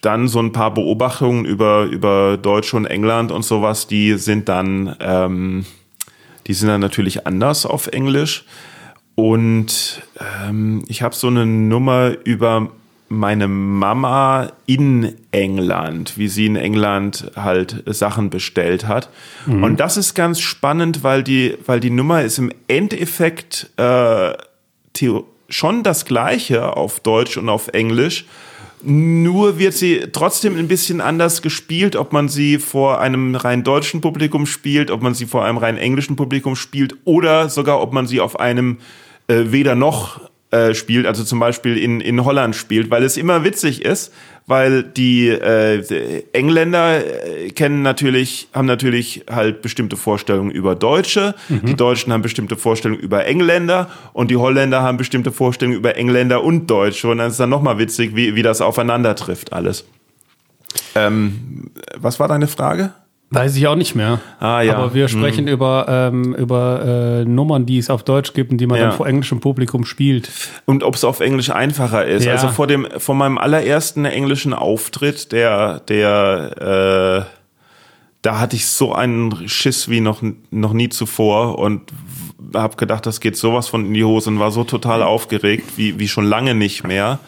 dann 0.00 0.26
so 0.28 0.40
ein 0.40 0.52
paar 0.52 0.74
Beobachtungen 0.74 1.44
über, 1.44 1.84
über 1.84 2.36
Deutsch 2.36 2.74
und 2.74 2.86
England 2.86 3.30
und 3.30 3.44
sowas, 3.44 3.86
die 3.86 4.14
sind 4.14 4.48
dann, 4.48 4.96
ähm, 5.00 5.64
die 6.46 6.54
sind 6.54 6.68
dann 6.68 6.80
natürlich 6.80 7.26
anders 7.26 7.66
auf 7.66 7.86
Englisch. 7.86 8.44
Und 9.14 10.02
ähm, 10.44 10.84
ich 10.88 11.02
habe 11.02 11.14
so 11.14 11.28
eine 11.28 11.46
Nummer 11.46 12.14
über 12.24 12.70
meine 13.08 13.46
Mama 13.46 14.50
in 14.66 15.14
England, 15.30 16.18
wie 16.18 16.26
sie 16.26 16.46
in 16.46 16.56
England 16.56 17.30
halt 17.36 17.84
Sachen 17.86 18.30
bestellt 18.30 18.88
hat. 18.88 19.08
Und 19.46 19.78
das 19.78 19.96
ist 19.96 20.14
ganz 20.14 20.40
spannend, 20.40 21.04
weil 21.04 21.22
die, 21.22 21.56
weil 21.64 21.78
die 21.78 21.90
Nummer 21.90 22.22
ist 22.22 22.38
im 22.38 22.50
Endeffekt 22.66 23.70
äh, 23.76 24.32
theo 24.94 25.26
schon 25.54 25.82
das 25.84 26.04
gleiche 26.04 26.76
auf 26.76 27.00
Deutsch 27.00 27.36
und 27.36 27.48
auf 27.48 27.68
Englisch. 27.68 28.24
Nur 28.82 29.58
wird 29.58 29.72
sie 29.72 30.08
trotzdem 30.12 30.58
ein 30.58 30.68
bisschen 30.68 31.00
anders 31.00 31.40
gespielt, 31.40 31.96
ob 31.96 32.12
man 32.12 32.28
sie 32.28 32.58
vor 32.58 33.00
einem 33.00 33.34
rein 33.34 33.64
deutschen 33.64 34.00
Publikum 34.00 34.44
spielt, 34.44 34.90
ob 34.90 35.00
man 35.00 35.14
sie 35.14 35.26
vor 35.26 35.44
einem 35.44 35.56
rein 35.56 35.78
englischen 35.78 36.16
Publikum 36.16 36.54
spielt 36.54 36.96
oder 37.04 37.48
sogar, 37.48 37.80
ob 37.80 37.92
man 37.92 38.06
sie 38.06 38.20
auf 38.20 38.38
einem 38.38 38.78
äh, 39.28 39.44
weder 39.46 39.74
noch 39.74 40.20
äh, 40.50 40.74
spielt, 40.74 41.06
also 41.06 41.24
zum 41.24 41.38
Beispiel 41.38 41.78
in, 41.78 42.00
in 42.00 42.24
Holland 42.24 42.54
spielt, 42.56 42.90
weil 42.90 43.04
es 43.04 43.16
immer 43.16 43.44
witzig 43.44 43.84
ist, 43.84 44.12
weil 44.46 44.82
die, 44.82 45.28
äh, 45.28 45.82
die 45.82 46.24
Engländer 46.32 46.98
äh, 46.98 47.50
kennen 47.50 47.82
natürlich, 47.82 48.48
haben 48.52 48.66
natürlich 48.66 49.24
halt 49.30 49.62
bestimmte 49.62 49.96
Vorstellungen 49.96 50.50
über 50.50 50.74
Deutsche, 50.74 51.34
die 51.48 51.74
Deutschen 51.74 52.12
haben 52.12 52.22
bestimmte 52.22 52.56
Vorstellungen 52.56 53.00
über 53.00 53.24
Engländer 53.26 53.90
und 54.12 54.30
die 54.30 54.36
Holländer 54.36 54.82
haben 54.82 54.98
bestimmte 54.98 55.32
Vorstellungen 55.32 55.78
über 55.78 55.96
Engländer 55.96 56.44
und 56.44 56.68
Deutsche 56.68 57.08
und 57.08 57.18
dann 57.18 57.30
ist 57.30 57.40
dann 57.40 57.50
nochmal 57.50 57.78
witzig, 57.78 58.14
wie, 58.14 58.34
wie 58.34 58.42
das 58.42 58.60
aufeinander 58.60 59.14
trifft 59.14 59.52
alles. 59.52 59.84
Ähm, 60.94 61.70
was 61.96 62.20
war 62.20 62.28
deine 62.28 62.48
Frage? 62.48 62.92
Weiß 63.34 63.56
ich 63.56 63.66
auch 63.66 63.74
nicht 63.74 63.94
mehr. 63.94 64.20
Ah, 64.40 64.60
ja. 64.62 64.76
Aber 64.76 64.94
wir 64.94 65.08
sprechen 65.08 65.48
über, 65.48 65.86
ähm, 65.88 66.34
über 66.34 67.20
äh, 67.22 67.24
Nummern, 67.24 67.66
die 67.66 67.78
es 67.78 67.90
auf 67.90 68.02
Deutsch 68.02 68.32
gibt 68.32 68.52
und 68.52 68.58
die 68.58 68.66
man 68.66 68.78
Ja. 68.78 68.88
dann 68.88 68.96
vor 68.96 69.06
englischem 69.06 69.40
Publikum 69.40 69.84
spielt. 69.84 70.30
Und 70.64 70.82
ob 70.84 70.94
es 70.94 71.04
auf 71.04 71.20
Englisch 71.20 71.50
einfacher 71.50 72.04
ist. 72.04 72.24
Ja. 72.24 72.32
Also 72.32 72.48
vor 72.48 72.66
dem, 72.66 72.86
vor 72.98 73.14
meinem 73.14 73.38
allerersten 73.38 74.04
englischen 74.04 74.54
Auftritt, 74.54 75.32
der, 75.32 75.80
der, 75.80 77.26
äh, 77.26 77.30
da 78.22 78.38
hatte 78.40 78.56
ich 78.56 78.66
so 78.66 78.94
einen 78.94 79.48
Schiss 79.48 79.88
wie 79.88 80.00
noch, 80.00 80.22
noch 80.50 80.72
nie 80.72 80.88
zuvor 80.88 81.58
und 81.58 81.82
habe 82.54 82.76
gedacht, 82.76 83.04
das 83.06 83.20
geht 83.20 83.36
sowas 83.36 83.68
von 83.68 83.84
in 83.86 83.94
die 83.94 84.04
Hose 84.04 84.30
und 84.30 84.38
war 84.38 84.50
so 84.50 84.64
total 84.64 85.02
aufgeregt, 85.02 85.72
wie, 85.76 85.98
wie 85.98 86.08
schon 86.08 86.24
lange 86.24 86.54
nicht 86.54 86.86
mehr. 86.86 87.18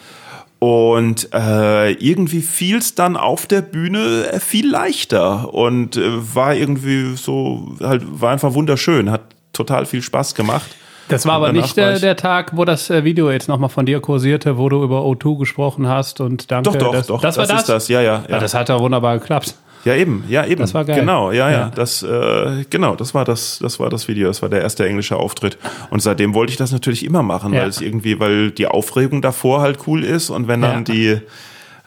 Und 0.59 1.29
äh, 1.33 1.91
irgendwie 1.91 2.41
fiel 2.41 2.77
es 2.77 2.95
dann 2.95 3.15
auf 3.15 3.45
der 3.45 3.61
Bühne 3.61 4.31
äh, 4.31 4.39
viel 4.39 4.69
leichter 4.69 5.53
und 5.53 5.97
äh, 5.97 6.35
war 6.35 6.55
irgendwie 6.55 7.15
so, 7.15 7.75
halt, 7.79 8.01
war 8.05 8.31
einfach 8.31 8.55
wunderschön, 8.55 9.11
hat 9.11 9.21
total 9.53 9.85
viel 9.85 10.01
Spaß 10.01 10.33
gemacht. 10.33 10.75
Das 11.09 11.25
war 11.25 11.35
aber 11.35 11.53
nicht 11.53 11.77
äh, 11.77 11.99
der 11.99 12.15
Tag, 12.15 12.57
wo 12.57 12.65
das 12.65 12.89
äh, 12.89 13.03
Video 13.03 13.31
jetzt 13.31 13.47
nochmal 13.47 13.69
von 13.69 13.85
dir 13.85 14.01
kursierte, 14.01 14.57
wo 14.57 14.67
du 14.67 14.83
über 14.83 15.01
O2 15.01 15.39
gesprochen 15.39 15.87
hast 15.87 16.19
und 16.19 16.51
danke. 16.51 16.71
Doch, 16.71 16.77
doch, 16.77 16.91
das, 16.91 17.07
doch, 17.07 17.21
Das 17.21 17.37
war 17.37 17.47
das? 17.47 17.61
ist 17.61 17.69
das, 17.69 17.87
ja, 17.87 18.01
ja. 18.01 18.23
Ja, 18.23 18.31
ja. 18.31 18.39
das 18.39 18.53
hat 18.53 18.69
ja 18.69 18.79
wunderbar 18.79 19.19
geklappt. 19.19 19.55
Ja, 19.87 19.95
eben, 19.95 20.23
ja, 20.27 20.45
eben. 20.45 20.59
Das 20.61 20.73
war 20.73 20.83
geil. 20.85 20.99
Genau, 20.99 21.31
ja, 21.31 21.49
ja. 21.49 21.57
Ja. 21.57 21.71
Das, 21.73 22.03
äh, 22.03 22.65
genau, 22.69 22.95
das 22.95 23.13
war 23.13 23.23
das, 23.25 23.59
das 23.61 23.79
war 23.79 23.89
das 23.89 24.07
Video. 24.07 24.27
Das 24.27 24.41
war 24.41 24.49
der 24.49 24.61
erste 24.61 24.87
englische 24.87 25.15
Auftritt. 25.15 25.57
Und 25.89 26.01
seitdem 26.01 26.33
wollte 26.33 26.51
ich 26.51 26.57
das 26.57 26.71
natürlich 26.71 27.05
immer 27.05 27.23
machen, 27.23 27.53
Ja. 27.53 27.61
weil 27.61 27.69
es 27.69 27.81
irgendwie, 27.81 28.19
weil 28.19 28.51
die 28.51 28.67
Aufregung 28.67 29.21
davor 29.21 29.61
halt 29.61 29.79
cool 29.87 30.03
ist 30.03 30.29
und 30.29 30.47
wenn 30.47 30.61
dann 30.61 30.85
Ja. 30.85 30.93
die, 30.93 31.17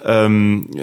ähm, 0.02 0.70
äh, 0.76 0.80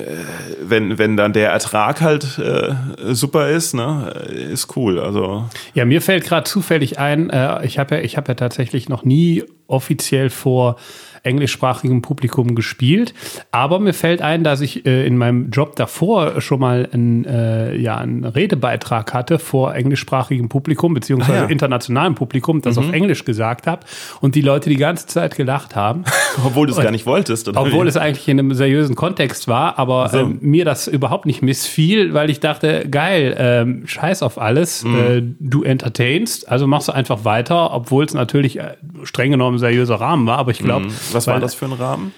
wenn, 0.62 0.98
wenn 1.00 1.18
dann 1.18 1.34
der 1.34 1.50
Ertrag 1.50 2.02
halt 2.02 2.38
äh, 2.38 2.76
super 3.14 3.50
ist, 3.50 3.74
ne, 3.74 4.14
äh, 4.30 4.54
ist 4.54 4.76
cool. 4.78 5.00
Also 5.00 5.46
Ja, 5.74 5.86
mir 5.86 6.02
fällt 6.04 6.24
gerade 6.26 6.44
zufällig 6.44 7.00
ein, 7.00 7.30
äh, 7.32 7.66
ich 7.66 7.80
habe 7.80 7.96
ja, 7.96 8.02
ich 8.02 8.16
habe 8.18 8.28
ja 8.30 8.36
tatsächlich 8.36 8.90
noch 8.90 9.04
nie 9.04 9.44
offiziell 9.68 10.30
vor 10.30 10.78
englischsprachigem 11.24 12.02
Publikum 12.02 12.56
gespielt, 12.56 13.14
aber 13.52 13.80
mir 13.80 13.94
fällt 13.94 14.22
ein, 14.22 14.46
dass 14.46 14.62
ich 14.62 14.86
äh, 14.86 15.06
in 15.06 15.18
meinem 15.18 15.50
Job 15.50 15.76
davor 15.76 16.40
schon 16.40 16.60
mal 16.62 16.88
einen, 16.94 17.26
äh, 17.26 17.76
ja, 17.76 17.98
einen 17.98 18.24
Redebeitrag 18.24 19.14
hatte 19.14 19.38
vor 19.38 19.76
englischsprachigem 19.76 20.48
Publikum 20.48 20.94
beziehungsweise 20.94 21.34
Ah, 21.34 21.42
ja. 21.42 21.44
Mhm. 21.46 21.52
internationalem 21.52 22.16
Publikum, 22.16 22.62
das 22.62 22.78
auf 22.78 22.92
Englisch 22.94 23.26
gesagt 23.26 23.68
habe 23.68 23.86
und 24.22 24.36
die 24.36 24.42
Leute 24.42 24.70
die 24.70 24.78
ganze 24.78 25.08
Zeit 25.08 25.36
gelacht 25.36 25.76
haben. 25.76 26.04
obwohl 26.46 26.68
du 26.68 26.72
es 26.74 26.80
gar 26.80 26.92
nicht 26.92 27.06
wolltest, 27.06 27.50
oder? 27.50 27.60
Obwohl 27.62 27.86
wie? 27.86 27.90
es 27.90 27.98
eigentlich 27.98 28.28
in 28.30 28.40
einem 28.40 28.54
seriösen 28.54 28.96
Kontext 28.96 29.50
war, 29.50 29.78
aber 29.80 30.08
so. 30.08 30.20
ähm, 30.20 30.38
mir 30.42 30.64
das 30.64 30.88
überhaupt 30.88 31.26
nicht 31.26 31.42
missfiel, 31.42 32.14
weil 32.14 32.30
ich 32.30 32.40
dachte, 32.40 32.88
geil, 32.90 33.36
ähm, 33.38 33.84
scheiß 33.86 34.24
auf 34.24 34.40
alles, 34.40 34.86
Mhm. 34.86 34.96
äh, 34.96 35.22
du 35.42 35.64
entertainst, 35.64 36.48
also 36.48 36.68
machst 36.68 36.88
du 36.88 36.94
einfach 36.94 37.26
weiter, 37.26 37.74
obwohl 37.74 38.06
es 38.06 38.14
natürlich 38.14 38.60
äh, 38.60 38.78
streng 39.04 39.32
genommen 39.32 39.57
ein 39.58 39.60
seriöser 39.60 39.96
Rahmen 39.96 40.26
war, 40.28 40.38
aber 40.38 40.52
ich 40.52 40.60
glaube, 40.60 40.86
Mhm. 40.88 40.94
Was 41.12 41.28
war 41.28 41.40
das 41.40 41.54
für 41.56 41.66
ein 41.66 41.74
Rahmen? 41.74 42.14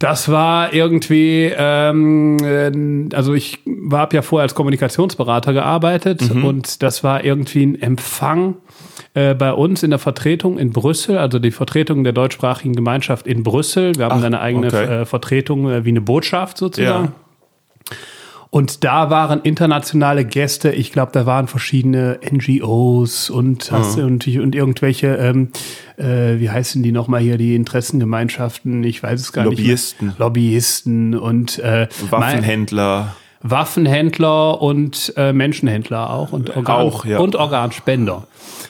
Das 0.00 0.28
war 0.28 0.72
irgendwie, 0.72 1.52
ähm, 1.56 2.36
äh, 2.40 3.14
also 3.16 3.34
ich 3.34 3.58
habe 3.90 4.14
ja 4.14 4.22
vorher 4.22 4.44
als 4.44 4.54
Kommunikationsberater 4.54 5.52
gearbeitet 5.52 6.32
Mhm. 6.32 6.44
und 6.44 6.82
das 6.84 7.02
war 7.02 7.24
irgendwie 7.24 7.64
ein 7.66 7.74
Empfang 7.82 8.54
äh, 9.14 9.34
bei 9.34 9.52
uns 9.52 9.82
in 9.82 9.90
der 9.90 9.98
Vertretung 9.98 10.56
in 10.58 10.70
Brüssel, 10.70 11.18
also 11.18 11.40
die 11.40 11.50
Vertretung 11.50 12.04
der 12.04 12.12
deutschsprachigen 12.12 12.76
Gemeinschaft 12.76 13.26
in 13.26 13.42
Brüssel. 13.42 13.96
Wir 13.96 14.04
haben 14.04 14.20
Ach, 14.20 14.24
eine 14.24 14.40
eigene 14.40 14.68
okay. 14.68 14.84
äh, 14.84 15.04
Vertretung 15.04 15.68
äh, 15.68 15.84
wie 15.84 15.88
eine 15.90 16.00
Botschaft 16.00 16.58
sozusagen. 16.58 17.06
Ja. 17.06 17.96
Und 18.50 18.82
da 18.82 19.10
waren 19.10 19.40
internationale 19.42 20.24
Gäste, 20.24 20.70
ich 20.70 20.90
glaube, 20.90 21.12
da 21.12 21.26
waren 21.26 21.48
verschiedene 21.48 22.18
NGOs 22.24 23.28
und, 23.28 23.70
hast, 23.70 23.98
und, 23.98 24.26
und 24.26 24.54
irgendwelche, 24.54 25.16
ähm, 25.16 25.50
äh, 25.98 26.38
wie 26.38 26.48
heißen 26.48 26.82
die 26.82 26.92
nochmal 26.92 27.20
hier, 27.20 27.36
die 27.36 27.54
Interessengemeinschaften, 27.54 28.82
ich 28.84 29.02
weiß 29.02 29.20
es 29.20 29.32
gar 29.32 29.44
Lobbyisten. 29.44 30.08
nicht. 30.08 30.18
mehr. 30.18 30.26
Lobbyisten 30.26 31.14
und 31.18 31.58
äh, 31.58 31.88
Waffenhändler. 32.08 33.16
Waffenhändler 33.42 34.60
und 34.60 35.12
äh, 35.16 35.32
Menschenhändler 35.32 36.10
auch 36.10 36.32
und, 36.32 36.56
Organ 36.56 36.76
Auch, 36.76 37.04
ja. 37.04 37.18
und 37.18 37.36
Organspender. 37.36 38.26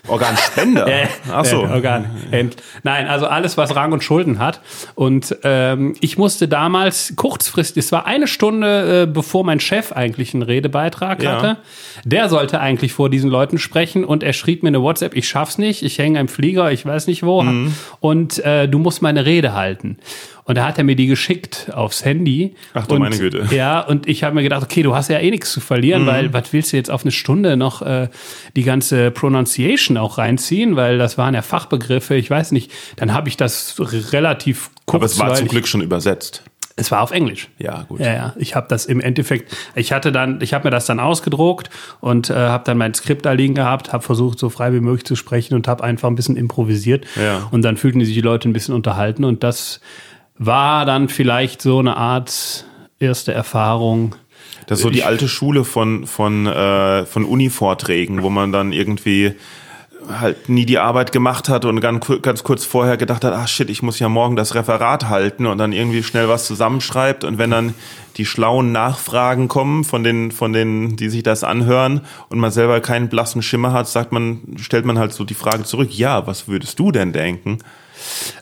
Organspender. 0.08 0.86
Ach 1.32 1.44
so. 1.44 1.64
Äh, 1.64 1.68
Organhändler. 1.68 2.62
Nein, 2.82 3.06
also 3.06 3.26
alles, 3.26 3.56
was 3.56 3.74
Rang 3.76 3.92
und 3.92 4.02
Schulden 4.02 4.38
hat. 4.38 4.60
Und 4.94 5.36
ähm, 5.44 5.94
ich 6.00 6.18
musste 6.18 6.48
damals 6.48 7.14
kurzfristig, 7.16 7.84
es 7.84 7.92
war 7.92 8.06
eine 8.06 8.26
Stunde, 8.26 9.02
äh, 9.02 9.06
bevor 9.06 9.44
mein 9.44 9.60
Chef 9.60 9.92
eigentlich 9.92 10.34
einen 10.34 10.42
Redebeitrag 10.42 11.22
Ja. 11.22 11.32
hatte. 11.36 11.56
Der 12.04 12.28
sollte 12.28 12.60
eigentlich 12.60 12.92
vor 12.92 13.10
diesen 13.10 13.30
Leuten 13.30 13.58
sprechen 13.58 14.04
und 14.04 14.22
er 14.22 14.32
schrieb 14.32 14.62
mir 14.62 14.68
eine 14.68 14.82
WhatsApp, 14.82 15.14
ich 15.14 15.28
schaff's 15.28 15.58
nicht, 15.58 15.82
ich 15.82 15.98
hänge 15.98 16.20
im 16.20 16.28
Flieger, 16.28 16.70
ich 16.72 16.84
weiß 16.86 17.06
nicht 17.06 17.22
wo. 17.22 17.42
Mhm. 17.42 17.74
Und 18.00 18.38
äh, 18.44 18.68
du 18.68 18.78
musst 18.78 19.02
meine 19.02 19.26
Rede 19.26 19.54
halten. 19.54 19.98
Und 20.48 20.56
da 20.56 20.66
hat 20.66 20.78
er 20.78 20.84
mir 20.84 20.96
die 20.96 21.06
geschickt 21.06 21.70
aufs 21.74 22.04
Handy. 22.06 22.54
Ach 22.72 22.86
du 22.86 22.94
und, 22.94 23.02
meine 23.02 23.18
Güte. 23.18 23.46
Ja, 23.54 23.80
und 23.82 24.08
ich 24.08 24.24
habe 24.24 24.34
mir 24.34 24.42
gedacht, 24.42 24.62
okay, 24.62 24.82
du 24.82 24.94
hast 24.96 25.08
ja 25.10 25.18
eh 25.18 25.30
nichts 25.30 25.52
zu 25.52 25.60
verlieren, 25.60 26.02
Mhm. 26.02 26.06
weil 26.06 26.32
was 26.32 26.52
willst 26.54 26.72
du 26.72 26.76
jetzt 26.78 26.90
auf 26.90 27.02
eine 27.02 27.12
Stunde 27.12 27.56
noch 27.58 27.82
äh, 27.82 28.08
die 28.56 28.62
ganze 28.62 29.10
Pronunciation 29.10 29.98
auch 29.98 30.16
reinziehen, 30.16 30.74
weil 30.74 30.96
das 30.96 31.18
waren 31.18 31.34
ja 31.34 31.42
Fachbegriffe, 31.42 32.14
ich 32.16 32.30
weiß 32.30 32.52
nicht. 32.52 32.72
Dann 32.96 33.12
habe 33.12 33.28
ich 33.28 33.36
das 33.36 33.76
relativ 34.12 34.70
kurz. 34.86 34.94
Aber 35.00 35.04
es 35.06 35.18
war 35.18 35.34
zum 35.34 35.48
Glück 35.48 35.68
schon 35.68 35.82
übersetzt. 35.82 36.42
Es 36.76 36.90
war 36.92 37.02
auf 37.02 37.10
Englisch. 37.10 37.48
Ja, 37.58 37.82
gut. 37.88 38.00
Ja, 38.00 38.14
ja. 38.14 38.34
Ich 38.38 38.54
habe 38.54 38.68
das 38.70 38.86
im 38.86 39.00
Endeffekt, 39.00 39.54
ich 39.74 39.92
hatte 39.92 40.12
dann, 40.12 40.40
ich 40.40 40.54
habe 40.54 40.64
mir 40.68 40.70
das 40.70 40.86
dann 40.86 41.00
ausgedruckt 41.00 41.68
und 42.00 42.30
äh, 42.30 42.34
habe 42.34 42.64
dann 42.64 42.78
mein 42.78 42.94
Skript 42.94 43.26
da 43.26 43.32
liegen 43.32 43.54
gehabt, 43.54 43.92
habe 43.92 44.02
versucht, 44.04 44.38
so 44.38 44.48
frei 44.48 44.72
wie 44.72 44.80
möglich 44.80 45.04
zu 45.04 45.14
sprechen 45.16 45.54
und 45.54 45.68
habe 45.68 45.82
einfach 45.84 46.08
ein 46.08 46.14
bisschen 46.14 46.36
improvisiert. 46.36 47.04
Ja. 47.22 47.48
Und 47.50 47.62
dann 47.62 47.76
fühlten 47.76 48.02
sich 48.02 48.14
die 48.14 48.20
Leute 48.22 48.48
ein 48.48 48.52
bisschen 48.54 48.74
unterhalten 48.74 49.24
und 49.24 49.42
das 49.42 49.80
war 50.38 50.86
dann 50.86 51.08
vielleicht 51.08 51.62
so 51.62 51.78
eine 51.78 51.96
Art 51.96 52.64
erste 52.98 53.32
Erfahrung. 53.32 54.14
Das 54.66 54.78
ist 54.78 54.82
so 54.82 54.90
die 54.90 55.04
alte 55.04 55.28
Schule 55.28 55.64
von, 55.64 56.06
von, 56.06 56.46
äh, 56.46 57.06
von 57.06 57.24
Uni-Vorträgen, 57.24 58.22
wo 58.22 58.30
man 58.30 58.52
dann 58.52 58.72
irgendwie 58.72 59.34
halt 60.08 60.48
nie 60.48 60.64
die 60.64 60.78
Arbeit 60.78 61.12
gemacht 61.12 61.48
hat 61.48 61.64
und 61.64 61.80
ganz, 61.80 62.06
ganz 62.22 62.42
kurz 62.42 62.64
vorher 62.64 62.96
gedacht 62.96 63.24
hat, 63.24 63.34
ach 63.34 63.48
shit, 63.48 63.68
ich 63.68 63.82
muss 63.82 63.98
ja 63.98 64.08
morgen 64.08 64.36
das 64.36 64.54
Referat 64.54 65.08
halten 65.08 65.46
und 65.46 65.58
dann 65.58 65.72
irgendwie 65.72 66.02
schnell 66.02 66.28
was 66.28 66.46
zusammenschreibt 66.46 67.24
und 67.24 67.38
wenn 67.38 67.50
dann 67.50 67.74
die 68.16 68.24
schlauen 68.24 68.72
Nachfragen 68.72 69.48
kommen 69.48 69.84
von 69.84 70.02
den, 70.02 70.30
von 70.30 70.52
denen, 70.52 70.96
die 70.96 71.08
sich 71.08 71.22
das 71.22 71.44
anhören 71.44 72.02
und 72.28 72.38
man 72.38 72.50
selber 72.50 72.80
keinen 72.80 73.08
blassen 73.08 73.42
Schimmer 73.42 73.72
hat, 73.72 73.88
sagt 73.88 74.12
man, 74.12 74.40
stellt 74.56 74.84
man 74.84 74.98
halt 74.98 75.12
so 75.12 75.24
die 75.24 75.34
Frage 75.34 75.64
zurück, 75.64 75.90
ja, 75.92 76.26
was 76.26 76.48
würdest 76.48 76.78
du 76.78 76.90
denn 76.90 77.12
denken? 77.12 77.58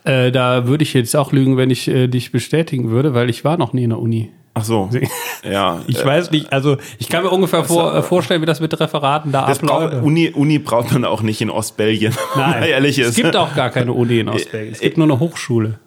Äh, 0.05 0.31
da 0.33 0.67
würde 0.67 0.83
ich 0.85 0.95
jetzt 0.95 1.15
auch 1.17 1.33
lügen, 1.33 1.57
wenn 1.57 1.71
ich 1.71 1.89
äh, 1.89 2.09
dich 2.09 2.33
bestätigen 2.33 2.91
würde, 2.91 3.15
weil 3.15 3.31
ich 3.31 3.45
war 3.45 3.57
noch 3.57 3.73
nie 3.73 3.85
in 3.85 3.91
der 3.91 3.99
Uni. 3.99 4.31
Ach 4.55 4.65
so, 4.65 4.89
ja. 5.45 5.81
Ich 5.87 6.01
äh, 6.01 6.05
weiß 6.07 6.31
nicht, 6.31 6.51
also 6.53 6.79
ich 6.99 7.09
kann 7.11 7.23
mir 7.23 7.31
ungefähr 7.31 7.63
vor, 7.65 7.95
äh, 7.95 8.03
vorstellen, 8.03 8.41
wie 8.41 8.47
das 8.47 8.61
mit 8.61 8.79
Referaten 8.81 9.31
da 9.31 9.43
abläuft. 9.45 10.03
Uni, 10.03 10.31
Uni 10.31 10.59
braucht 10.59 10.93
man 10.93 11.05
auch 11.05 11.21
nicht 11.21 11.41
in 11.43 11.51
Ostbelgien, 11.51 12.15
man 12.37 12.63
ehrlich 12.63 12.99
ist. 12.99 13.09
es 13.11 13.17
gibt 13.17 13.37
auch 13.37 13.55
gar 13.55 13.69
keine 13.71 13.93
Uni 13.93 14.21
in 14.21 14.29
Ostbelgien. 14.31 14.73
Es 14.73 14.81
gibt 14.81 14.97
nur 14.97 15.07
eine 15.07 15.21
Hochschule. 15.21 15.79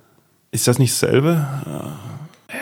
Ist 0.52 0.68
das 0.68 0.78
nicht 0.78 0.92
dasselbe? 0.94 1.48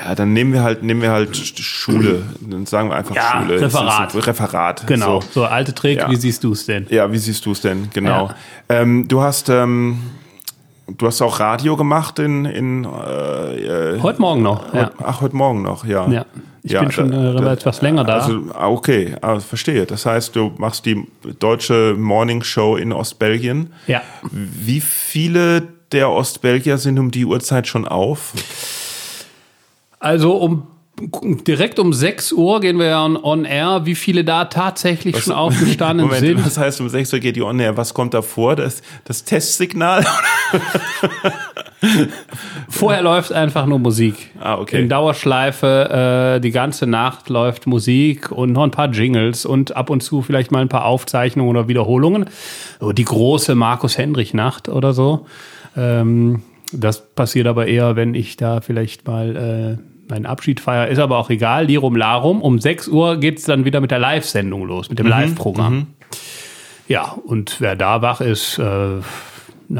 Ja, 0.03 0.15
dann 0.15 0.33
nehmen 0.33 0.51
wir 0.53 0.63
halt, 0.63 0.83
nehmen 0.83 1.01
wir 1.01 1.11
halt 1.11 1.31
Sch- 1.35 1.61
Schule. 1.61 2.23
Dann 2.41 2.65
sagen 2.65 2.89
wir 2.89 2.95
einfach 2.97 3.15
Ja, 3.15 3.41
Schule. 3.41 3.61
Referat. 3.61 4.15
Referat. 4.27 4.87
Genau, 4.87 5.21
So. 5.21 5.27
so, 5.41 5.45
alte 5.45 5.73
Trick, 5.73 5.99
Ja. 5.99 6.09
wie 6.11 6.17
siehst 6.17 6.43
du 6.43 6.51
es 6.51 6.65
denn? 6.65 6.85
Ja, 6.89 7.09
wie 7.11 7.17
siehst 7.17 7.45
du 7.45 7.51
es 7.53 7.61
denn? 7.61 7.89
Genau. 7.93 8.27
Ja. 8.27 8.35
Ähm, 8.81 9.07
du 9.07 9.21
hast, 9.21 9.47
ähm, 9.49 9.99
du 10.87 11.05
hast 11.07 11.21
auch 11.21 11.39
Radio 11.39 11.75
gemacht 11.75 12.19
in, 12.19 12.45
in 12.45 12.85
äh, 12.85 13.95
äh, 13.95 14.01
Heute 14.01 14.21
Morgen 14.21 14.41
noch. 14.43 14.73
Ja. 14.73 14.91
ach, 15.03 15.21
heute 15.21 15.35
Morgen 15.35 15.61
noch, 15.63 15.85
ja. 15.85 16.07
ja. 16.09 16.25
Ich 16.63 16.77
bin 16.77 16.91
schon 16.91 17.11
da- 17.11 17.33
äh, 17.33 17.35
da- 17.41 17.53
etwas 17.53 17.81
länger 17.81 18.03
da. 18.03 18.15
Also, 18.15 18.41
ah, 18.53 18.67
okay, 18.69 19.15
ah, 19.21 19.39
verstehe. 19.39 19.85
Das 19.85 20.05
heißt, 20.05 20.35
du 20.35 20.51
machst 20.57 20.85
die 20.85 21.05
deutsche 21.39 21.95
Morning 21.97 22.43
Show 22.43 22.75
in 22.75 22.91
Ostbelgien. 22.93 23.71
ja. 23.87 24.01
Wie 24.31 24.81
viele 24.81 25.63
der 25.91 26.09
Ostbelgier 26.11 26.77
sind 26.77 26.99
um 26.99 27.11
die 27.11 27.25
Uhrzeit 27.25 27.67
schon 27.67 27.87
auf? 27.87 28.33
Also 29.99 30.35
um 30.37 30.67
direkt 30.99 31.77
um 31.77 31.93
6 31.93 32.33
Uhr 32.33 32.59
gehen 32.59 32.79
wir 32.79 32.87
ja 32.87 33.05
on, 33.05 33.17
on 33.17 33.45
air. 33.45 33.85
Wie 33.85 33.93
viele 33.93 34.23
da 34.23 34.45
tatsächlich 34.45 35.19
schon 35.19 35.33
aufgestanden 35.33 36.07
Moment, 36.07 36.25
sind? 36.25 36.45
was 36.45 36.57
heißt 36.57 36.81
um 36.81 36.89
6 36.89 37.13
Uhr 37.13 37.19
geht 37.19 37.35
die 37.35 37.43
on 37.43 37.59
air? 37.59 37.77
Was 37.77 37.93
kommt 37.93 38.15
da 38.15 38.23
vor? 38.23 38.55
Das, 38.55 38.81
das 39.05 39.23
Testsignal? 39.23 40.03
Vorher 42.69 43.03
läuft 43.03 43.31
einfach 43.31 43.67
nur 43.67 43.77
Musik. 43.77 44.31
Ah, 44.39 44.57
okay. 44.57 44.81
In 44.81 44.89
Dauerschleife, 44.89 46.37
äh, 46.37 46.41
die 46.41 46.51
ganze 46.51 46.87
Nacht 46.87 47.29
läuft 47.29 47.67
Musik 47.67 48.31
und 48.31 48.53
noch 48.53 48.63
ein 48.63 48.71
paar 48.71 48.89
Jingles 48.89 49.45
und 49.45 49.75
ab 49.75 49.91
und 49.91 50.01
zu 50.01 50.23
vielleicht 50.23 50.51
mal 50.51 50.61
ein 50.61 50.69
paar 50.69 50.85
Aufzeichnungen 50.85 51.51
oder 51.51 51.67
Wiederholungen. 51.67 52.25
So 52.79 52.91
die 52.91 53.05
große 53.05 53.53
Markus-Hendrich-Nacht 53.53 54.69
oder 54.69 54.93
so. 54.93 55.27
Ähm, 55.75 56.41
das 56.73 57.07
passiert 57.13 57.45
aber 57.45 57.67
eher, 57.67 57.95
wenn 57.95 58.15
ich 58.15 58.35
da 58.37 58.61
vielleicht 58.61 59.07
mal 59.07 59.77
äh, 59.79 59.96
meinen 60.09 60.25
Abschied 60.25 60.59
feiere. 60.59 60.87
Ist 60.87 60.99
aber 60.99 61.17
auch 61.17 61.29
egal. 61.29 61.65
Lirum 61.65 61.95
Larum. 61.95 62.41
Um 62.41 62.59
6 62.59 62.87
Uhr 62.87 63.17
geht's 63.17 63.43
dann 63.43 63.65
wieder 63.65 63.81
mit 63.81 63.91
der 63.91 63.99
Live-Sendung 63.99 64.65
los, 64.65 64.89
mit 64.89 64.99
dem 64.99 65.07
Live-Programm. 65.07 65.87
Ja, 66.87 67.17
und 67.25 67.59
wer 67.59 67.75
da 67.75 68.01
wach 68.01 68.21
ist, 68.21 68.57
äh, 68.59 68.61
eine 68.61 69.03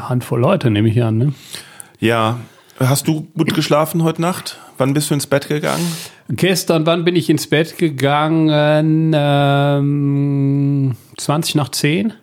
Handvoll 0.09 0.41
Leute, 0.41 0.69
nehme 0.69 0.89
ich 0.89 1.01
an. 1.01 1.17
Ne? 1.17 1.33
Ja. 1.99 2.39
Hast 2.79 3.07
du 3.07 3.27
gut 3.35 3.55
geschlafen 3.55 4.03
heute 4.03 4.21
Nacht? 4.21 4.59
Wann 4.77 4.93
bist 4.93 5.09
du 5.09 5.15
ins 5.15 5.25
Bett 5.25 5.47
gegangen? 5.47 5.91
Gestern, 6.29 6.85
wann 6.85 7.05
bin 7.05 7.15
ich 7.15 7.29
ins 7.29 7.47
Bett 7.47 7.77
gegangen? 7.77 9.11
Ähm, 9.15 10.95
20 11.17 11.55
nach 11.55 11.69
10. 11.69 12.13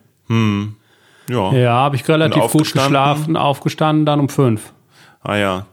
Ja. 1.28 1.52
Ja, 1.52 1.72
habe 1.72 1.96
ich 1.96 2.06
relativ 2.08 2.42
gut 2.52 2.72
geschlafen, 2.72 3.36
aufgestanden 3.36 4.06
dann 4.06 4.20
um 4.20 4.28
5. 4.28 4.72
Ah 5.22 5.36
ja. 5.36 5.66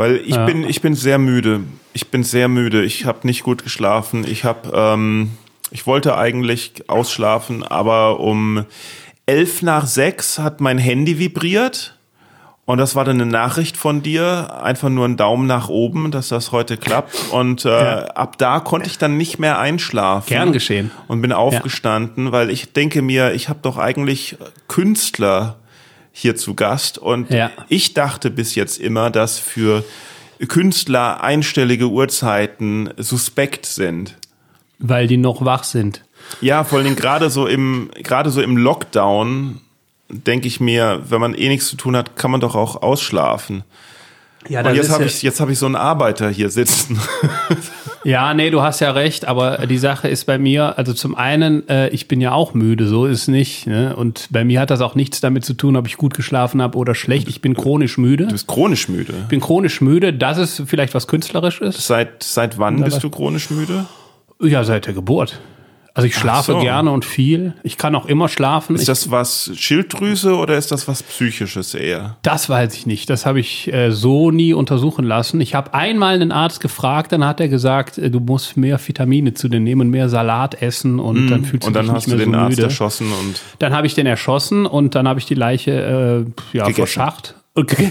Weil 0.00 0.16
ich 0.24 0.38
bin 0.46 0.64
ich 0.66 0.80
bin 0.80 0.94
sehr 0.94 1.18
müde. 1.18 1.60
Ich 1.92 2.08
bin 2.08 2.24
sehr 2.24 2.48
müde. 2.48 2.82
Ich 2.82 3.04
habe 3.04 3.26
nicht 3.26 3.42
gut 3.42 3.62
geschlafen. 3.62 4.24
Ich 4.26 4.44
habe 4.44 4.72
ähm, 4.74 5.32
ich 5.70 5.86
wollte 5.86 6.16
eigentlich 6.16 6.88
ausschlafen, 6.88 7.62
aber 7.62 8.18
um 8.18 8.64
elf 9.26 9.60
nach 9.60 9.86
sechs 9.86 10.38
hat 10.38 10.62
mein 10.62 10.78
Handy 10.78 11.18
vibriert. 11.18 11.98
Und 12.64 12.78
das 12.78 12.96
war 12.96 13.04
dann 13.04 13.20
eine 13.20 13.30
Nachricht 13.30 13.76
von 13.76 14.02
dir, 14.02 14.62
einfach 14.62 14.88
nur 14.88 15.04
ein 15.04 15.18
Daumen 15.18 15.46
nach 15.46 15.68
oben, 15.68 16.10
dass 16.10 16.28
das 16.28 16.50
heute 16.50 16.78
klappt. 16.78 17.30
Und 17.32 17.66
äh, 17.66 17.68
ab 17.68 18.38
da 18.38 18.60
konnte 18.60 18.88
ich 18.88 18.96
dann 18.96 19.18
nicht 19.18 19.38
mehr 19.38 19.58
einschlafen. 19.58 20.28
Gern 20.28 20.52
geschehen. 20.52 20.90
Und 21.08 21.20
bin 21.20 21.34
aufgestanden, 21.34 22.32
weil 22.32 22.48
ich 22.48 22.72
denke 22.72 23.02
mir, 23.02 23.34
ich 23.34 23.50
habe 23.50 23.58
doch 23.60 23.76
eigentlich 23.76 24.38
Künstler 24.66 25.59
hier 26.12 26.36
zu 26.36 26.54
Gast. 26.54 26.98
Und 26.98 27.30
Ja. 27.30 27.50
ich 27.68 27.94
dachte 27.94 28.30
bis 28.30 28.54
jetzt 28.54 28.78
immer, 28.78 29.10
dass 29.10 29.38
für 29.38 29.84
Künstler 30.48 31.22
einstellige 31.22 31.88
Uhrzeiten 31.88 32.90
suspekt 32.96 33.66
sind. 33.66 34.16
Weil 34.78 35.06
die 35.06 35.16
noch 35.18 35.44
wach 35.44 35.64
sind. 35.64 36.02
Ja, 36.40 36.64
vor 36.64 36.78
allen 36.78 36.84
Dingen 36.86 36.96
gerade 36.96 37.28
so 37.30 37.46
im, 37.46 37.90
gerade 38.02 38.30
so 38.30 38.40
im 38.40 38.56
Lockdown 38.56 39.60
denke 40.08 40.48
ich 40.48 40.58
mir, 40.60 41.02
wenn 41.08 41.20
man 41.20 41.34
eh 41.34 41.48
nichts 41.48 41.68
zu 41.68 41.76
tun 41.76 41.96
hat, 41.96 42.16
kann 42.16 42.30
man 42.30 42.40
doch 42.40 42.54
auch 42.56 42.82
ausschlafen. 42.82 43.62
Ja, 44.48 44.66
Und 44.66 44.74
jetzt 44.74 44.90
habe 44.90 45.04
ich, 45.04 45.22
jetzt 45.22 45.38
habe 45.40 45.52
ich 45.52 45.58
so 45.58 45.66
einen 45.66 45.76
Arbeiter 45.76 46.30
hier 46.30 46.50
sitzen. 46.50 46.98
Ja, 48.04 48.32
nee, 48.34 48.50
du 48.50 48.62
hast 48.62 48.80
ja 48.80 48.92
recht, 48.92 49.26
aber 49.26 49.66
die 49.66 49.78
Sache 49.78 50.08
ist 50.08 50.24
bei 50.24 50.38
mir, 50.38 50.78
also 50.78 50.92
zum 50.92 51.14
einen, 51.14 51.68
äh, 51.68 51.88
ich 51.88 52.08
bin 52.08 52.20
ja 52.20 52.32
auch 52.32 52.54
müde, 52.54 52.86
so 52.86 53.06
ist 53.06 53.28
nicht. 53.28 53.66
Ne? 53.66 53.94
Und 53.94 54.28
bei 54.30 54.44
mir 54.44 54.60
hat 54.60 54.70
das 54.70 54.80
auch 54.80 54.94
nichts 54.94 55.20
damit 55.20 55.44
zu 55.44 55.54
tun, 55.54 55.76
ob 55.76 55.86
ich 55.86 55.96
gut 55.96 56.14
geschlafen 56.14 56.62
habe 56.62 56.78
oder 56.78 56.94
schlecht. 56.94 57.28
Ich 57.28 57.42
bin 57.42 57.54
chronisch 57.54 57.98
müde. 57.98 58.24
Du 58.24 58.32
bist 58.32 58.46
chronisch 58.46 58.88
müde. 58.88 59.12
Ich 59.22 59.28
bin 59.28 59.40
chronisch 59.40 59.80
müde, 59.80 60.14
das 60.14 60.38
ist 60.38 60.62
vielleicht 60.66 60.94
was 60.94 61.06
künstlerisch 61.06 61.60
ist. 61.60 61.86
Seit, 61.86 62.22
seit 62.22 62.58
wann 62.58 62.82
bist 62.82 63.02
du 63.02 63.10
chronisch 63.10 63.50
müde? 63.50 63.86
Ja, 64.40 64.64
seit 64.64 64.86
der 64.86 64.94
Geburt. 64.94 65.38
Also 65.92 66.06
ich 66.06 66.14
schlafe 66.14 66.52
so. 66.52 66.60
gerne 66.60 66.90
und 66.92 67.04
viel. 67.04 67.54
Ich 67.64 67.76
kann 67.76 67.94
auch 67.96 68.06
immer 68.06 68.28
schlafen. 68.28 68.76
Ist 68.76 68.82
ich, 68.82 68.86
das 68.86 69.10
was 69.10 69.50
Schilddrüse 69.56 70.36
oder 70.36 70.56
ist 70.56 70.70
das 70.70 70.86
was 70.86 71.02
Psychisches 71.02 71.74
eher? 71.74 72.16
das 72.22 72.48
weiß 72.48 72.74
ich 72.76 72.86
nicht. 72.86 73.10
Das 73.10 73.26
habe 73.26 73.40
ich 73.40 73.72
äh, 73.72 73.90
so 73.90 74.30
nie 74.30 74.52
untersuchen 74.54 75.04
lassen. 75.04 75.40
Ich 75.40 75.54
habe 75.56 75.74
einmal 75.74 76.14
einen 76.14 76.30
Arzt 76.32 76.60
gefragt, 76.60 77.10
dann 77.12 77.24
hat 77.24 77.40
er 77.40 77.48
gesagt, 77.48 77.98
äh, 77.98 78.08
du 78.10 78.20
musst 78.20 78.56
mehr 78.56 78.78
Vitamine 78.84 79.34
zu 79.34 79.48
dir 79.48 79.58
nehmen 79.60 79.80
und 79.82 79.90
mehr 79.90 80.08
Salat 80.08 80.62
essen 80.62 81.00
und 81.00 81.26
dann 81.28 81.44
fühlst 81.44 81.66
Und 81.66 81.74
du 81.74 81.78
dann 81.80 81.86
dich 81.86 81.94
hast 81.94 82.06
nicht 82.06 82.12
du 82.14 82.16
mehr 82.18 82.26
den 82.26 82.32
so 82.34 82.38
Arzt 82.38 82.50
müde. 82.56 82.62
erschossen 82.62 83.12
und 83.12 83.40
Dann 83.58 83.72
habe 83.72 83.86
ich 83.86 83.94
den 83.94 84.06
erschossen 84.06 84.66
und 84.66 84.94
dann 84.94 85.08
habe 85.08 85.18
ich 85.18 85.26
die 85.26 85.34
Leiche 85.34 86.24
äh, 86.52 86.56
ja, 86.56 86.68
verscharrt. 86.70 87.34
Und 87.54 87.68
ge- 87.68 87.90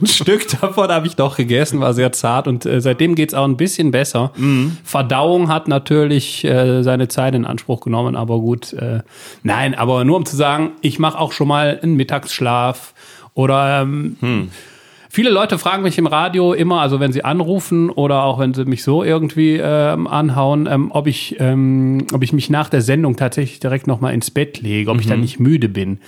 ein 0.00 0.06
Stück 0.06 0.48
davon 0.60 0.88
habe 0.88 1.06
ich 1.06 1.16
doch 1.16 1.36
gegessen, 1.36 1.80
war 1.80 1.94
sehr 1.94 2.12
zart 2.12 2.48
und 2.48 2.66
äh, 2.66 2.80
seitdem 2.80 3.14
geht's 3.14 3.34
auch 3.34 3.44
ein 3.44 3.56
bisschen 3.56 3.90
besser. 3.90 4.32
Mhm. 4.36 4.76
Verdauung 4.84 5.48
hat 5.48 5.68
natürlich 5.68 6.44
äh, 6.44 6.82
seine 6.82 7.08
Zeit 7.08 7.34
in 7.34 7.44
Anspruch 7.44 7.80
genommen, 7.80 8.16
aber 8.16 8.38
gut. 8.40 8.72
Äh, 8.72 9.00
nein, 9.42 9.74
aber 9.74 10.04
nur 10.04 10.16
um 10.16 10.24
zu 10.26 10.36
sagen, 10.36 10.72
ich 10.80 10.98
mache 10.98 11.18
auch 11.18 11.32
schon 11.32 11.48
mal 11.48 11.78
einen 11.82 11.94
Mittagsschlaf 11.96 12.94
oder 13.34 13.82
ähm, 13.82 14.16
Hm. 14.20 14.50
Viele 15.10 15.30
Leute 15.30 15.58
fragen 15.58 15.82
mich 15.84 15.96
im 15.96 16.06
Radio 16.06 16.52
immer, 16.52 16.82
also 16.82 17.00
wenn 17.00 17.12
sie 17.12 17.24
anrufen 17.24 17.88
oder 17.88 18.24
auch 18.24 18.38
wenn 18.38 18.52
sie 18.52 18.66
mich 18.66 18.82
so 18.84 19.02
irgendwie 19.02 19.56
ähm, 19.60 20.06
anhauen, 20.06 20.68
ähm, 20.70 20.90
ob 20.92 21.06
ich, 21.06 21.36
ähm, 21.40 22.06
ob 22.12 22.22
ich 22.22 22.34
mich 22.34 22.50
nach 22.50 22.68
der 22.68 22.82
Sendung 22.82 23.16
tatsächlich 23.16 23.58
direkt 23.58 23.86
noch 23.86 24.02
mal 24.02 24.12
ins 24.12 24.30
Bett 24.30 24.60
lege, 24.60 24.90
ob 24.90 25.00
ich 25.00 25.06
Mhm. 25.06 25.10
dann 25.10 25.20
nicht 25.22 25.40
müde 25.40 25.70
bin. 25.70 26.00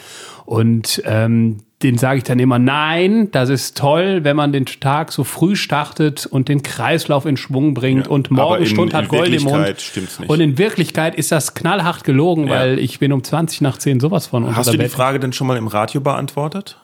Und 0.44 1.02
ähm, 1.06 1.56
den 1.82 1.96
sage 1.96 2.18
ich 2.18 2.24
dann 2.24 2.38
immer, 2.38 2.58
nein, 2.58 3.30
das 3.30 3.48
ist 3.48 3.78
toll, 3.78 4.20
wenn 4.22 4.36
man 4.36 4.52
den 4.52 4.66
Tag 4.66 5.12
so 5.12 5.24
früh 5.24 5.56
startet 5.56 6.26
und 6.26 6.48
den 6.48 6.62
Kreislauf 6.62 7.24
in 7.24 7.38
Schwung 7.38 7.72
bringt 7.72 8.06
Ja, 8.06 8.12
und 8.12 8.30
Morgenstund 8.30 8.90
in- 8.92 8.96
hat 8.96 9.04
in 9.04 9.08
Gold 9.08 9.28
im 9.34 9.42
Mund. 9.44 9.80
Stimmt's 9.80 10.18
nicht. 10.20 10.28
Und 10.28 10.40
in 10.40 10.58
Wirklichkeit 10.58 11.14
ist 11.14 11.32
das 11.32 11.54
knallhart 11.54 12.04
gelogen, 12.04 12.48
Ja. 12.48 12.54
weil 12.54 12.78
ich 12.78 12.98
bin 12.98 13.12
um 13.12 13.24
20 13.24 13.62
nach 13.62 13.78
10 13.78 13.98
sowas 13.98 14.26
von 14.26 14.44
unter 14.44 14.56
Hast 14.56 14.66
du 14.68 14.72
die 14.72 14.78
Bett. 14.78 14.90
Frage 14.92 15.20
denn 15.20 15.32
schon 15.32 15.46
mal 15.46 15.56
im 15.56 15.68
Radio 15.68 16.02
beantwortet? 16.02 16.76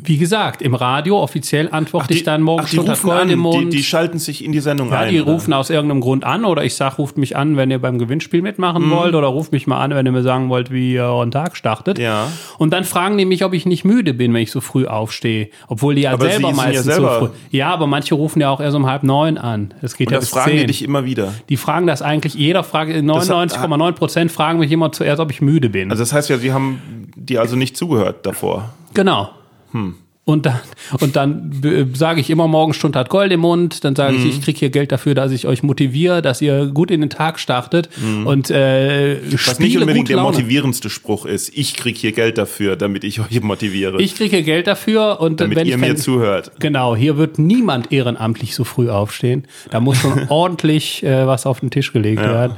Wie 0.00 0.16
gesagt, 0.16 0.62
im 0.62 0.74
Radio 0.74 1.18
offiziell 1.22 1.68
antworte 1.70 2.14
ich 2.14 2.22
dann 2.24 2.40
morgen 2.40 2.62
ach, 2.64 2.70
die 2.70 2.78
rufen 2.78 3.10
Gold 3.10 3.20
an, 3.20 3.28
im 3.28 3.40
Mund. 3.40 3.72
die, 3.74 3.76
die 3.76 3.82
schalten 3.82 4.18
sich 4.18 4.42
in 4.42 4.50
die 4.50 4.60
Sendung 4.60 4.88
Ja, 4.90 5.00
ein. 5.00 5.12
die 5.12 5.20
oder? 5.20 5.32
rufen 5.32 5.52
aus 5.52 5.68
irgendeinem 5.68 6.00
Grund 6.00 6.24
an 6.24 6.46
oder 6.46 6.64
ich 6.64 6.74
sag, 6.76 6.96
ruft 6.96 7.18
mich 7.18 7.36
an, 7.36 7.58
wenn 7.58 7.70
ihr 7.70 7.78
beim 7.78 7.98
Gewinnspiel 7.98 8.40
Mhm. 8.40 8.44
mitmachen 8.44 8.90
wollt 8.90 9.14
oder 9.14 9.26
ruft 9.26 9.52
mich 9.52 9.66
mal 9.66 9.82
an, 9.82 9.90
wenn 9.90 10.06
ihr 10.06 10.12
mir 10.12 10.22
sagen 10.22 10.48
wollt, 10.48 10.70
wie 10.72 10.94
ihr 10.94 11.04
euren 11.04 11.30
Tag 11.30 11.58
startet. 11.58 11.98
Ja. 11.98 12.28
Und 12.56 12.72
dann 12.72 12.84
fragen 12.84 13.18
die 13.18 13.26
mich, 13.26 13.44
ob 13.44 13.52
ich 13.52 13.66
nicht 13.66 13.84
müde 13.84 14.14
bin, 14.14 14.32
wenn 14.32 14.40
ich 14.40 14.50
so 14.50 14.62
früh 14.62 14.86
aufstehe. 14.86 15.50
Obwohl 15.68 15.94
die 15.94 16.02
ja 16.02 16.12
Aber 16.14 16.24
selber 16.24 16.48
sind 16.48 16.56
ja 16.56 16.64
meistens 16.64 16.84
selber- 16.86 17.20
so 17.20 17.26
früh. 17.26 17.32
Ja, 17.50 17.70
aber 17.74 17.86
manche 17.86 18.14
rufen 18.14 18.40
ja 18.40 18.48
auch 18.48 18.60
erst 18.62 18.74
um 18.74 18.86
halb 18.86 19.02
neun 19.02 19.36
an. 19.36 19.74
Das 19.82 19.98
geht 19.98 20.06
Und 20.06 20.14
ja 20.14 20.20
das 20.20 20.30
bis 20.30 20.38
fragen 20.38 20.52
die 20.52 20.58
zehn. 20.60 20.66
dich 20.68 20.82
immer 20.84 21.04
wieder. 21.04 21.34
die 21.50 21.58
fragen 21.58 21.86
das 21.86 22.00
eigentlich, 22.00 22.32
jeder 22.32 22.64
fragt, 22.64 22.90
99,9 22.90 23.92
Prozent 23.92 24.32
fragen 24.32 24.58
mich 24.58 24.72
immer 24.72 24.90
zuerst, 24.90 25.20
ob 25.20 25.30
ich 25.30 25.42
müde 25.42 25.68
bin. 25.68 25.90
Also 25.90 26.02
das 26.02 26.14
heißt 26.14 26.30
ja, 26.30 26.38
sie 26.38 26.50
haben 26.54 26.80
dir 27.14 27.42
also 27.42 27.56
nicht 27.56 27.76
zugehört 27.76 28.24
davor. 28.24 28.70
Genau. 28.94 29.28
Hm. 29.72 29.94
Und 30.24 30.46
dann, 30.46 30.60
und 31.00 31.16
dann 31.16 31.50
äh, 31.64 31.84
sage 31.96 32.20
ich 32.20 32.30
immer, 32.30 32.46
morgen 32.46 32.74
Stund 32.74 32.94
hat 32.94 33.08
Gold 33.08 33.32
im 33.32 33.40
Mund. 33.40 33.82
Dann 33.82 33.96
sage 33.96 34.16
Mhm. 34.16 34.24
ich, 34.28 34.36
ich 34.36 34.42
kriege 34.44 34.56
hier 34.56 34.70
Geld 34.70 34.92
dafür, 34.92 35.14
dass 35.16 35.32
ich 35.32 35.48
euch 35.48 35.64
motiviere, 35.64 36.22
dass 36.22 36.40
ihr 36.40 36.66
gut 36.66 36.92
in 36.92 37.00
den 37.00 37.10
Tag 37.10 37.40
startet. 37.40 37.88
Und 38.24 38.48
äh, 38.48 39.16
Mhm. 39.16 39.32
Was 39.46 39.58
nicht 39.58 39.76
unbedingt 39.78 40.08
der 40.10 40.18
motivierendste 40.22 40.90
Spruch 40.90 41.26
ist, 41.26 41.50
ich 41.58 41.74
krieg 41.74 41.96
hier 41.96 42.12
Geld 42.12 42.38
dafür, 42.38 42.76
damit 42.76 43.02
ich 43.02 43.18
euch 43.18 43.42
motiviere. 43.42 44.00
Ich 44.00 44.14
kriege 44.14 44.36
hier 44.36 44.44
Geld 44.44 44.68
dafür 44.68 45.20
und 45.20 45.40
damit 45.40 45.56
wenn 45.56 45.66
ihr 45.66 45.76
mir 45.76 45.96
zuhört. 45.96 46.52
Genau, 46.60 46.94
hier 46.94 47.16
wird 47.16 47.40
niemand 47.40 47.90
ehrenamtlich 47.90 48.54
so 48.54 48.62
früh 48.62 48.90
aufstehen. 48.90 49.48
Da 49.72 49.80
muss 49.80 49.96
schon 49.98 50.20
ordentlich 50.28 51.02
äh, 51.02 51.26
was 51.26 51.46
auf 51.46 51.58
den 51.58 51.70
Tisch 51.72 51.92
gelegt 51.92 52.22
werden. 52.22 52.54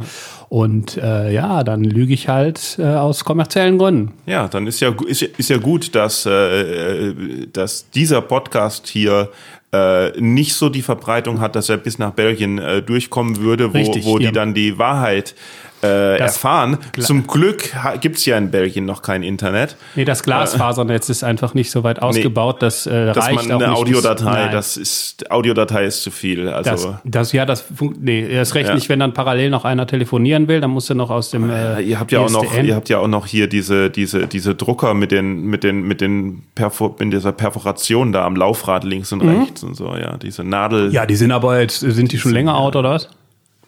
Und 0.55 0.99
äh, 0.99 1.33
ja, 1.33 1.65
dann 1.65 1.83
lüge 1.83 2.15
ich 2.15 2.29
halt 2.29 2.77
äh, 2.79 2.85
aus 2.85 3.25
kommerziellen 3.25 3.77
Gründen. 3.77 4.13
Ja, 4.25 4.47
dann 4.47 4.69
ist 4.69 4.79
ja, 4.79 4.95
ist, 5.05 5.23
ist 5.23 5.51
ja 5.51 5.57
gut, 5.57 5.97
dass, 5.97 6.27
äh, 6.27 7.09
äh, 7.11 7.47
dass 7.53 7.91
dieser 7.91 8.21
Podcast 8.21 8.87
hier 8.87 9.31
äh, 9.73 10.11
nicht 10.21 10.55
so 10.55 10.69
die 10.69 10.83
Verbreitung 10.83 11.41
hat, 11.41 11.57
dass 11.57 11.71
er 11.71 11.79
bis 11.79 11.99
nach 11.99 12.13
Belgien 12.13 12.59
äh, 12.59 12.83
durchkommen 12.83 13.39
würde, 13.39 13.75
wo, 13.75 13.79
Richtig, 13.79 14.05
wo 14.05 14.17
die 14.19 14.27
ja. 14.27 14.31
dann 14.31 14.55
die 14.55 14.79
Wahrheit 14.79 15.35
äh, 15.85 16.19
Das- 16.19 16.35
erfahren. 16.37 16.79
Zum 16.99 17.27
Glück 17.27 17.75
ha- 17.75 17.97
gibt's 17.97 18.25
ja 18.27 18.37
in 18.39 18.51
Belgien 18.51 18.85
noch 18.85 19.03
kein 19.03 19.23
Internet, 19.23 19.77
Nee, 19.95 20.05
das 20.05 20.23
Glasfasernetz 20.23 21.09
ist 21.09 21.25
einfach 21.25 21.55
nicht 21.55 21.71
so 21.71 21.83
weit 21.85 22.03
ausgebaut, 22.03 22.63
das 22.63 22.87
äh, 22.87 23.07
dass 23.07 23.17
reicht 23.17 23.35
man 23.49 23.53
auch 23.53 23.61
eine 23.61 23.69
nicht. 23.71 23.79
Audio-Datei, 23.79 24.49
das 24.49 24.77
ist 24.77 25.31
Audiodatei 25.31 25.85
ist 25.85 26.03
zu 26.03 26.11
viel. 26.11 26.49
Also 26.49 26.71
Das, 26.71 26.89
das, 27.05 27.33
ja, 27.33 27.47
das 27.47 27.65
nee, 28.01 28.27
erst 28.29 28.55
recht 28.55 28.69
Ja. 28.69 28.75
nicht, 28.75 28.89
wenn 28.89 28.99
dann 29.01 29.13
parallel 29.15 29.51
noch 29.51 29.65
einer 29.65 29.87
telefonieren 29.87 30.49
will, 30.49 30.61
dann 30.61 30.71
musst 30.71 30.91
du 30.91 30.95
noch 30.95 31.11
aus 31.11 31.31
dem. 31.31 31.49
Ja, 31.51 31.79
Äh, 31.79 31.83
ihr 31.83 32.01
habt 32.01 32.13
ja 32.13 32.21
auch 32.21 32.31
noch, 32.31 32.45
ISDN. 32.45 32.67
ihr 32.67 32.75
habt 32.77 32.89
ja 32.89 32.99
auch 32.99 33.09
noch 33.09 33.27
hier 33.27 33.49
diese, 33.49 33.91
diese, 33.91 34.27
diese 34.27 34.55
Drucker 34.55 34.95
mit 34.95 35.13
den, 35.13 35.47
mit 35.47 35.65
den, 35.65 35.83
mit 35.83 36.01
den 36.01 36.43
Perfor 36.55 36.97
mit 36.99 37.13
dieser 37.13 37.33
Perforation 37.33 38.13
da 38.13 38.25
am 38.25 38.37
Laufrad 38.37 38.85
links 38.85 39.13
und 39.13 39.21
rechts 39.23 39.63
und 39.63 39.75
so, 39.77 39.95
ja, 39.97 40.17
diese 40.17 40.45
Nadel. 40.45 40.87
Mhm. 40.89 40.93
ja, 40.93 41.07
die 41.07 41.17
sind 41.17 41.33
aber 41.33 41.61
jetzt, 41.61 41.81
sind 41.81 42.13
die 42.13 42.19
schon 42.19 42.33
länger 42.33 42.57
out 42.57 42.77
oder 42.77 42.91
was? 42.91 43.09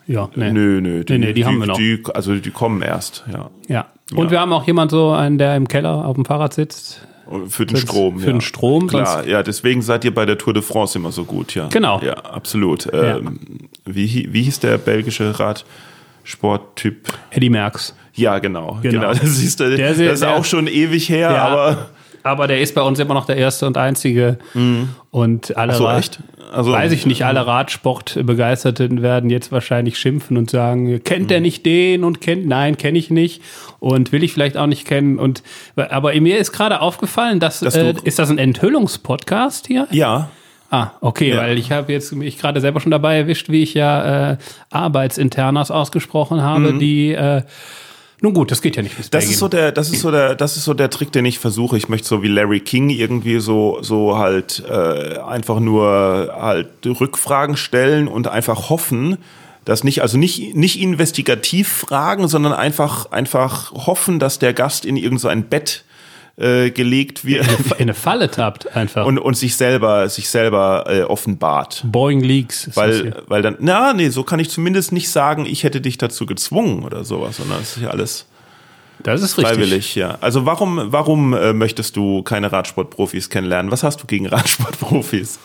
Ja, 0.07 0.29
nee. 0.35 0.53
Nö, 0.53 0.81
nö, 0.81 1.05
die, 1.05 1.13
Nee, 1.19 1.27
nee, 1.27 1.33
die 1.33 1.45
haben 1.45 1.59
wir 1.59 1.67
noch. 1.67 1.77
Die, 1.77 2.03
also 2.15 2.35
die 2.37 2.51
kommen 2.51 2.83
erst, 2.83 3.25
ja. 3.33 3.51
Ja. 3.69 3.87
Und 4.15 4.27
Ja. 4.27 4.31
wir 4.31 4.41
haben 4.41 4.53
auch 4.53 4.65
jemand 4.67 4.91
so, 4.93 5.11
einen, 5.13 5.37
der 5.39 5.57
im 5.57 5.67
Keller 5.67 6.05
auf 6.05 6.15
dem 6.15 6.25
Fahrrad 6.25 6.55
sitzt. 6.55 7.07
Für 7.49 7.67
den 7.67 7.77
Strom. 7.77 8.21
für 8.21 8.27
ja. 8.27 8.33
den 8.35 8.41
Strom, 8.41 8.87
Klar, 8.87 9.27
ja, 9.27 9.43
deswegen 9.43 9.83
seid 9.83 10.05
ihr 10.05 10.15
bei 10.15 10.27
der 10.27 10.39
Tour 10.39 10.55
de 10.55 10.63
France 10.63 10.97
immer 10.97 11.11
so 11.11 11.25
gut, 11.25 11.57
ja. 11.57 11.67
Genau. 11.67 12.01
Ja, 12.01 12.13
absolut. 12.13 12.87
Ähm, 12.93 13.41
wie, 13.85 14.29
wie 14.33 14.43
hieß 14.45 14.61
der 14.61 14.79
belgische 14.79 15.35
Radsporttyp? 15.41 17.09
Eddie 17.31 17.51
Merckx. 17.51 17.97
Ja, 18.15 18.39
genau. 18.39 18.79
Genau. 18.81 19.01
Genau. 19.01 19.13
Das 19.21 19.43
ist, 19.43 19.59
der, 19.59 19.71
das 19.77 19.99
ist 19.99 20.23
der- 20.23 20.37
auch 20.37 20.45
schon 20.45 20.69
ewig 20.69 21.09
her, 21.09 21.31
aber. 21.31 21.91
Aber 22.27 22.47
der 22.49 22.61
ist 22.61 22.75
bei 22.75 22.83
uns 22.83 22.99
immer 22.99 23.15
noch 23.15 23.25
der 23.27 23.37
erste 23.37 23.67
und 23.67 23.77
einzige. 23.79 24.39
Und 25.11 25.57
alle 25.57 25.73
Mhm. 25.73 25.75
Ach 25.75 25.75
so, 25.75 25.89
echt? 25.91 26.19
Also- 26.53 26.73
weiß 26.73 26.93
ich 26.93 27.07
nicht, 27.07 27.25
alle 27.25 27.47
Radsportbegeisterten 27.47 29.03
werden 29.03 29.31
jetzt 29.31 29.53
wahrscheinlich 29.53 29.99
schimpfen 29.99 30.37
und 30.37 30.51
sagen, 30.51 31.03
kennt 31.05 31.25
Mhm. 31.25 31.29
der 31.29 31.41
nicht 31.41 31.67
den 31.67 32.05
und 32.05 32.21
kennt, 32.21 32.47
nein, 32.47 32.77
kenne 32.79 32.99
ich 32.99 33.11
nicht 33.11 33.43
und 33.81 34.13
will 34.13 34.23
ich 34.23 34.33
vielleicht 34.33 34.57
auch 34.57 34.67
nicht 34.67 34.87
kennen. 34.87 35.19
Und 35.19 35.43
aber 35.77 36.15
mir 36.21 36.39
ist 36.39 36.53
gerade 36.53 36.81
aufgefallen, 36.81 37.41
dass, 37.41 37.61
Dass 37.61 37.77
äh, 37.77 37.95
ist 38.05 38.19
das 38.19 38.31
ein 38.31 38.39
Enthüllungspodcast 38.39 39.67
hier? 39.67 39.87
Ja, 39.91 40.29
Ah, 40.69 40.91
okay, 41.01 41.31
Ja. 41.31 41.37
weil 41.37 41.59
ich 41.59 41.71
habe 41.71 41.93
jetzt 41.93 42.13
mich 42.13 42.39
gerade 42.39 42.61
selber 42.61 42.81
schon 42.81 42.91
dabei 42.91 43.19
erwischt, 43.19 43.49
wie 43.51 43.63
ich 43.63 43.73
ja 43.75 44.33
äh, 44.33 44.37
Arbeitsinternas 44.71 45.71
ausgesprochen 45.71 46.43
habe, 46.43 46.75
die 46.75 47.13
äh, 47.13 47.43
nun 48.23 48.33
gut, 48.33 48.51
das 48.51 48.63
geht 48.63 48.77
ja 48.77 48.83
nicht 48.83 48.97
bis. 48.97 49.11
Das 49.11 49.27
ist 49.27 49.39
so 49.39 49.49
der, 49.49 49.73
das 49.73 49.91
ist 49.91 50.01
so 50.01 50.11
der, 50.11 50.35
das 50.35 50.57
ist 50.57 50.65
so 50.65 50.73
der 50.73 50.89
Trick, 50.89 51.13
den 51.13 51.27
ich 51.27 51.39
versuche. 51.39 51.77
Ich 51.77 51.89
möchte 51.89 52.09
so 52.09 52.23
wie 52.23 52.29
Larry 52.29 52.61
King 52.61 52.89
irgendwie 52.89 53.41
so, 53.41 53.79
so 53.83 54.17
halt 54.17 54.63
äh, 54.69 55.19
einfach 55.19 55.61
nur 55.61 56.35
halt 56.35 56.69
Rückfragen 56.85 57.57
stellen 57.57 58.09
und 58.09 58.29
einfach 58.29 58.71
hoffen, 58.71 59.19
dass 59.67 59.85
nicht, 59.85 60.01
also 60.01 60.17
nicht, 60.17 60.55
nicht 60.55 60.81
investigativ 60.81 61.69
fragen, 61.69 62.29
sondern 62.29 62.53
einfach, 62.53 63.11
einfach 63.11 63.73
hoffen, 63.73 64.19
dass 64.19 64.39
der 64.39 64.55
Gast 64.55 64.87
in 64.87 64.97
irgend 64.97 65.21
so 65.21 65.29
ein 65.29 65.45
Bett 65.45 65.85
äh, 66.37 66.71
gelegt 66.71 67.25
wird 67.25 67.47
in 67.79 67.83
eine 67.83 67.95
Falle 67.95 68.31
tappt 68.31 68.75
einfach. 68.77 69.07
und, 69.07 69.19
und 69.19 69.37
sich 69.37 69.57
selber, 69.57 70.09
sich 70.09 70.29
selber 70.29 70.85
äh, 70.89 71.03
offenbart. 71.03 71.83
Boeing 71.87 72.21
Leaks. 72.21 72.65
Das 72.67 72.77
Weil, 72.77 73.23
weil 73.27 73.43
dann, 73.43 73.57
na, 73.61 73.93
nee, 73.93 74.09
so 74.11 74.23
kann 74.23 74.39
ich 74.39 74.51
zumindest 74.51 74.93
nicht 74.93 75.11
sagen, 75.11 75.47
ich 75.47 75.65
hätte 75.65 75.81
dich 75.81 75.99
dazu 75.99 76.27
gezwungen 76.27 76.85
oder 76.85 77.05
sowas, 77.05 77.39
sondern 77.39 77.61
es 77.63 77.77
ist 77.77 77.83
ja 77.83 77.91
alles 77.91 78.27
das 79.03 79.23
ist 79.23 79.39
richtig. 79.39 79.55
freiwillig, 79.55 79.95
ja. 79.95 80.19
Also 80.21 80.47
warum, 80.47 80.81
warum 80.87 81.33
äh, 81.35 81.53
möchtest 81.53 81.97
du 81.97 82.23
keine 82.23 82.51
Radsportprofis 82.51 83.31
kennenlernen? 83.31 83.71
Was 83.71 83.83
hast 83.83 84.03
du 84.03 84.07
gegen 84.07 84.27
Radsportprofis? 84.27 85.39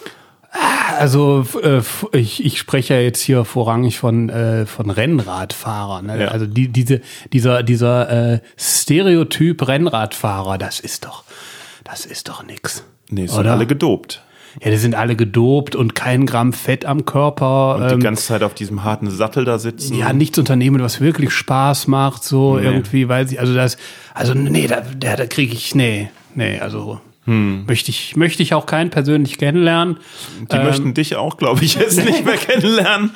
Also 0.99 1.45
äh, 1.63 1.81
ich, 2.17 2.43
ich 2.43 2.59
spreche 2.59 2.93
ja 2.95 2.99
jetzt 2.99 3.21
hier 3.21 3.45
vorrangig 3.45 3.97
von, 3.97 4.29
äh, 4.29 4.65
von 4.65 4.89
Rennradfahrern. 4.89 6.07
Ne? 6.07 6.21
Ja. 6.23 6.27
Also 6.29 6.45
die, 6.45 6.67
diese, 6.67 7.01
dieser, 7.31 7.63
dieser 7.63 8.33
äh, 8.33 8.39
Stereotyp 8.57 9.67
Rennradfahrer, 9.67 10.57
das 10.57 10.79
ist 10.79 11.05
doch, 11.05 11.23
das 11.83 12.05
ist 12.05 12.27
doch 12.27 12.43
nix. 12.45 12.83
Nee, 13.09 13.27
sind 13.27 13.39
Oder? 13.39 13.53
alle 13.53 13.65
gedopt. 13.65 14.21
Ja, 14.61 14.69
die 14.69 14.75
sind 14.77 14.95
alle 14.95 15.15
gedopt 15.15 15.75
und 15.77 15.95
kein 15.95 16.25
Gramm 16.25 16.51
Fett 16.51 16.83
am 16.85 17.05
Körper. 17.05 17.75
Und 17.75 17.87
die 17.87 17.93
ähm, 17.93 17.99
ganze 18.01 18.25
Zeit 18.25 18.43
auf 18.43 18.53
diesem 18.53 18.83
harten 18.83 19.09
Sattel 19.09 19.45
da 19.45 19.57
sitzen. 19.57 19.95
ja, 19.95 20.11
nichts 20.11 20.37
unternehmen, 20.37 20.81
was 20.83 20.99
wirklich 20.99 21.31
Spaß 21.31 21.87
macht, 21.87 22.25
so 22.25 22.57
Nee. 22.57 22.65
irgendwie, 22.65 23.07
weil 23.07 23.25
sie, 23.29 23.39
also 23.39 23.55
das, 23.55 23.77
also 24.13 24.33
nee, 24.33 24.67
da, 24.67 24.81
da, 24.99 25.15
da 25.15 25.25
kriege 25.25 25.53
ich, 25.53 25.73
nee, 25.73 26.11
nee, 26.35 26.59
also 26.59 26.99
Hm. 27.25 27.65
möchte 27.67 27.91
ich, 27.91 28.15
möchte 28.15 28.41
ich 28.41 28.55
auch 28.55 28.65
keinen 28.65 28.89
persönlich 28.89 29.37
kennenlernen. 29.37 29.97
Die 30.51 30.55
ähm, 30.55 30.63
möchten 30.63 30.93
dich 30.95 31.15
auch, 31.17 31.37
glaube 31.37 31.63
ich, 31.63 31.75
jetzt 31.75 32.03
nicht 32.03 32.25
mehr 32.25 32.37
kennenlernen. 32.37 33.11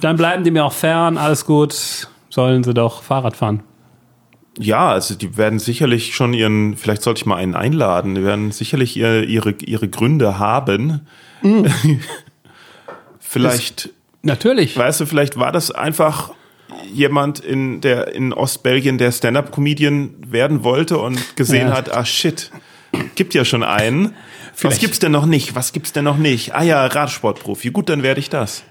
Dann 0.00 0.16
bleiben 0.16 0.44
die 0.44 0.52
mir 0.52 0.64
auch 0.64 0.72
fern, 0.72 1.18
alles 1.18 1.44
gut, 1.44 2.08
sollen 2.28 2.62
sie 2.62 2.72
doch 2.72 3.02
Fahrrad 3.02 3.36
fahren. 3.36 3.64
Ja, 4.58 4.90
also 4.90 5.14
die 5.14 5.36
werden 5.36 5.58
sicherlich 5.58 6.14
schon 6.14 6.34
ihren, 6.34 6.76
vielleicht 6.76 7.02
sollte 7.02 7.18
ich 7.20 7.26
mal 7.26 7.36
einen 7.36 7.54
einladen, 7.54 8.14
die 8.14 8.22
werden 8.22 8.52
sicherlich 8.52 8.96
ihr, 8.96 9.24
ihre, 9.24 9.52
ihre 9.52 9.88
Gründe 9.88 10.38
haben. 10.38 11.06
Mhm. 11.42 11.66
vielleicht, 13.18 13.90
Natürlich. 14.22 14.76
weißt 14.76 15.00
du, 15.00 15.06
vielleicht 15.06 15.36
war 15.38 15.50
das 15.52 15.70
einfach 15.70 16.32
jemand 16.92 17.40
in 17.40 17.80
der 17.80 18.14
in 18.14 18.32
Ostbelgien, 18.32 18.98
der 18.98 19.12
Stand-up-Comedian 19.12 20.14
werden 20.28 20.62
wollte 20.62 20.98
und 20.98 21.36
gesehen 21.36 21.68
Ja. 21.68 21.76
hat, 21.76 21.94
ah 21.94 22.04
shit, 22.04 22.50
gibt 23.14 23.34
ja 23.34 23.44
schon 23.44 23.62
einen. 23.62 24.06
Was 24.06 24.14
Vielleicht- 24.54 24.80
gibt's 24.80 24.98
denn 24.98 25.12
noch 25.12 25.26
nicht? 25.26 25.54
Was 25.54 25.72
gibt's 25.72 25.92
denn 25.92 26.04
noch 26.04 26.16
nicht? 26.18 26.54
Ah 26.54 26.62
ja, 26.62 26.84
Radsportprofi. 26.86 27.70
Gut, 27.70 27.88
dann 27.88 28.02
werde 28.02 28.20
ich 28.20 28.28
das. 28.30 28.62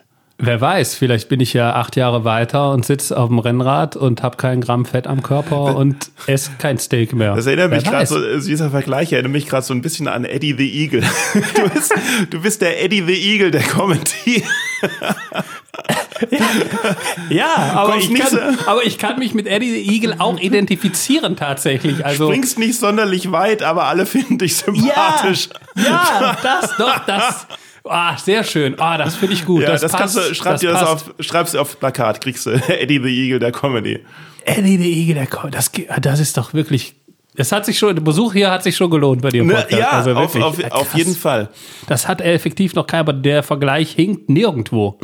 Wer 0.41 0.61
weiß, 0.61 0.95
vielleicht 0.95 1.27
bin 1.27 1.41
ich 1.41 1.51
ja 1.51 1.73
acht 1.75 1.97
Jahre 1.97 2.23
weiter 2.23 2.71
und 2.71 2.85
sitze 2.85 3.17
auf 3.17 3.27
dem 3.27 3.39
Rennrad 3.39 3.97
und 3.97 4.23
habe 4.23 4.37
kein 4.37 4.61
Gramm 4.61 4.85
Fett 4.85 5.05
am 5.05 5.21
Körper 5.21 5.75
und 5.75 6.11
esse 6.27 6.51
kein 6.57 6.77
Steak 6.77 7.11
mehr. 7.13 7.35
Das 7.35 7.45
erinnert 7.45 7.71
mich 7.71 7.83
Wer 7.83 7.91
gerade 7.91 8.01
weiß. 8.03 8.09
so, 8.09 8.23
äh, 8.23 8.39
dieser 8.39 8.69
Vergleich 8.69 9.11
erinnert 9.11 9.33
mich 9.33 9.47
gerade 9.47 9.65
so 9.65 9.73
ein 9.73 9.81
bisschen 9.81 10.07
an 10.07 10.23
Eddie 10.23 10.55
the 10.57 10.81
Eagle. 10.81 11.03
Du 11.55 11.69
bist, 11.69 11.93
du 12.29 12.41
bist 12.41 12.61
der 12.61 12.81
Eddie 12.81 13.03
the 13.05 13.33
Eagle 13.33 13.51
der 13.51 13.63
Comedy. 13.63 14.43
Ja, 17.29 17.71
aber 17.75 17.97
ich, 17.97 18.13
kann, 18.13 18.57
aber 18.65 18.85
ich 18.85 18.97
kann 18.97 19.19
mich 19.19 19.33
mit 19.33 19.47
Eddie 19.47 19.71
the 19.71 19.93
Eagle 19.95 20.15
auch 20.19 20.39
identifizieren 20.39 21.35
tatsächlich. 21.35 22.05
Also 22.05 22.27
Springst 22.27 22.57
nicht 22.59 22.79
sonderlich 22.79 23.31
weit, 23.31 23.63
aber 23.63 23.85
alle 23.85 24.05
finden 24.07 24.37
dich 24.37 24.55
sympathisch. 24.57 25.49
ja, 25.75 26.37
das 26.43 26.75
doch, 26.77 26.99
das. 27.05 27.47
Ah, 27.85 28.17
sehr 28.17 28.43
schön. 28.43 28.75
Ah, 28.79 28.97
das 28.97 29.15
finde 29.15 29.33
ich 29.33 29.45
gut. 29.45 29.63
Ja, 29.63 29.69
das, 29.71 29.81
das, 29.81 29.91
passt, 29.91 30.15
kannst 30.15 30.29
du, 30.31 30.35
schreib 30.35 30.53
das 30.53 30.61
dir 30.61 30.71
das 30.71 30.79
passt. 30.81 30.91
auf, 31.09 31.13
schreib's 31.25 31.55
auf 31.55 31.79
Plakat, 31.79 32.21
kriegst 32.21 32.45
du 32.45 32.51
Eddie 32.51 32.99
the 33.01 33.09
Eagle 33.09 33.39
der 33.39 33.51
Comedy. 33.51 33.99
Eddie 34.45 34.77
the 34.77 34.91
Eagle, 35.01 35.15
der 35.15 35.27
kommt. 35.27 35.55
Das, 35.55 35.71
ge- 35.71 35.87
das 36.01 36.19
ist 36.19 36.37
doch 36.37 36.53
wirklich. 36.53 36.95
Es 37.35 37.51
hat 37.53 37.65
sich 37.65 37.77
schon, 37.79 37.95
der 37.95 38.01
Besuch 38.03 38.33
hier 38.33 38.51
hat 38.51 38.63
sich 38.63 38.75
schon 38.75 38.89
gelohnt 38.89 39.21
bei 39.21 39.29
dir. 39.29 39.41
im 39.41 39.47
Ne, 39.47 39.53
Podcast. 39.53 39.79
ja, 39.79 39.89
Also 39.91 40.11
auf, 40.13 40.35
auf, 40.35 40.59
Ja, 40.61 40.71
auf 40.71 40.93
jeden 40.93 41.15
Fall. 41.15 41.47
Das 41.87 42.07
hat 42.07 42.19
effektiv 42.21 42.73
noch 42.75 42.85
keiner, 42.85 43.01
aber 43.01 43.13
der 43.13 43.43
Vergleich 43.43 43.91
hinkt 43.93 44.29
nirgendwo. 44.29 44.99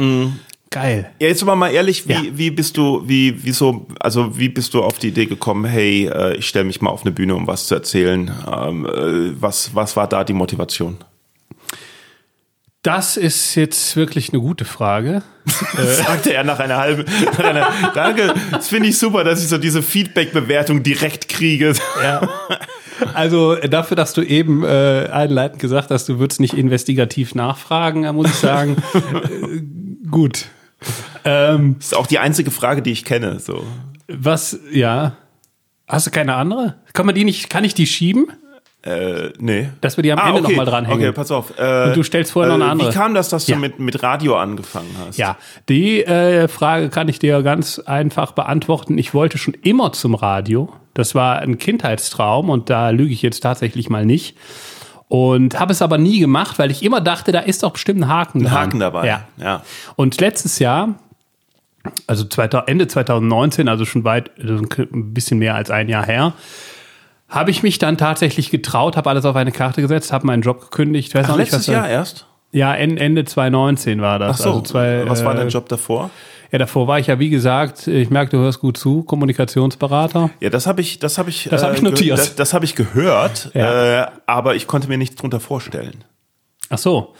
Geil. 0.72 1.10
Ja, 1.20 1.28
jetzt 1.28 1.42
aber 1.44 1.56
mal 1.56 1.70
ehrlich, 1.70 2.08
wie, 2.08 2.14
Ja. 2.14 2.22
wie 2.34 2.52
bist 2.52 2.76
du, 2.76 3.04
wie, 3.08 3.36
wieso, 3.44 3.88
also 4.00 4.38
wie 4.38 4.50
bist 4.50 4.74
du 4.74 4.84
auf 4.84 4.98
die 5.00 5.08
Idee 5.10 5.26
gekommen, 5.26 5.66
hey, 5.66 6.08
äh, 6.08 6.36
ich 6.36 6.48
stelle 6.48 6.66
mich 6.66 6.82
mal 6.82 6.90
auf 6.90 7.04
eine 7.04 7.12
Bühne, 7.12 7.36
um 7.36 7.48
was 7.48 7.68
zu 7.68 7.76
erzählen? 7.76 8.32
Ähm, 8.52 8.86
äh, 8.86 9.42
was, 9.42 9.74
was 9.74 9.96
war 9.96 10.08
da 10.10 10.24
die 10.24 10.34
Motivation? 10.34 10.98
Das 12.82 13.18
ist 13.18 13.56
jetzt 13.56 13.96
wirklich 13.96 14.32
eine 14.32 14.42
gute 14.42 14.64
Frage. 14.66 15.24
Sagte 15.76 16.34
er 16.34 16.44
nach 16.44 16.60
einer 16.60 16.78
halben. 16.78 17.06
Nach 17.26 17.40
einer, 17.40 17.68
danke, 17.96 18.34
das 18.52 18.68
finde 18.68 18.90
ich 18.90 19.00
super, 19.00 19.24
dass 19.24 19.42
ich 19.42 19.48
so 19.48 19.58
diese 19.58 19.82
Feedback-Bewertung 19.82 20.84
direkt 20.84 21.28
kriege. 21.30 21.74
Ja. 22.04 22.28
Also 23.14 23.54
äh, 23.54 23.70
dafür, 23.70 23.96
dass 23.98 24.14
du 24.14 24.22
eben 24.22 24.64
äh, 24.64 25.10
einleitend 25.12 25.60
gesagt 25.62 25.90
hast, 25.92 26.08
du 26.10 26.20
würdest 26.20 26.40
nicht 26.40 26.54
investigativ 26.54 27.34
nachfragen, 27.34 28.04
da 28.04 28.14
muss 28.14 28.30
ich 28.30 28.36
sagen, 28.36 28.78
äh, 28.94 29.62
gut. 30.10 30.46
Ähm, 31.24 31.76
Das 31.80 31.88
ist 31.88 31.96
auch 31.96 32.08
die 32.08 32.20
einzige 32.20 32.52
Frage, 32.52 32.82
die 32.82 32.92
ich 32.92 33.06
kenne. 33.06 33.40
So. 33.40 33.64
was, 34.08 34.60
ja. 34.72 35.14
Hast 35.88 36.08
du 36.08 36.12
keine 36.12 36.36
andere? 36.36 36.76
Kann 36.94 37.06
man 37.06 37.16
die 37.16 37.24
nicht, 37.24 37.50
kann 37.50 37.64
ich 37.64 37.74
die 37.74 37.86
schieben? 37.88 38.28
Äh, 38.84 39.30
nee. 39.40 39.70
Dass 39.82 39.98
wir 39.98 40.04
die 40.04 40.12
am 40.12 40.20
Ende 40.20 40.42
noch 40.44 40.56
mal 40.56 40.66
dranhängen. 40.66 41.00
Okay, 41.08 41.12
pass 41.12 41.32
auf. 41.32 41.58
Äh, 41.58 41.88
Und 41.88 41.96
du 41.98 42.04
stellst 42.04 42.32
vorher 42.32 42.50
noch 42.50 42.56
eine 42.56 42.66
äh, 42.66 42.72
andere. 42.72 42.90
Wie 42.90 42.94
kam 42.94 43.16
das, 43.16 43.30
dass 43.30 43.46
du 43.48 43.54
Ja. 43.54 43.58
mit, 43.58 43.80
mit 43.80 44.04
Radio 44.04 44.38
angefangen 44.38 44.96
hast? 45.00 45.18
Ja, 45.18 45.38
die 45.70 46.04
äh, 46.04 46.48
Frage 46.48 46.90
kann 46.90 47.08
ich 47.08 47.18
dir 47.18 47.42
ganz 47.42 47.80
einfach 47.80 48.34
beantworten. 48.34 49.00
Ich 49.00 49.16
wollte 49.16 49.40
schon 49.40 49.56
immer 49.56 49.92
zum 49.94 50.14
Radio. 50.14 50.72
Das 50.94 51.16
war 51.16 51.40
ein 51.40 51.58
Kindheitstraum 51.58 52.50
und 52.52 52.70
da 52.70 52.92
lüge 52.92 53.12
ich 53.12 53.24
jetzt 53.24 53.40
tatsächlich 53.42 53.90
mal 53.90 54.06
nicht. 54.06 54.38
Und 55.08 55.60
habe 55.60 55.72
es 55.72 55.82
aber 55.82 55.98
nie 55.98 56.20
gemacht, 56.20 56.58
weil 56.58 56.72
ich 56.72 56.82
immer 56.84 57.00
dachte, 57.00 57.32
da 57.32 57.40
ist 57.40 57.62
doch 57.64 57.72
bestimmt 57.72 58.02
ein 58.02 58.08
Haken, 58.08 58.40
Ein 58.40 58.46
dran. 58.46 58.54
Haken 58.54 58.80
dabei. 58.80 59.08
Ja. 59.08 59.22
ja. 59.38 59.62
Und 59.96 60.20
letztes 60.20 60.58
Jahr, 60.60 60.96
also 62.08 62.24
2000, 62.26 62.68
Ende 62.70 62.88
2019, 62.88 63.68
also 63.68 63.86
schon 63.86 64.04
weit, 64.04 64.32
also 64.42 64.56
ein 64.56 65.14
bisschen 65.14 65.38
mehr 65.38 65.56
als 65.56 65.70
ein 65.70 65.90
Jahr 65.90 66.06
her, 66.06 66.34
habe 67.30 67.52
ich 67.52 67.64
mich 67.64 67.78
dann 67.78 67.98
tatsächlich 67.98 68.50
getraut, 68.50 68.98
habe 68.98 69.10
alles 69.10 69.26
auf 69.26 69.36
eine 69.36 69.52
Karte 69.52 69.82
gesetzt, 69.82 70.12
habe 70.12 70.26
meinen 70.28 70.42
Job 70.42 70.62
gekündigt. 70.62 71.14
Weiß 71.14 71.28
Ach, 71.30 71.38
nicht, 71.38 71.52
letztes 71.52 71.68
Jahr 71.68 71.88
erst? 71.88 72.26
Ja, 72.52 72.74
en- 72.74 72.98
Ende 72.98 73.26
2019 73.26 74.02
war 74.02 74.18
das. 74.20 74.40
Ach 74.40 74.44
so, 74.44 74.50
also 74.50 74.62
zwei, 74.62 75.08
was 75.10 75.26
war 75.26 75.34
äh, 75.34 75.38
dein 75.38 75.50
Job 75.50 75.68
davor? 75.70 76.10
Ja, 76.52 76.60
davor 76.60 76.88
war 76.88 77.00
ich 77.00 77.08
ja, 77.08 77.20
wie 77.20 77.30
gesagt, 77.30 77.88
ich 77.88 78.10
merke, 78.10 78.32
du 78.32 78.38
hörst 78.38 78.60
gut 78.60 78.78
zu, 78.78 79.04
Kommunikationsberater. 79.04 80.30
Ja, 80.40 80.50
das 80.50 80.68
habe 80.68 80.82
ich, 80.82 81.00
das 81.00 81.18
habe 81.18 81.30
ich, 81.30 81.48
Das 81.50 81.64
hab 81.64 81.74
ich 81.74 81.82
ge- 81.82 81.90
notiert. 81.90 82.18
Das, 82.18 82.36
das 82.36 82.54
habe 82.54 82.66
ich 82.66 82.76
gehört, 82.76 83.52
Ja. 83.54 84.04
äh, 84.04 84.08
aber 84.26 84.56
ich 84.56 84.68
konnte 84.68 84.88
mir 84.88 84.98
nichts 84.98 85.16
drunter 85.16 85.40
vorstellen. 85.40 86.04
Ach 86.70 86.78
so. 86.80 87.14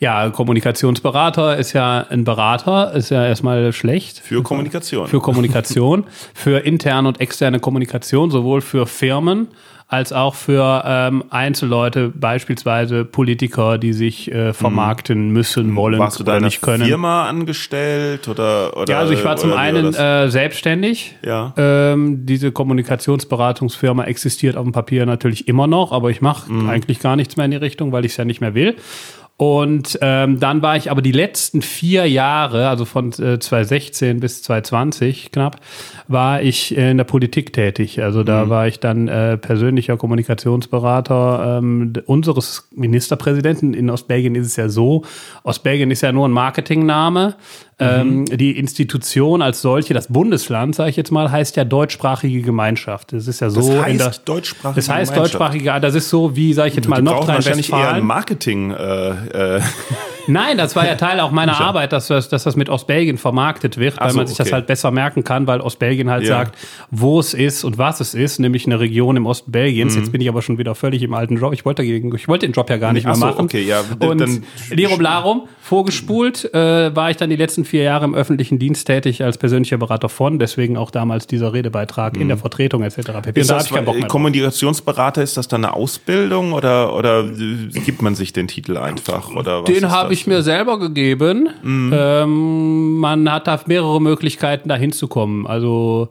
Ja, 0.00 0.28
Kommunikationsberater 0.30 1.56
ist 1.56 1.72
ja 1.72 2.04
ein 2.08 2.24
Berater, 2.24 2.92
ist 2.94 3.10
ja 3.10 3.24
erstmal 3.26 3.72
schlecht. 3.72 4.18
Für 4.18 4.42
Kommunikation. 4.42 5.06
Für 5.06 5.20
Kommunikation, 5.20 6.04
für 6.34 6.58
interne 6.64 7.06
und 7.08 7.20
externe 7.20 7.60
Kommunikation, 7.60 8.30
sowohl 8.30 8.60
für 8.60 8.86
Firmen 8.86 9.48
als 9.90 10.12
auch 10.12 10.34
für 10.34 10.82
ähm, 10.84 11.24
Einzelleute, 11.30 12.12
beispielsweise 12.14 13.06
Politiker, 13.06 13.78
die 13.78 13.94
sich 13.94 14.30
äh, 14.30 14.52
vermarkten 14.52 15.30
müssen, 15.30 15.74
wollen 15.76 15.94
Mhm. 15.94 15.98
Warst 16.00 16.20
du 16.20 16.24
da 16.24 16.32
oder 16.36 16.44
nicht 16.44 16.60
können. 16.60 16.84
Firma 16.84 17.26
angestellt 17.26 18.28
oder, 18.28 18.76
oder 18.76 18.92
Ja, 18.92 18.98
also 19.00 19.14
ich 19.14 19.24
war 19.24 19.36
zum 19.36 19.54
einen 19.54 19.94
äh, 19.94 20.28
selbstständig. 20.30 21.16
Ja. 21.24 21.54
Ähm, 21.56 22.26
diese 22.26 22.52
Kommunikationsberatungsfirma 22.52 24.04
existiert 24.04 24.56
auf 24.56 24.64
dem 24.64 24.72
Papier 24.72 25.06
natürlich 25.06 25.48
immer 25.48 25.66
noch, 25.66 25.92
aber 25.92 26.10
ich 26.10 26.20
mache 26.20 26.52
Mhm. 26.52 26.68
eigentlich 26.68 27.00
gar 27.00 27.16
nichts 27.16 27.36
mehr 27.36 27.46
in 27.46 27.52
die 27.52 27.56
Richtung, 27.56 27.90
weil 27.90 28.04
ich 28.04 28.12
es 28.12 28.18
ja 28.18 28.24
nicht 28.26 28.40
mehr 28.42 28.54
will. 28.54 28.76
Und 29.40 29.96
ähm, 30.02 30.40
dann 30.40 30.62
war 30.62 30.76
ich 30.76 30.90
aber 30.90 31.00
die 31.00 31.12
letzten 31.12 31.62
vier 31.62 32.06
Jahre, 32.06 32.68
also 32.68 32.84
von 32.84 33.12
äh, 33.12 33.38
2016 33.38 34.18
bis 34.18 34.42
2020 34.42 35.30
knapp, 35.30 35.60
war 36.08 36.42
ich 36.42 36.76
in 36.76 36.96
der 36.96 37.04
Politik 37.04 37.52
tätig. 37.52 38.02
Also 38.02 38.24
da 38.24 38.46
Mhm. 38.46 38.50
war 38.50 38.66
ich 38.66 38.80
dann 38.80 39.06
äh, 39.06 39.38
persönlicher 39.38 39.96
Kommunikationsberater 39.96 41.58
ähm, 41.58 41.92
unseres 42.06 42.68
Ministerpräsidenten. 42.74 43.74
In 43.74 43.90
Ostbelgien 43.90 44.34
ist 44.34 44.48
es 44.48 44.56
ja 44.56 44.68
so, 44.68 45.04
Ostbelgien 45.44 45.92
ist 45.92 46.00
ja 46.00 46.10
nur 46.10 46.26
ein 46.26 46.32
Marketingname. 46.32 47.36
Ähm, 47.80 48.24
die 48.24 48.58
Institution 48.58 49.40
als 49.40 49.62
solche, 49.62 49.94
das 49.94 50.08
Bundesland, 50.08 50.74
sage 50.74 50.90
ich 50.90 50.96
jetzt 50.96 51.12
mal, 51.12 51.30
heißt 51.30 51.56
ja 51.56 51.64
deutschsprachige 51.64 52.42
Gemeinschaft. 52.42 53.12
Das 53.12 53.28
ist 53.28 53.40
ja 53.40 53.50
so. 53.50 53.60
Das 53.60 53.84
heißt 53.84 54.00
der, 54.00 54.12
deutschsprachige 54.24 54.76
Das 54.76 54.88
heißt 54.88 55.16
deutschsprachige, 55.16 55.80
das 55.80 55.94
ist 55.94 56.08
so 56.08 56.34
wie, 56.34 56.52
sage 56.54 56.70
ich 56.70 56.74
jetzt 56.74 56.88
mal, 56.88 56.96
Die 56.96 57.02
brauchen 57.02 57.28
wahrscheinlich 57.28 57.70
eher 57.70 57.92
ein 57.92 58.04
Nordrhein-Westfalen. 58.04 58.06
Marketing. 58.06 58.70
Äh, 58.72 59.56
äh, 59.56 59.60
Nein, 60.28 60.56
das 60.58 60.76
war 60.76 60.86
ja 60.86 60.94
Teil 60.96 61.18
auch 61.20 61.30
meiner 61.32 61.60
Arbeit, 61.60 61.92
dass 61.92 62.06
das, 62.08 62.28
dass 62.28 62.44
das 62.44 62.54
mit 62.54 62.68
Ostbelgien 62.68 63.18
vermarktet 63.18 63.78
wird, 63.78 64.00
weil 64.00 64.10
so, 64.10 64.16
man 64.18 64.26
sich 64.26 64.36
das 64.36 64.46
okay. 64.46 64.54
halt 64.54 64.66
besser 64.66 64.90
merken 64.90 65.24
kann, 65.24 65.46
weil 65.46 65.60
Ostbelgien 65.60 66.10
halt 66.10 66.22
Ja. 66.24 66.28
sagt, 66.38 66.56
wo 66.90 67.18
es 67.18 67.34
ist 67.34 67.64
und 67.64 67.78
was 67.78 68.00
es 68.00 68.14
ist, 68.14 68.38
nämlich 68.38 68.66
eine 68.66 68.78
Region 68.78 69.16
im 69.16 69.26
Osten 69.26 69.50
Belgiens. 69.50 69.94
Mhm. 69.94 70.00
Jetzt 70.02 70.12
bin 70.12 70.20
ich 70.20 70.28
aber 70.28 70.42
schon 70.42 70.58
wieder 70.58 70.74
völlig 70.74 71.02
im 71.02 71.14
alten 71.14 71.36
Job. 71.36 71.52
Ich 71.52 71.64
wollte 71.64 71.82
dagegen, 71.82 72.14
ich 72.14 72.28
wollte 72.28 72.46
den 72.46 72.52
Job 72.52 72.70
ja 72.70 72.76
gar 72.76 72.92
nicht 72.92 73.06
Ach 73.06 73.10
mehr 73.10 73.16
so, 73.16 73.26
machen. 73.26 73.44
okay, 73.44 73.62
ja, 73.62 73.80
Und 73.98 74.20
dann- 74.20 74.44
Lirum 74.70 75.00
Larum, 75.00 75.48
vorgespult, 75.62 76.52
äh, 76.54 76.94
war 76.94 77.10
ich 77.10 77.16
dann 77.16 77.30
die 77.30 77.36
letzten 77.36 77.64
vier 77.64 77.82
Jahre 77.82 78.04
im 78.04 78.14
öffentlichen 78.14 78.58
Dienst 78.58 78.86
tätig 78.86 79.22
als 79.22 79.38
persönlicher 79.38 79.78
Berater 79.78 80.08
von, 80.08 80.38
deswegen 80.38 80.76
auch 80.76 80.90
damals 80.90 81.26
dieser 81.26 81.52
Redebeitrag 81.52 82.16
in 82.16 82.28
der 82.28 82.36
Vertretung 82.38 82.82
etc. 82.82 82.96
pp. 83.22 83.30
Mhm. 83.30 83.40
ist 83.40 83.50
da 83.50 83.54
das, 83.58 83.70
ich. 83.70 84.08
Kommunikationsberater, 84.08 85.22
ist 85.22 85.36
das 85.36 85.48
dann 85.48 85.64
eine 85.64 85.74
Ausbildung 85.74 86.52
oder, 86.52 86.94
oder 86.94 87.24
gibt 87.24 88.02
man 88.02 88.14
sich 88.14 88.32
den 88.32 88.48
Titel 88.48 88.76
einfach? 88.76 89.30
Oder 89.34 89.62
was 89.62 89.66
Den 89.66 89.90
habe 89.90 90.10
das? 90.10 90.17
Ich 90.18 90.26
mir 90.26 90.42
selber 90.42 90.78
gegeben. 90.78 91.48
Ähm, 91.92 92.98
man 92.98 93.30
hat 93.30 93.46
da 93.46 93.60
mehrere 93.66 94.00
Möglichkeiten, 94.00 94.68
da 94.68 94.76
hinzukommen. 94.76 95.46
Also 95.46 96.08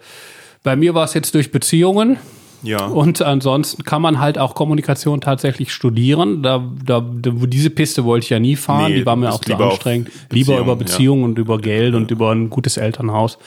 bei 0.63 0.75
mir 0.75 0.93
war 0.93 1.05
es 1.05 1.13
jetzt 1.13 1.33
durch 1.35 1.51
Beziehungen. 1.51 2.17
Ja. 2.63 2.85
Und 2.85 3.21
ansonsten 3.21 3.83
kann 3.83 4.01
man 4.01 4.19
halt 4.19 4.37
auch 4.37 4.55
Kommunikation 4.55 5.21
tatsächlich 5.21 5.71
studieren. 5.71 6.41
Da, 6.41 6.63
da, 6.83 7.01
diese 7.01 7.69
Piste 7.69 8.03
wollte 8.03 8.25
ich 8.25 8.29
ja 8.31 8.39
nie 8.39 8.55
fahren. 8.55 8.91
Nee, 8.91 8.99
die 8.99 9.05
war 9.05 9.15
mir 9.15 9.31
auch 9.31 9.41
zu 9.41 9.55
anstrengend. 9.55 10.09
Lieber 10.31 10.57
über 10.57 10.69
ja. 10.69 10.75
Beziehungen 10.75 11.23
und 11.23 11.37
über 11.37 11.59
Geld 11.59 11.93
und 11.93 12.09
über 12.09 12.31
ein 12.31 12.49
gutes 12.49 12.77
Elternhaus. 12.77 13.37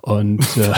Und 0.00 0.46
äh, 0.56 0.72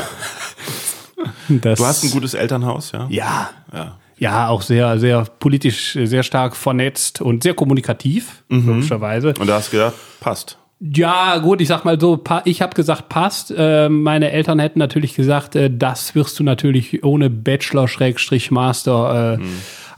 das, 1.48 1.78
Du 1.78 1.84
hast 1.84 2.04
ein 2.04 2.10
gutes 2.10 2.34
Elternhaus, 2.34 2.92
ja? 2.92 3.06
ja, 3.10 3.50
Ja. 3.72 3.96
Ja, 4.18 4.48
auch 4.48 4.62
sehr, 4.62 4.98
sehr 4.98 5.24
politisch, 5.38 5.98
sehr 6.02 6.22
stark 6.22 6.56
vernetzt 6.56 7.20
und 7.20 7.42
sehr 7.42 7.54
kommunikativ, 7.54 8.42
logischerweise. 8.48 9.34
Und 9.38 9.46
da 9.48 9.54
hast 9.54 9.72
du 9.72 9.76
gedacht, 9.78 9.94
passt. 10.20 10.58
Ja, 10.80 11.38
gut, 11.38 11.60
ich 11.60 11.66
sag 11.66 11.84
mal 11.84 12.00
so, 12.00 12.22
ich 12.44 12.62
habe 12.62 12.74
gesagt, 12.74 13.08
passt. 13.08 13.52
Äh, 13.56 13.88
meine 13.88 14.30
Eltern 14.30 14.60
hätten 14.60 14.78
natürlich 14.78 15.14
gesagt, 15.14 15.56
äh, 15.56 15.70
das 15.76 16.14
wirst 16.14 16.38
du 16.38 16.44
natürlich 16.44 17.02
ohne 17.02 17.30
Bachelor, 17.30 17.88
Schrägstrich, 17.88 18.52
Master. 18.52 19.38
Äh, 19.40 19.44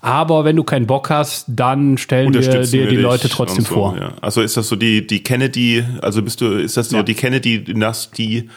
Aber 0.00 0.46
wenn 0.46 0.56
du 0.56 0.64
keinen 0.64 0.86
Bock 0.86 1.10
hast, 1.10 1.44
dann 1.48 1.98
stellen 1.98 2.32
wir 2.32 2.40
dir 2.40 2.86
die 2.88 2.96
Leute 2.96 3.28
trotzdem 3.28 3.64
so, 3.66 3.74
vor. 3.74 3.96
Ja. 3.98 4.12
Also 4.22 4.40
ist 4.40 4.56
das 4.56 4.68
so 4.68 4.76
die, 4.76 5.06
die 5.06 5.22
Kennedy, 5.22 5.84
also 6.00 6.22
bist 6.22 6.40
du, 6.40 6.46
ist 6.58 6.78
das 6.78 6.88
so 6.88 6.96
Ja. 6.96 7.02
die 7.02 7.12
Kennedy-Dynastie 7.14 8.48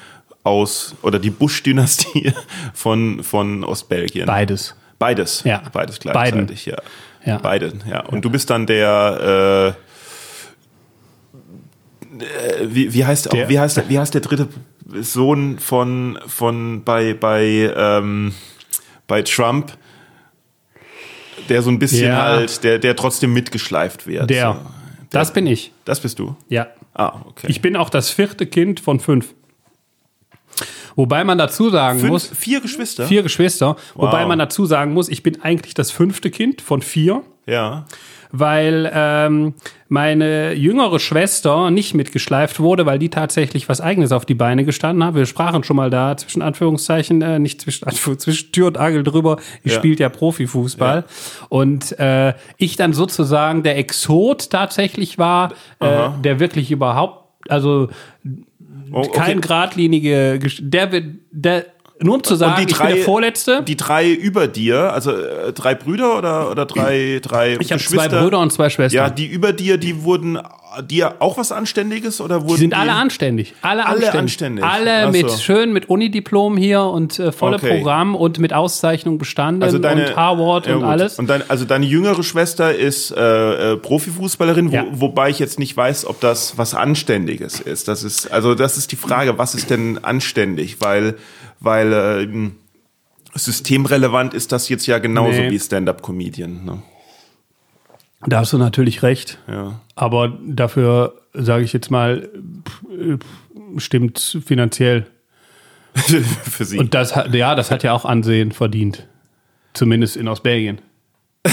aus, 0.44 0.96
oder 1.02 1.20
die 1.20 1.30
Bush-Dynastie 1.30 2.32
von, 2.74 3.22
von 3.24 3.66
Ostbelgien? 3.66 4.26
Beides. 4.28 4.76
Beides. 5.04 5.44
Ja. 5.44 5.62
Beides 5.74 6.00
Beiden. 6.00 6.46
gleichzeitig, 6.48 6.66
ja. 6.66 6.78
Ja. 7.26 7.38
Beide, 7.38 7.74
ja. 7.90 8.02
Und 8.06 8.24
du 8.26 8.30
bist 8.30 8.50
dann 8.50 8.66
der, 8.66 9.76
äh, 12.20 12.24
äh, 12.24 12.68
wie, 12.68 12.94
wie 12.94 13.06
heißt 13.06 13.32
Der- 13.34 13.50
wie 13.50 13.60
heißt 13.60 13.78
der, 13.78 13.90
wie 13.90 14.00
heißt 14.00 14.14
der 14.14 14.22
dritte 14.22 14.48
Sohn 15.02 15.60
von, 15.60 16.20
von 16.28 16.84
bei, 16.84 17.14
bei, 17.14 17.74
ähm, 17.76 18.34
bei 19.08 19.22
Trump, 19.24 19.74
der 21.50 21.62
so 21.62 21.70
ein 21.70 21.80
bisschen 21.80 22.08
Ja. 22.10 22.24
halt, 22.24 22.64
der, 22.64 22.80
der 22.80 22.96
trotzdem 22.96 23.34
mitgeschleift 23.34 24.08
wird. 24.08 24.30
Der. 24.30 24.54
So. 24.54 24.60
Das 25.10 25.32
bin 25.34 25.46
ich. 25.48 25.72
Das 25.86 26.00
bist 26.00 26.18
du. 26.20 26.36
Ja. 26.50 26.68
Ah, 26.94 27.22
okay. 27.28 27.48
Ich 27.50 27.62
bin 27.62 27.76
auch 27.76 27.90
das 27.90 28.10
vierte 28.10 28.46
Kind 28.46 28.80
von 28.80 29.00
fünf. 29.00 29.34
Wobei 30.96 31.24
man 31.24 31.38
dazu 31.38 31.70
sagen 31.70 32.00
Fünf, 32.00 32.12
muss, 32.12 32.28
vier 32.28 32.62
Geschwister? 32.62 33.06
vier 33.08 33.24
Geschwister, 33.24 33.76
wobei 33.96 34.22
Wow. 34.22 34.28
man 34.28 34.40
dazu 34.40 34.66
sagen 34.66 34.94
muss, 34.94 35.10
ich 35.10 35.24
bin 35.24 35.42
eigentlich 35.42 35.74
das 35.74 35.92
fünfte 35.92 36.30
Kind 36.30 36.62
von 36.62 36.82
vier, 36.82 37.22
Ja. 37.48 37.86
weil 38.32 38.90
ähm, 38.94 39.54
meine 39.90 40.54
jüngere 40.54 41.00
Schwester 41.00 41.70
nicht 41.70 41.94
mitgeschleift 41.94 42.60
wurde, 42.60 42.86
weil 42.88 42.98
die 42.98 43.10
tatsächlich 43.10 43.70
was 43.70 43.80
Eigenes 43.82 44.12
auf 44.12 44.26
die 44.26 44.34
Beine 44.34 44.66
gestanden 44.66 45.04
hat. 45.04 45.14
Wir 45.14 45.26
sprachen 45.28 45.64
schon 45.64 45.76
mal 45.76 45.90
da 45.92 46.18
zwischen 46.18 46.42
Anführungszeichen, 46.42 47.22
äh, 47.22 47.38
nicht 47.40 47.62
zwischen, 47.62 47.86
Anführ- 47.88 48.18
zwischen 48.18 48.52
Tür 48.52 48.68
und 48.68 48.78
Angel 48.78 49.04
drüber. 49.04 49.38
Die 49.64 49.70
Ja. 49.70 49.76
spielt 49.76 50.00
ja 50.00 50.10
Profifußball. 50.10 51.04
Und 51.50 51.98
äh, 52.00 52.34
ich 52.58 52.76
dann 52.76 52.94
sozusagen 52.94 53.62
der 53.64 53.78
Exot 53.78 54.50
tatsächlich 54.50 55.18
war, 55.20 55.52
äh, 55.80 56.10
der 56.24 56.40
wirklich 56.40 56.72
überhaupt, 56.72 57.24
also 57.50 57.90
Oh, 58.92 59.00
okay. 59.00 59.20
kein 59.20 59.42
geradlinige, 59.42 60.40
der 60.60 60.92
wird, 60.92 61.06
der, 61.32 61.66
nur 62.00 62.16
um 62.16 62.24
zu 62.24 62.36
sagen, 62.36 62.56
die 62.58 62.72
ich 62.72 62.78
bin 62.78 62.88
drei- 62.88 62.94
der 62.96 63.04
Vorletzte. 63.04 63.64
Die 63.64 63.78
drei 63.78 64.12
über 64.12 64.48
dir, 64.48 64.92
also 64.94 65.12
äh, 65.12 65.54
drei 65.54 65.76
Brüder 65.76 66.18
oder, 66.18 66.52
oder 66.52 66.66
drei, 66.66 67.20
drei 67.22 67.58
ich 67.60 67.72
habe 67.72 67.82
zwei 67.82 68.08
Brüder 68.08 68.40
und 68.40 68.52
zwei 68.52 68.70
Schwestern. 68.70 68.98
Ja, 68.98 69.10
die 69.10 69.28
über 69.28 69.54
dir, 69.54 69.78
die 69.78 70.04
wurden 70.04 70.38
dir 70.82 71.16
auch 71.20 71.38
was 71.38 71.52
Anständiges 71.52 72.20
oder 72.22 72.42
wurden 72.44 72.56
Die 72.56 72.60
sind 72.62 72.74
alle 72.74 72.94
anständig. 72.94 73.54
Alle, 73.62 73.86
Alle 73.86 73.96
anständig. 73.96 74.20
anständig. 74.20 74.66
Alle 74.66 75.08
Ach 75.08 75.12
mit 75.12 75.30
so. 75.30 75.38
schön 75.38 75.72
mit 75.74 75.90
Unidiplom 75.90 76.58
hier 76.58 76.82
und 76.84 77.20
äh, 77.20 77.32
volle 77.32 77.58
Okay. 77.58 77.78
Programm 77.78 78.16
und 78.16 78.40
mit 78.40 78.54
Auszeichnung 78.54 79.18
bestanden 79.18 79.64
Also 79.64 79.78
deine, 79.80 80.08
und 80.10 80.16
Harvard 80.16 80.68
Ja, 80.68 80.74
und 80.76 80.82
gut. 80.82 80.90
alles. 80.90 81.20
Und 81.20 81.28
dein, 81.30 81.50
also 81.50 81.66
deine 81.66 81.86
jüngere 81.86 82.24
Schwester 82.24 82.74
ist 82.76 83.12
äh, 83.12 83.74
äh, 83.74 83.78
Profifußballerin, 83.78 84.72
wo, 84.72 84.76
Ja. 84.76 84.86
wobei 84.92 85.30
ich 85.30 85.40
jetzt 85.40 85.60
nicht 85.60 85.76
weiß, 85.78 86.06
ob 86.06 86.20
das 86.20 86.58
was 86.58 86.74
Anständiges 86.74 87.60
ist. 87.60 87.88
Das 87.88 88.04
ist 88.04 88.32
also 88.32 88.56
das 88.56 88.78
ist 88.78 88.92
die 88.92 88.96
Frage, 88.96 89.38
was 89.38 89.56
ist 89.56 89.70
denn 89.70 90.00
anständig? 90.04 90.78
Weil 90.82 91.16
weil 91.60 91.94
äh, 91.94 92.52
systemrelevant 93.36 94.34
ist 94.34 94.52
das 94.52 94.70
jetzt 94.70 94.86
ja 94.86 95.00
genauso 95.00 95.40
Nee. 95.42 95.52
wie 95.52 95.60
Stand-up-Comedian. 95.60 96.66
Ne? 96.66 96.82
Da 98.28 98.40
hast 98.40 98.54
du 98.54 98.58
natürlich 98.58 99.04
recht. 99.04 99.38
Ja. 99.48 99.80
Aber 99.96 100.38
dafür 100.46 101.16
sage 101.34 101.64
ich 101.64 101.74
jetzt 101.74 101.92
mal, 101.92 102.30
stimmt 103.78 104.40
finanziell. 104.46 105.08
Für 105.94 106.66
sie. 106.66 106.80
Und 106.80 106.94
das 106.94 107.16
hat, 107.16 107.34
ja, 107.34 107.54
das 107.56 107.70
hat 107.70 107.84
ja 107.84 107.94
auch 107.94 108.06
Ansehen 108.06 108.52
verdient. 108.52 109.08
Zumindest 109.74 110.18
in 110.18 110.28
Ostbelgien. 110.28 110.80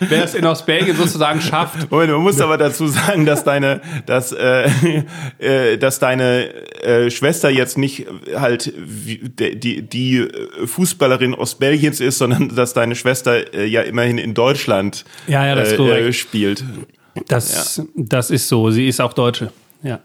Wer 0.00 0.24
es 0.24 0.34
in 0.34 0.46
Ostbelgien 0.46 0.96
sozusagen 0.96 1.40
schafft, 1.40 1.90
Moment, 1.90 2.12
man 2.12 2.22
muss 2.22 2.40
aber 2.40 2.56
dazu 2.58 2.86
sagen, 2.88 3.26
dass 3.26 3.44
deine, 3.44 3.80
dass, 4.06 4.32
äh, 4.32 4.68
äh, 5.38 5.76
dass 5.78 5.98
deine 5.98 6.52
äh, 6.82 7.10
Schwester 7.10 7.50
jetzt 7.50 7.78
nicht 7.78 8.06
halt 8.34 8.72
die, 8.74 9.82
die 9.82 10.28
Fußballerin 10.64 11.34
Ostbelgiens 11.34 12.00
ist, 12.00 12.18
sondern 12.18 12.54
dass 12.54 12.72
deine 12.72 12.94
Schwester 12.94 13.54
äh, 13.54 13.66
ja 13.66 13.82
immerhin 13.82 14.18
in 14.18 14.34
Deutschland 14.34 15.04
Ja, 15.26 15.46
ja, 15.46 15.54
das 15.54 15.72
äh, 15.72 16.08
äh, 16.08 16.12
spielt. 16.12 16.64
das, 17.28 17.82
das 17.94 18.30
ist 18.30 18.48
so. 18.48 18.70
Sie 18.70 18.88
ist 18.88 19.00
auch 19.00 19.12
Deutsche. 19.12 19.52
Ja, 19.82 20.00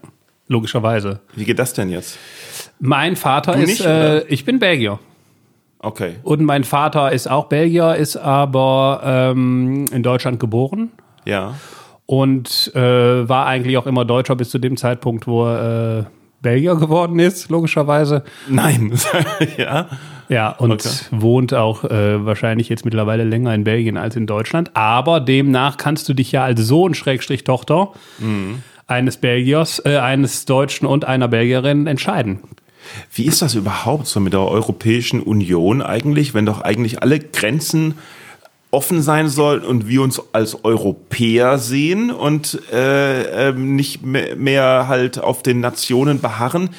logischerweise. 0.48 1.20
Wie 1.34 1.44
geht 1.44 1.58
das 1.58 1.72
denn 1.72 1.90
jetzt? 1.90 2.18
Mein 2.78 3.16
Vater 3.16 3.52
Du 3.52 3.60
ist, 3.60 3.66
nicht, 3.66 3.84
äh, 3.84 4.26
ich 4.28 4.44
bin 4.44 4.58
Belgier. 4.58 4.98
Okay. 5.86 6.16
Und 6.24 6.42
mein 6.42 6.64
Vater 6.64 7.12
ist 7.12 7.30
auch 7.30 7.46
Belgier, 7.46 7.94
ist 7.94 8.16
aber 8.16 9.00
ähm, 9.04 9.84
in 9.92 10.02
Deutschland 10.02 10.40
geboren 10.40 10.90
Ja. 11.24 11.54
und 12.06 12.72
äh, 12.74 13.28
war 13.28 13.46
eigentlich 13.46 13.78
auch 13.78 13.86
immer 13.86 14.04
Deutscher 14.04 14.34
bis 14.36 14.50
zu 14.50 14.58
dem 14.58 14.76
Zeitpunkt, 14.76 15.26
wo 15.26 15.46
er 15.46 15.98
äh, 16.00 16.04
Belgier 16.42 16.74
geworden 16.76 17.18
ist, 17.20 17.50
logischerweise. 17.50 18.24
Nein. 18.48 18.92
ja. 19.56 19.86
Ja, 20.28 20.50
und 20.50 20.72
Okay. 20.72 20.88
wohnt 21.12 21.54
auch 21.54 21.84
äh, 21.84 22.24
wahrscheinlich 22.26 22.68
jetzt 22.68 22.84
mittlerweile 22.84 23.22
länger 23.22 23.54
in 23.54 23.62
Belgien 23.62 23.96
als 23.96 24.16
in 24.16 24.26
Deutschland. 24.26 24.72
Aber 24.74 25.20
demnach 25.20 25.76
kannst 25.76 26.08
du 26.08 26.14
dich 26.14 26.32
ja 26.32 26.42
als 26.42 26.60
Sohn, 26.62 26.94
Schrägstrich 26.94 27.44
Tochter 27.44 27.92
eines 28.88 29.16
Belgiers, 29.18 29.80
äh, 29.84 29.98
eines 29.98 30.44
Deutschen 30.44 30.86
und 30.86 31.04
einer 31.04 31.28
Belgierin 31.28 31.86
entscheiden. 31.86 32.40
Wie 33.12 33.24
ist 33.26 33.42
das 33.42 33.54
überhaupt 33.54 34.06
so 34.06 34.20
mit 34.20 34.32
der 34.32 34.40
Europäischen 34.40 35.22
Union 35.22 35.82
eigentlich, 35.82 36.34
wenn 36.34 36.46
doch 36.46 36.60
eigentlich 36.60 37.02
alle 37.02 37.18
Grenzen 37.20 37.94
offen 38.70 39.00
sein 39.00 39.28
sollen 39.28 39.62
und 39.62 39.88
wir 39.88 40.02
uns 40.02 40.20
als 40.32 40.64
Europäer 40.64 41.58
sehen 41.58 42.10
und 42.10 42.60
äh, 42.72 43.48
ähm, 43.48 43.76
nicht 43.76 44.04
mehr, 44.04 44.36
mehr 44.36 44.86
halt 44.88 45.18
auf 45.18 45.42
den 45.42 45.60
Nationen 45.60 46.20
beharren? 46.20 46.70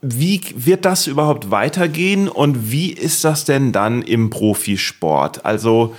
Wie 0.00 0.40
wird 0.54 0.84
das 0.84 1.06
überhaupt 1.06 1.50
weitergehen 1.50 2.28
und 2.28 2.70
wie 2.70 2.92
ist 2.92 3.24
das 3.24 3.44
denn 3.44 3.72
dann 3.72 4.02
im 4.02 4.30
Profisport? 4.30 5.44
Also 5.44 5.94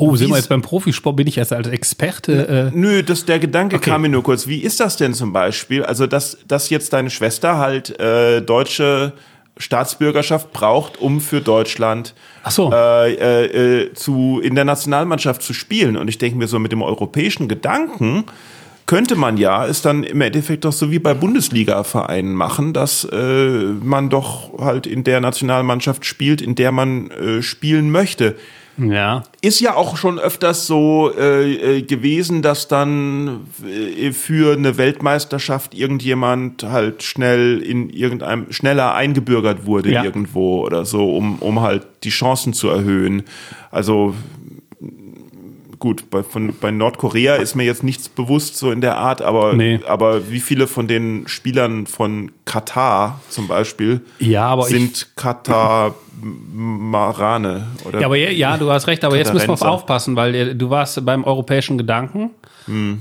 Oh, 0.00 0.14
sind 0.14 0.28
wir 0.28 0.34
ist- 0.36 0.42
jetzt 0.44 0.48
beim 0.48 0.62
Profisport? 0.62 1.16
Bin 1.16 1.26
ich 1.26 1.36
erst 1.38 1.52
als 1.52 1.66
Experte? 1.68 2.70
Äh, 2.72 2.76
Nö, 2.78 3.02
das, 3.02 3.24
der 3.24 3.40
Gedanke 3.40 3.76
Okay. 3.76 3.90
kam 3.90 4.02
mir 4.02 4.08
nur 4.08 4.22
kurz. 4.22 4.46
Wie 4.46 4.58
ist 4.60 4.78
das 4.78 4.96
denn 4.96 5.12
zum 5.12 5.32
Beispiel? 5.32 5.82
Also, 5.84 6.06
dass, 6.06 6.38
dass 6.46 6.70
jetzt 6.70 6.92
deine 6.92 7.10
Schwester 7.10 7.58
halt 7.58 7.98
äh, 7.98 8.40
deutsche 8.40 9.12
Staatsbürgerschaft 9.56 10.52
braucht, 10.52 11.00
um 11.00 11.20
für 11.20 11.40
Deutschland 11.40 12.14
so. 12.48 12.70
äh, 12.72 13.12
äh, 13.14 13.44
äh, 13.86 13.92
zu, 13.92 14.40
in 14.42 14.54
der 14.54 14.64
Nationalmannschaft 14.64 15.42
zu 15.42 15.52
spielen. 15.52 15.96
Und 15.96 16.06
ich 16.06 16.16
denke 16.18 16.38
mir 16.38 16.46
so, 16.46 16.60
mit 16.60 16.70
dem 16.70 16.80
europäischen 16.82 17.48
Gedanken 17.48 18.24
könnte 18.86 19.16
man 19.16 19.36
ja 19.36 19.66
es 19.66 19.82
dann 19.82 20.04
im 20.04 20.20
Endeffekt 20.20 20.64
doch 20.64 20.72
so 20.72 20.92
wie 20.92 21.00
bei 21.00 21.12
Bundesliga-Vereinen 21.12 22.34
machen, 22.34 22.72
dass 22.72 23.02
äh, 23.04 23.16
man 23.82 24.10
doch 24.10 24.58
halt 24.60 24.86
in 24.86 25.02
der 25.02 25.20
Nationalmannschaft 25.20 26.06
spielt, 26.06 26.40
in 26.40 26.54
der 26.54 26.70
man 26.72 27.10
äh, 27.10 27.42
spielen 27.42 27.90
möchte 27.90 28.36
ja. 28.78 29.22
ist 29.40 29.60
ja 29.60 29.74
auch 29.74 29.96
schon 29.96 30.18
öfters 30.18 30.66
so 30.66 31.12
äh, 31.16 31.78
äh, 31.78 31.82
gewesen, 31.82 32.42
dass 32.42 32.68
dann 32.68 33.46
äh, 33.66 34.12
für 34.12 34.56
eine 34.56 34.78
Weltmeisterschaft 34.78 35.74
irgendjemand 35.74 36.62
halt 36.62 37.02
schnell 37.02 37.58
in 37.62 37.90
irgendeinem 37.90 38.52
schneller 38.52 38.94
eingebürgert 38.94 39.66
wurde 39.66 39.90
Ja. 39.92 40.04
irgendwo 40.04 40.64
oder 40.64 40.84
so, 40.84 41.14
um, 41.16 41.38
um 41.40 41.60
halt 41.60 41.86
die 42.04 42.10
Chancen 42.10 42.52
zu 42.52 42.68
erhöhen. 42.68 43.24
Also 43.70 44.14
gut, 45.78 46.10
bei, 46.10 46.22
von, 46.22 46.54
bei 46.60 46.70
Nordkorea 46.70 47.36
ist 47.36 47.54
mir 47.54 47.64
jetzt 47.64 47.82
nichts 47.84 48.08
bewusst 48.08 48.56
so 48.56 48.70
in 48.70 48.80
der 48.80 48.96
Art, 48.96 49.22
aber, 49.22 49.52
Nee. 49.54 49.80
aber 49.86 50.30
wie 50.30 50.40
viele 50.40 50.66
von 50.66 50.88
den 50.88 51.28
Spielern 51.28 51.86
von 51.86 52.32
Katar 52.44 53.20
zum 53.28 53.46
Beispiel 53.48 54.00
Ja, 54.18 54.58
ich, 54.58 54.64
sind 54.66 55.08
Katamarane 56.62 57.66
oder 57.84 58.00
ja, 58.00 58.06
aber 58.06 58.16
ja, 58.16 58.30
ja, 58.30 58.56
du 58.56 58.70
hast 58.70 58.86
recht, 58.86 59.04
aber 59.04 59.16
jetzt 59.16 59.32
müssen 59.32 59.48
wir 59.48 59.68
aufpassen, 59.68 60.16
weil 60.16 60.34
äh, 60.34 60.54
du 60.54 60.70
warst 60.70 61.04
beim 61.04 61.24
europäischen 61.24 61.78
Gedanken 61.78 62.30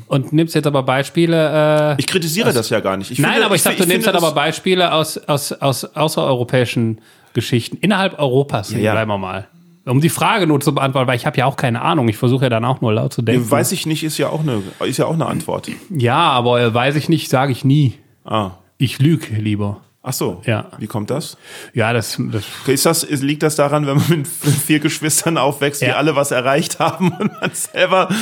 und 0.08 0.32
nimmst 0.32 0.56
jetzt 0.56 0.66
aber 0.66 0.82
Beispiele. 0.84 1.96
Äh, 1.98 2.00
Ich 2.00 2.08
kritisiere 2.08 2.54
das 2.54 2.70
ja 2.70 2.80
gar 2.80 2.96
nicht. 2.96 3.12
Ich 3.12 3.20
nein, 3.20 3.32
finde- 3.34 3.46
aber 3.48 3.56
ich, 3.56 3.62
sag, 3.62 3.74
du 3.74 3.80
finde 3.80 3.96
nimmst 3.96 4.08
halt 4.08 4.16
das- 4.16 4.24
aber 4.24 4.34
Beispiele 4.34 4.94
aus, 4.94 5.18
aus, 5.18 5.52
aus 5.52 5.84
außereuropäischen 5.84 7.00
Geschichten, 7.34 7.78
innerhalb 7.82 8.18
Europas, 8.18 8.72
ja. 8.72 8.94
bleiben 8.94 9.12
wir 9.12 9.18
mal. 9.18 9.48
Um 9.88 10.02
die 10.02 10.10
Frage 10.10 10.48
nur 10.48 10.60
zu 10.60 10.76
beantworten, 10.76 11.08
weil 11.08 11.16
ich 11.16 11.26
habe 11.26 11.38
ja 11.38 11.46
auch 11.46 11.56
keine 11.56 11.82
Ahnung. 11.82 12.08
Ich 12.10 12.18
versuche 12.18 12.46
ja 12.46 12.50
dann 12.50 12.66
auch 12.66 12.82
nur 12.82 12.94
laut 12.94 13.14
zu 13.14 13.22
denken. 13.22 13.50
Weiß 13.50 13.72
ich 13.72 13.86
nicht, 13.86 14.04
ist 14.04 14.18
ja 14.18 14.30
auch 14.30 14.42
eine, 14.42 14.62
ist 14.86 14.98
ja 14.98 15.06
auch 15.06 15.14
eine 15.14 15.26
Antwort. 15.26 15.70
ja, 15.90 16.18
aber 16.18 16.74
weiß 16.74 16.96
ich 16.96 17.10
nicht, 17.10 17.30
sage 17.30 17.52
ich 17.52 17.64
nie. 17.64 17.94
Ah. 18.26 18.52
Ich 18.78 19.00
lüge 19.00 19.36
lieber. 19.36 19.82
Ach 20.10 20.14
so. 20.14 20.42
Ja. 20.46 20.68
Wie 20.78 20.88
kommt 20.88 21.10
das? 21.10 21.36
Ja, 21.74 21.92
das, 21.92 22.18
das 22.32 22.44
Ist 22.66 22.86
das, 22.86 23.10
liegt 23.22 23.44
das 23.44 23.58
daran, 23.58 23.86
wenn 23.88 23.98
man 23.98 24.10
mit 24.20 24.28
vier 24.66 24.80
Geschwistern 24.80 25.38
aufwächst, 25.38 25.82
die 25.82 25.88
Ja. 25.88 25.96
alle 25.98 26.16
was 26.16 26.32
erreicht 26.32 26.80
haben 26.80 27.10
und 27.20 27.32
man 27.42 27.52
selber. 27.54 28.08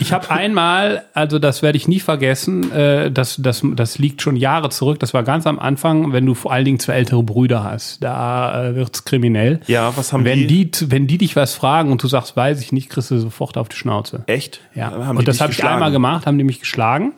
Ich 0.00 0.12
habe 0.12 0.30
einmal, 0.30 1.04
also 1.14 1.38
das 1.38 1.62
werde 1.62 1.76
ich 1.76 1.88
nie 1.88 2.00
vergessen, 2.00 2.70
äh, 2.72 3.10
das, 3.10 3.36
das, 3.38 3.62
das 3.64 3.98
liegt 3.98 4.22
schon 4.22 4.36
Jahre 4.36 4.68
zurück, 4.70 4.98
das 5.00 5.12
war 5.14 5.22
ganz 5.24 5.46
am 5.46 5.58
Anfang, 5.58 6.12
wenn 6.12 6.24
du 6.26 6.34
vor 6.34 6.52
allen 6.52 6.64
Dingen 6.64 6.78
zwei 6.78 6.94
ältere 6.94 7.22
Brüder 7.22 7.64
hast, 7.64 8.02
da 8.02 8.64
äh, 8.70 8.74
wird's 8.76 9.04
kriminell. 9.04 9.60
Ja, 9.66 9.96
was 9.96 10.12
haben 10.12 10.24
Wenn 10.24 10.46
die? 10.46 10.70
die, 10.70 10.90
wenn 10.90 11.06
die 11.06 11.18
dich 11.18 11.34
was 11.36 11.54
fragen 11.54 11.90
und 11.92 12.02
du 12.02 12.06
sagst, 12.08 12.36
weiß 12.36 12.60
ich 12.60 12.70
nicht, 12.72 12.90
kriegst 12.90 13.10
du 13.10 13.18
sofort 13.18 13.56
auf 13.58 13.68
die 13.68 13.76
Schnauze. 13.76 14.22
Echt? 14.26 14.60
Ja, 14.74 14.90
Haben 14.92 15.12
die 15.16 15.18
und 15.20 15.28
das 15.28 15.40
habe 15.40 15.52
ich 15.52 15.64
einmal 15.64 15.90
gemacht, 15.90 16.26
haben 16.26 16.38
die 16.38 16.44
mich 16.44 16.60
geschlagen. 16.60 17.12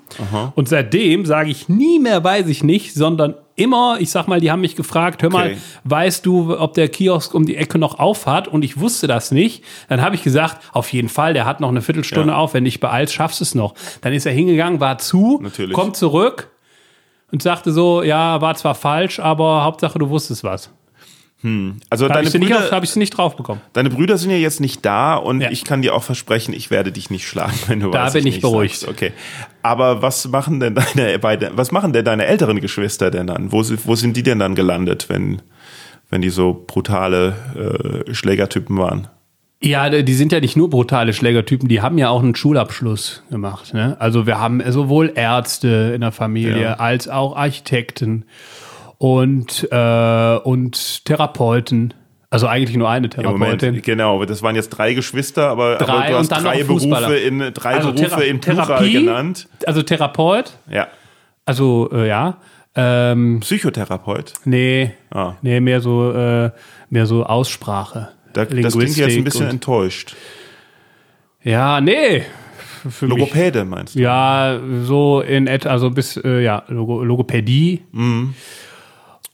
Und 0.55 0.69
seitdem 0.69 1.27
sage 1.27 1.51
ich 1.51 1.69
nie 1.69 1.99
mehr, 1.99 2.23
weiß 2.25 2.47
ich 2.49 2.63
nicht, 2.65 2.95
sondern 2.95 3.35
immer, 3.57 3.97
ich 4.01 4.11
sag 4.11 4.29
mal, 4.29 4.39
die 4.41 4.51
haben 4.53 4.61
mich 4.61 4.77
gefragt, 4.77 5.23
hör 5.23 5.31
mal, 5.31 5.47
Okay. 5.53 5.57
weißt 5.85 6.25
du, 6.27 6.57
ob 6.59 6.75
der 6.75 6.89
Kiosk 6.89 7.35
um 7.35 7.45
die 7.47 7.57
Ecke 7.57 7.79
noch 7.79 7.99
auf 7.99 8.27
hat? 8.27 8.47
Und 8.49 8.63
ich 8.65 8.79
wusste 8.79 9.07
das 9.07 9.31
nicht. 9.33 9.65
Dann 9.89 10.01
habe 10.03 10.15
ich 10.15 10.23
gesagt, 10.23 10.59
auf 10.73 10.93
jeden 10.93 11.09
Fall, 11.09 11.35
der 11.35 11.47
hat 11.47 11.61
noch 11.61 11.71
eine 11.71 11.83
Viertelstunde 11.83 12.33
Ja. 12.33 12.37
auf, 12.39 12.55
wenn 12.55 12.65
dich 12.65 12.79
beeilst, 12.81 13.15
schaffst 13.15 13.41
du 13.41 13.45
es 13.45 13.55
noch. 13.55 13.75
Dann 14.03 14.13
ist 14.13 14.27
er 14.27 14.33
hingegangen, 14.33 14.79
war 14.81 14.99
zu, 14.99 15.41
Natürlich. 15.43 15.73
kommt 15.75 15.97
zurück. 15.97 16.51
und 17.33 17.43
sagte 17.43 17.73
so, 17.73 18.03
ja, 18.05 18.41
war 18.41 18.55
zwar 18.55 18.77
falsch, 18.77 19.19
aber 19.19 19.65
Hauptsache 19.65 19.99
du 19.99 20.09
wusstest 20.11 20.45
was. 20.45 20.71
Also 21.43 22.09
Da 22.09 22.15
habe 22.15 22.25
deine 22.25 22.35
ich, 22.35 22.41
Brüder, 22.51 22.71
hab 22.73 22.83
ich 22.83 22.91
sie 22.91 22.99
nicht 22.99 23.11
drauf 23.17 23.37
bekommen. 23.37 23.61
deine 23.73 23.89
Brüder 23.91 24.17
sind 24.19 24.31
ja 24.31 24.37
jetzt 24.37 24.61
nicht 24.61 24.85
da 24.85 25.15
und 25.15 25.41
Ja. 25.43 25.51
ich 25.51 25.65
kann 25.65 25.81
dir 25.83 25.95
auch 25.95 26.03
versprechen, 26.03 26.53
ich 26.55 26.71
werde 26.71 26.91
dich 26.91 27.09
nicht 27.11 27.29
schlagen, 27.29 27.55
wenn 27.69 27.79
du 27.81 27.91
Da 27.91 28.09
bin 28.11 28.19
ich 28.21 28.25
nicht 28.25 28.41
beruhigt. 28.41 28.79
Sagst. 28.79 28.93
Okay. 28.93 29.13
Aber 29.63 30.03
was 30.03 30.27
machen 30.29 30.59
denn 30.59 30.75
deine 30.75 31.19
beide, 31.21 31.53
was 31.55 31.71
machen 31.71 31.93
denn 31.93 32.05
deine 32.05 32.27
älteren 32.27 32.61
Geschwister 32.61 33.11
denn 33.13 33.27
dann? 33.29 33.53
Wo, 33.53 33.63
sind- 33.63 33.87
wo 33.87 33.95
sind 33.95 34.17
die 34.17 34.23
denn 34.25 34.39
dann 34.41 34.55
gelandet, 34.57 35.09
wenn, 35.09 35.41
wenn 36.11 36.21
die 36.23 36.31
so 36.31 36.65
brutale 36.67 38.05
äh, 38.09 38.15
Schlägertypen 38.15 38.77
waren? 38.79 39.07
Ja, 39.63 39.89
die 39.89 40.15
sind 40.15 40.33
ja 40.33 40.41
nicht 40.41 40.57
nur 40.57 40.69
brutale 40.69 41.13
Schlägertypen, 41.13 41.69
die 41.69 41.81
haben 41.81 41.97
ja 41.99 42.09
auch 42.11 42.23
einen 42.23 42.35
Schulabschluss 42.35 43.23
gemacht. 43.31 43.73
Ne? 43.73 43.97
Also 44.01 44.27
wir 44.27 44.39
haben 44.41 44.61
sowohl 44.73 45.13
Ärzte 45.15 45.93
in 45.95 46.01
der 46.01 46.13
Familie 46.13 46.61
Ja. 46.63 46.75
als 46.75 47.09
auch 47.09 47.37
Architekten 47.37 48.25
und, 48.99 49.69
äh, 49.71 50.37
und 50.45 51.05
Therapeuten. 51.05 51.95
Also 52.29 52.49
eigentlich 52.49 52.77
nur 52.77 52.89
eine 52.89 53.09
Im 53.17 53.23
Moment, 53.25 53.61
Therapeutin. 53.61 53.83
genau, 53.83 54.25
das 54.25 54.43
waren 54.43 54.57
jetzt 54.57 54.71
drei 54.71 54.95
Geschwister, 54.95 55.49
aber, 55.49 55.77
aber 55.77 55.85
Drei 55.85 56.11
du 56.11 56.17
hast 56.19 56.29
drei. 56.29 56.65
Berufe 56.65 57.15
in 57.17 57.39
drei 57.55 57.75
Also 57.77 57.93
Berufe 57.93 58.17
Thera- 58.17 58.21
in 58.25 58.41
Plural 58.41 58.67
Therapie. 58.67 58.93
genannt. 58.93 59.49
Also 59.65 59.83
Therapeut, 59.83 60.53
Ja. 60.69 60.89
also 61.45 61.89
äh, 61.93 62.09
ja. 62.09 62.39
Ähm, 62.75 63.41
Psychotherapeut. 63.41 64.35
nee, 64.45 64.93
Ah. 65.11 65.35
nee, 65.41 65.61
mehr 65.61 65.81
so, 65.81 66.13
äh, 66.13 66.51
mehr 66.91 67.07
so 67.07 67.25
Aussprache. 67.25 68.09
Da, 68.35 68.45
das 68.45 68.75
klingt 68.77 68.97
jetzt 68.97 69.17
ein 69.17 69.25
bisschen 69.25 69.49
enttäuscht. 69.49 70.15
Ja, 71.43 71.81
nee. 71.81 72.23
Für 72.91 73.07
mich. 73.07 73.17
Logopäde 73.19 73.65
meinst 73.65 73.95
du? 73.95 74.01
Ja, 74.01 74.61
so 74.83 75.21
in 75.21 75.47
etwa, 75.47 75.71
also 75.71 75.91
bis, 75.91 76.17
äh, 76.19 76.41
ja, 76.43 76.65
Logo, 76.69 77.03
Logopädie. 77.03 77.83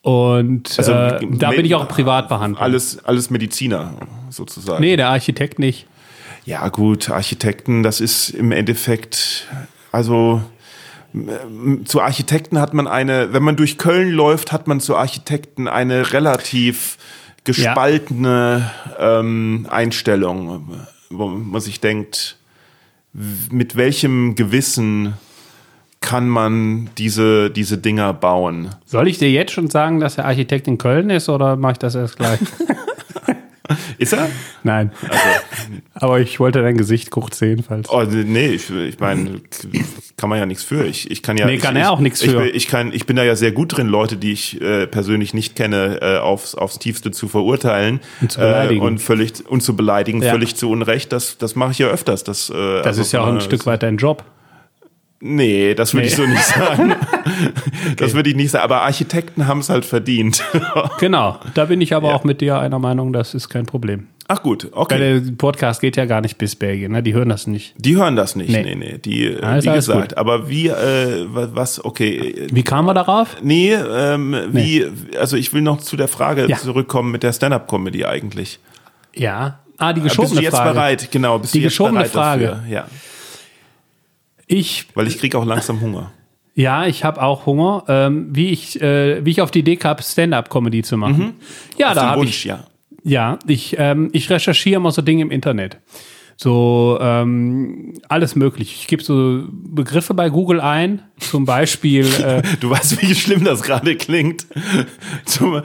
Und 0.03 0.79
Also, 0.79 0.93
äh, 0.93 1.27
da 1.31 1.51
bin 1.51 1.65
ich 1.65 1.75
auch 1.75 1.89
privat 1.89 2.29
behandelt. 2.29 2.61
Alles, 2.61 3.05
alles 3.05 3.31
Mediziner 3.31 3.95
sozusagen. 4.31 4.81
Nee, 4.81 4.97
der 4.97 5.09
Architekt 5.09 5.59
nicht. 5.59 5.87
Ja, 6.45 6.69
gut, 6.69 7.09
Architekten, 7.09 7.85
das 7.85 8.01
ist 8.01 8.31
im 8.31 8.51
Endeffekt, 8.51 9.47
also 9.93 10.43
zu 11.85 12.01
Architekten 12.01 12.59
hat 12.59 12.75
man 12.75 12.89
eine, 12.89 13.33
wenn 13.33 13.43
man 13.43 13.55
durch 13.57 13.79
Köln 13.79 14.11
läuft, 14.11 14.51
hat 14.51 14.67
man 14.67 14.81
zu 14.81 14.97
Architekten 14.97 15.69
eine 15.69 16.13
relativ 16.13 16.97
gespaltene 17.45 18.71
ähm, 18.99 19.67
Einstellung, 19.71 20.79
wo 21.11 21.29
man 21.29 21.61
sich 21.61 21.81
denkt, 21.81 22.39
mit 23.13 23.77
welchem 23.77 24.35
Gewissen 24.35 25.15
kann 26.03 26.29
man 26.29 26.91
diese, 26.99 27.49
diese 27.51 27.79
Dinger 27.79 28.13
bauen? 28.13 28.69
Soll 28.85 29.09
ich 29.09 29.17
dir 29.19 29.31
jetzt 29.31 29.53
schon 29.53 29.71
sagen, 29.71 30.01
dass 30.01 30.17
der 30.17 30.27
Architekt 30.27 30.69
in 30.69 30.77
Köln 30.77 31.09
ist 31.09 31.31
oder 31.31 31.57
mache 31.57 31.73
ich 31.73 31.79
das 31.79 31.95
erst 31.95 32.19
gleich? 32.19 32.39
Ist 33.97 34.13
er? 34.13 34.29
Nein. 34.65 34.91
Aber 35.95 36.21
ich 36.21 36.39
wollte 36.41 36.61
dein 36.61 36.77
Gesicht 36.77 37.11
kurz 37.11 37.39
sehen, 37.39 37.65
falls. 37.67 37.89
Oh, 37.89 38.03
nee, 38.03 38.49
ich, 38.49 38.69
ich 38.71 38.99
meine, 39.01 39.41
kann 40.19 40.29
man 40.29 40.39
ja 40.39 40.45
nichts 40.47 40.65
für. 40.65 40.85
Ich, 40.85 41.11
ich 41.11 41.23
kann 41.23 41.39
ja. 41.39 41.47
Nee, 41.47 41.55
ich, 41.55 41.63
kann 41.63 41.77
er 41.77 41.83
ich, 41.83 41.89
auch 41.89 42.01
nichts 42.01 42.21
ich, 42.23 42.31
für. 42.33 42.41
bin- 42.41 42.51
Ich, 42.55 42.67
kann, 42.67 42.93
ich 42.93 43.07
bin 43.07 43.17
da 43.17 43.25
ja 43.25 43.35
sehr 43.35 43.53
gut 43.53 43.77
drin, 43.79 43.87
Leute, 43.87 44.17
die 44.17 44.33
ich 44.33 44.61
äh, 44.61 44.87
persönlich 44.89 45.33
nicht 45.33 45.57
kenne, 45.57 46.01
äh, 46.03 46.19
aufs, 46.19 46.55
aufs 46.55 46.81
Tiefste 46.81 47.13
zu 47.13 47.29
verurteilen 47.29 48.01
Und 48.21 48.33
zu 48.33 48.41
beleidigen. 48.41 48.83
Äh, 48.83 48.87
und 48.87 48.99
völlig 48.99 49.33
und 49.49 49.63
zu 49.63 49.75
beleidigen, 49.75 50.21
Ja. 50.21 50.33
völlig 50.33 50.55
zu 50.57 50.69
Unrecht. 50.69 51.11
Das, 51.13 51.39
das 51.39 51.55
mache 51.57 51.71
ich 51.71 51.79
ja 51.79 51.87
öfters. 51.87 52.25
Das, 52.25 52.51
äh, 52.51 52.53
Das 52.55 52.87
also 52.89 53.01
ist 53.03 53.13
ja 53.13 53.23
auch 53.23 53.29
ein 53.29 53.41
Stück 53.41 53.65
weit 53.65 53.83
dein 53.85 53.97
Job. 53.97 54.25
Nee, 55.25 55.75
das 55.75 55.95
würde 55.95 56.07
Nee. 56.07 56.11
ich 56.11 56.17
so 56.17 56.27
nicht 56.27 56.43
sagen. 56.43 56.95
Das 57.97 58.15
würde 58.15 58.31
ich 58.31 58.37
nicht 58.37 58.51
sagen. 58.51 58.65
Aber 58.65 58.83
Architekten 58.83 59.47
haben 59.47 59.61
es 59.61 59.69
halt 59.69 59.85
verdient. 59.85 60.43
Genau. 60.99 61.39
Da 61.55 61.67
bin 61.67 61.81
ich 61.81 61.95
aber 61.95 62.09
Ja. 62.09 62.15
auch 62.15 62.25
mit 62.25 62.41
dir 62.41 62.59
einer 62.59 62.79
Meinung, 62.79 63.13
das 63.13 63.35
ist 63.35 63.49
kein 63.49 63.67
Problem. 63.67 64.09
Ach 64.29 64.43
gut, 64.43 64.65
Weil 64.73 64.81
okay. 64.81 65.21
der 65.21 65.33
Podcast 65.37 65.81
geht 65.81 65.97
ja 65.97 66.07
gar 66.07 66.21
nicht 66.21 66.39
bis 66.39 66.57
Belgien, 66.57 66.93
ne? 66.93 67.03
Die 67.03 67.13
hören 67.15 67.29
das 67.29 67.47
nicht. 67.47 67.75
Die 67.77 67.97
hören 67.97 68.17
das 68.17 68.35
nicht. 68.37 68.51
Nee. 68.51 68.63
Nee, 68.63 68.75
nee. 68.77 68.99
Die, 68.99 69.27
äh, 69.27 69.43
Alles- 69.43 69.65
wie 69.65 69.71
gesagt. 69.71 70.09
gut. 70.11 70.19
Aber 70.19 70.49
wie, 70.49 70.69
äh, 70.69 71.27
wa- 71.29 71.49
was, 71.53 71.85
okay. 71.85 72.47
Wie 72.53 72.63
kam 72.63 72.87
man 72.87 72.95
darauf? 72.95 73.37
Nee, 73.43 73.75
ähm, 73.75 74.35
wie, 74.53 74.87
also 75.19 75.37
ich 75.37 75.53
will 75.53 75.63
noch 75.63 75.79
zu 75.81 75.97
der 75.97 76.09
Frage 76.09 76.47
Ja. 76.49 76.57
zurückkommen 76.57 77.11
mit 77.13 77.23
der 77.23 77.33
Stand-Up-Comedy 77.33 78.05
eigentlich. 78.07 78.59
Ja. 79.15 79.59
Ah, 79.79 79.93
die 79.93 80.01
Bist 80.01 80.17
geschobene 80.17 80.37
du 80.41 80.45
jetzt 80.45 80.57
Frage. 80.57 80.73
bereit? 80.75 81.09
Genau, 81.11 81.39
bist 81.39 81.55
Die 81.55 81.59
du 81.59 81.65
jetzt 81.65 81.73
geschobene 81.73 81.99
bereit 82.01 82.11
Frage. 82.13 82.47
dafür? 82.47 82.63
Ja, 82.73 82.87
Ich 84.47 84.87
weil 84.95 85.07
ich 85.07 85.19
kriege 85.19 85.39
auch 85.39 85.45
langsam 85.45 85.81
Hunger. 85.81 86.11
Ja, 86.55 86.85
ich 86.87 87.03
habe 87.03 87.23
auch 87.23 87.47
Hunger. 87.47 87.85
Ähm, 87.89 88.27
wie, 88.31 88.51
ich, 88.51 88.79
äh, 88.83 89.25
wie 89.25 89.31
ich 89.31 89.41
auf 89.41 89.51
die 89.51 89.61
Idee 89.61 89.77
kam, 89.77 89.97
Stand-up-Comedy 89.99 90.83
zu 90.83 90.99
machen. 90.99 91.37
Ja, 91.79 91.89
Auf 91.89 91.95
da 91.95 92.11
habe 92.11 92.25
ich. 92.27 92.45
ja. 92.45 92.65
Ja, 93.05 93.39
ich, 93.47 93.77
ähm, 93.79 94.11
ich 94.13 94.29
recherchiere 94.29 94.77
immer 94.77 94.93
so 94.93 95.01
Dinge 95.01 95.23
im 95.23 95.31
Internet. 95.31 95.79
So 96.37 96.99
ähm, 97.01 97.95
alles 98.11 98.37
möglich. 98.37 98.75
Ich 98.81 98.87
gebe 98.87 99.03
so 99.03 99.45
Begriffe 99.51 100.13
bei 100.13 100.29
Google 100.29 100.61
ein, 100.61 101.01
zum 101.21 101.47
Beispiel. 101.47 102.05
Äh, 102.23 102.43
Du 102.61 102.69
weißt, 102.69 103.01
wie 103.01 103.15
schlimm 103.15 103.45
das 103.45 103.63
gerade 103.63 103.97
klingt. 103.97 104.47
Zum, 105.25 105.63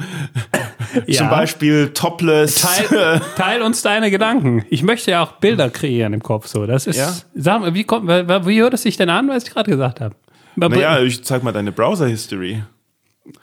ja, 1.08 1.18
zum 1.18 1.30
Beispiel 1.30 1.90
Topless. 1.94 2.62
Teil, 2.62 3.22
teil 3.36 3.62
uns 3.62 3.82
deine 3.82 4.10
Gedanken. 4.12 4.66
Ich 4.70 4.84
möchte 4.84 5.12
ja 5.12 5.24
auch 5.24 5.34
Bilder 5.34 5.70
kreieren 5.70 6.14
im 6.14 6.24
Kopf. 6.24 6.48
So, 6.48 6.66
das 6.66 6.88
ist. 6.88 6.98
Ja. 6.98 7.14
Sag 7.36 7.62
mal, 7.62 7.74
wie 7.74 7.84
kommt, 7.84 8.08
wie 8.10 8.60
hört 8.62 8.74
es 8.74 8.84
sich 8.84 8.98
denn 8.98 9.10
an, 9.10 9.28
was 9.30 9.44
ich 9.44 9.52
gerade 9.52 9.70
gesagt 9.70 10.02
habe? 10.02 10.16
Naja, 10.56 11.00
ich 11.02 11.24
zeig 11.24 11.44
mal 11.44 11.52
deine 11.52 11.72
Browser-History. 11.72 12.64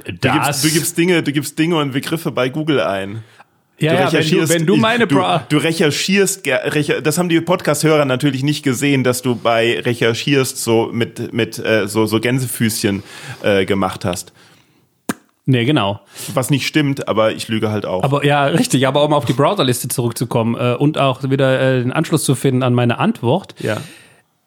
Du 0.06 0.12
das, 0.20 0.62
gibst, 0.62 0.64
du 0.64 0.68
gibst 0.70 0.98
Dinge, 0.98 1.22
du 1.22 1.32
gibst 1.32 1.58
Dinge 1.58 1.76
und 1.76 1.92
Begriffe 1.92 2.30
bei 2.32 2.48
Google 2.48 2.80
ein. 2.80 3.22
ja, 3.78 4.08
Du 4.08 4.16
ja, 4.16 4.20
wenn 4.20 4.30
du, 4.30 4.48
wenn 4.48 4.66
du 4.66 4.76
meine 4.76 5.06
du, 5.06 5.16
Bra 5.16 5.44
du 5.48 5.58
recherchierst, 5.58 6.44
ger- 6.44 6.74
recher, 6.74 7.02
das 7.02 7.18
haben 7.18 7.28
die 7.28 7.40
Podcast-Hörer 7.40 8.04
natürlich 8.06 8.42
nicht 8.42 8.62
gesehen, 8.62 9.04
dass 9.04 9.20
du 9.22 9.36
bei 9.36 9.78
recherchierst 9.80 10.56
so 10.62 10.88
mit 10.92 11.32
mit 11.34 11.58
äh, 11.58 11.86
so 11.86 12.06
so 12.06 12.18
Gänsefüßchen 12.18 13.02
äh, 13.42 13.64
gemacht 13.66 14.04
hast. 14.04 14.32
Nee, 15.46 15.66
genau. 15.66 16.00
Was 16.32 16.48
nicht 16.48 16.66
stimmt, 16.66 17.06
aber 17.06 17.32
ich 17.32 17.48
lüge 17.48 17.70
halt 17.70 17.84
auch. 17.84 18.02
Aber 18.02 18.24
ja, 18.24 18.46
richtig. 18.46 18.86
Aber 18.86 19.04
um 19.04 19.12
auf 19.12 19.26
die 19.26 19.34
Browserliste 19.34 19.88
zurückzukommen 19.88 20.54
äh, 20.54 20.74
und 20.74 20.96
auch 20.96 21.22
wieder 21.22 21.60
äh, 21.60 21.82
den 21.82 21.92
Anschluss 21.92 22.24
zu 22.24 22.34
finden 22.34 22.62
an 22.62 22.74
meine 22.74 22.98
Antwort. 22.98 23.54
ja. 23.58 23.78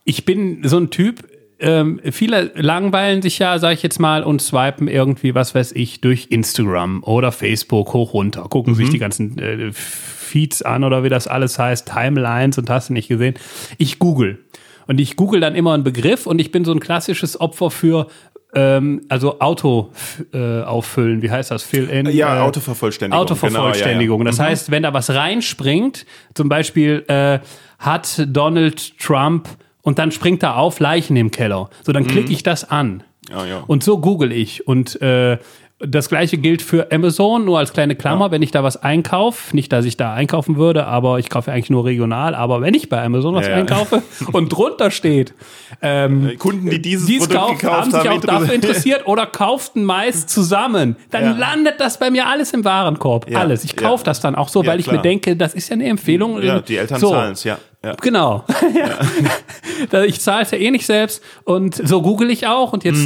Ich 0.09 0.23
bin 0.23 0.61
so 0.63 0.77
ein 0.77 0.89
Typ, 0.89 1.27
ähm, 1.59 1.99
viele 2.11 2.51
langweilen 2.55 3.21
sich 3.21 3.39
ja, 3.39 3.59
sag 3.59 3.73
ich 3.73 3.83
jetzt 3.83 3.99
mal, 3.99 4.23
und 4.23 4.41
swipen 4.41 4.87
irgendwie, 4.87 5.35
was 5.35 5.53
weiß 5.53 5.73
ich, 5.73 5.99
durch 5.99 6.27
Instagram 6.29 7.03
oder 7.03 7.33
Facebook 7.33 7.93
hoch 7.93 8.13
runter, 8.13 8.43
gucken 8.49 8.73
sich 8.73 8.89
die 8.89 8.99
ganzen 8.99 9.37
äh, 9.37 9.71
Feeds 9.73 10.61
an 10.61 10.83
oder 10.83 11.03
wie 11.03 11.09
das 11.09 11.27
alles 11.27 11.59
heißt, 11.59 11.91
Timelines 11.91 12.57
und 12.57 12.69
hast 12.69 12.89
du 12.89 12.93
nicht 12.93 13.07
gesehen. 13.07 13.35
Ich 13.77 13.99
google. 13.99 14.39
Und 14.87 15.01
ich 15.01 15.17
google 15.17 15.41
dann 15.41 15.55
immer 15.55 15.73
einen 15.73 15.83
Begriff 15.83 16.25
und 16.27 16.39
ich 16.39 16.51
bin 16.51 16.63
so 16.63 16.71
ein 16.71 16.79
klassisches 16.79 17.41
Opfer 17.41 17.71
für 17.71 18.07
ähm, 18.53 19.01
also 19.09 19.39
Auto 19.39 19.91
äh, 20.33 20.61
auffüllen, 20.61 21.21
wie 21.21 21.29
heißt 21.29 21.51
das? 21.51 21.63
Fill 21.63 21.89
in. 21.89 22.07
Ja, 22.07 22.37
äh, 22.37 22.41
Autovervollständigung. 22.41 23.21
Autovervollständigung. 23.21 24.19
Genau, 24.19 24.29
ja, 24.29 24.31
Das 24.31 24.37
ja. 24.37 24.45
Mhm. 24.45 24.49
heißt, 24.49 24.71
wenn 24.71 24.83
da 24.83 24.93
was 24.93 25.09
reinspringt, 25.09 26.05
zum 26.33 26.49
Beispiel 26.49 27.03
äh, 27.07 27.39
hat 27.79 28.25
Donald 28.27 28.97
Trump 28.97 29.49
und 29.81 29.99
dann 29.99 30.11
springt 30.11 30.43
da 30.43 30.55
auf 30.55 30.79
Leichen 30.79 31.15
im 31.15 31.31
Keller. 31.31 31.69
So, 31.83 31.91
dann 31.91 32.07
klicke 32.07 32.31
ich 32.31 32.43
das 32.43 32.69
an. 32.69 33.03
Ja, 33.29 33.45
ja. 33.45 33.63
Und 33.67 33.83
so 33.83 33.99
google 33.99 34.31
ich. 34.31 34.67
Und 34.67 35.01
äh, 35.01 35.37
das 35.79 36.09
gleiche 36.09 36.39
gilt 36.39 36.63
für 36.63 36.91
Amazon, 36.91 37.45
nur 37.45 37.59
als 37.59 37.71
kleine 37.71 37.95
Klammer, 37.95 38.31
wenn 38.31 38.41
ich 38.41 38.49
da 38.49 38.63
was 38.63 38.77
einkaufe, 38.81 39.55
nicht, 39.55 39.71
dass 39.71 39.85
ich 39.85 39.95
da 39.95 40.11
einkaufen 40.11 40.55
würde, 40.57 40.87
aber 40.87 41.19
ich 41.19 41.29
kaufe 41.29 41.51
eigentlich 41.51 41.69
nur 41.69 41.85
regional, 41.85 42.33
aber 42.33 42.61
wenn 42.61 42.73
ich 42.73 42.89
bei 42.89 43.03
Amazon 43.03 43.35
was 43.35 43.45
Ja, 43.45 43.51
ja. 43.53 43.57
einkaufe 43.59 44.01
und 44.31 44.49
drunter 44.49 44.89
steht, 44.89 45.35
ähm, 45.83 46.31
Kunden, 46.39 46.71
die 46.71 46.81
dieses 46.81 47.05
die 47.05 47.17
es 47.17 47.27
Produkt 47.27 47.39
kauft, 47.45 47.59
gekauft 47.61 47.81
haben 47.81 47.91
sich 47.91 48.09
auch 48.09 48.21
dafür 48.21 48.53
interessiert 48.55 49.05
oder 49.05 49.27
kauften 49.27 49.83
meist 49.83 50.31
zusammen. 50.31 50.95
Dann 51.11 51.23
Ja. 51.23 51.31
landet 51.37 51.75
das 51.79 51.99
bei 51.99 52.09
mir 52.09 52.25
alles 52.27 52.53
im 52.53 52.65
Warenkorb. 52.65 53.29
Ja, 53.29 53.39
Alles. 53.41 53.63
Ich 53.63 53.73
ja. 53.79 53.87
kaufe 53.87 54.03
das 54.03 54.19
dann 54.19 54.33
auch 54.33 54.49
so, 54.49 54.63
Ja, 54.63 54.69
weil 54.71 54.79
ich 54.79 54.91
mir 54.91 54.97
denke, 54.97 55.35
das 55.35 55.53
ist 55.53 55.69
ja 55.69 55.75
eine 55.75 55.85
Empfehlung. 55.85 56.41
Ja, 56.41 56.59
die 56.59 56.77
Eltern 56.77 56.99
so. 56.99 57.11
zahlen 57.11 57.33
es, 57.33 57.43
ja. 57.43 57.59
ja. 57.83 57.93
Genau. 58.01 58.43
Da- 59.91 60.03
ich 60.03 60.19
zahle 60.21 60.41
es 60.41 60.51
ja 60.51 60.57
eh 60.57 60.71
nicht 60.71 60.85
selbst 60.87 61.21
und 61.43 61.75
so 61.75 62.01
google 62.01 62.31
ich 62.31 62.47
auch 62.47 62.73
und 62.73 62.83
jetzt 62.83 63.05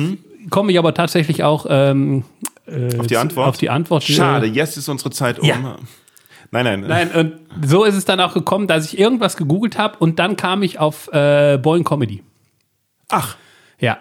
komme 0.50 0.72
ich 0.72 0.80
aber 0.80 0.94
tatsächlich 0.94 1.44
auch 1.44 1.66
ähm, 1.70 2.24
äh. 2.72 2.98
Auf 3.00 3.08
die 3.08 3.18
Antwort? 3.18 3.48
Auf 3.48 3.58
die 3.58 3.70
Antwort. 3.70 4.04
Schade, 4.04 4.48
jetzt 4.48 4.78
ist 4.78 4.88
unsere 4.90 5.12
Zeit 5.12 5.40
um. 5.40 5.48
Ja. 5.48 5.78
Nein, 6.54 6.66
nein. 6.66 6.82
Nein, 6.82 7.12
und 7.12 7.66
so 7.66 7.86
ist 7.86 7.96
es 7.96 8.04
dann 8.04 8.20
auch 8.20 8.34
gekommen, 8.34 8.68
dass 8.68 8.86
ich 8.86 9.00
irgendwas 9.00 9.38
gegoogelt 9.38 9.78
habe 9.78 9.98
und 10.00 10.20
dann 10.20 10.36
kam 10.36 10.64
ich 10.64 10.80
auf 10.80 11.08
äh, 11.14 11.58
Boeing 11.58 11.84
Comedy. 11.86 12.24
Ach, 13.10 13.38
Ja. 13.80 13.98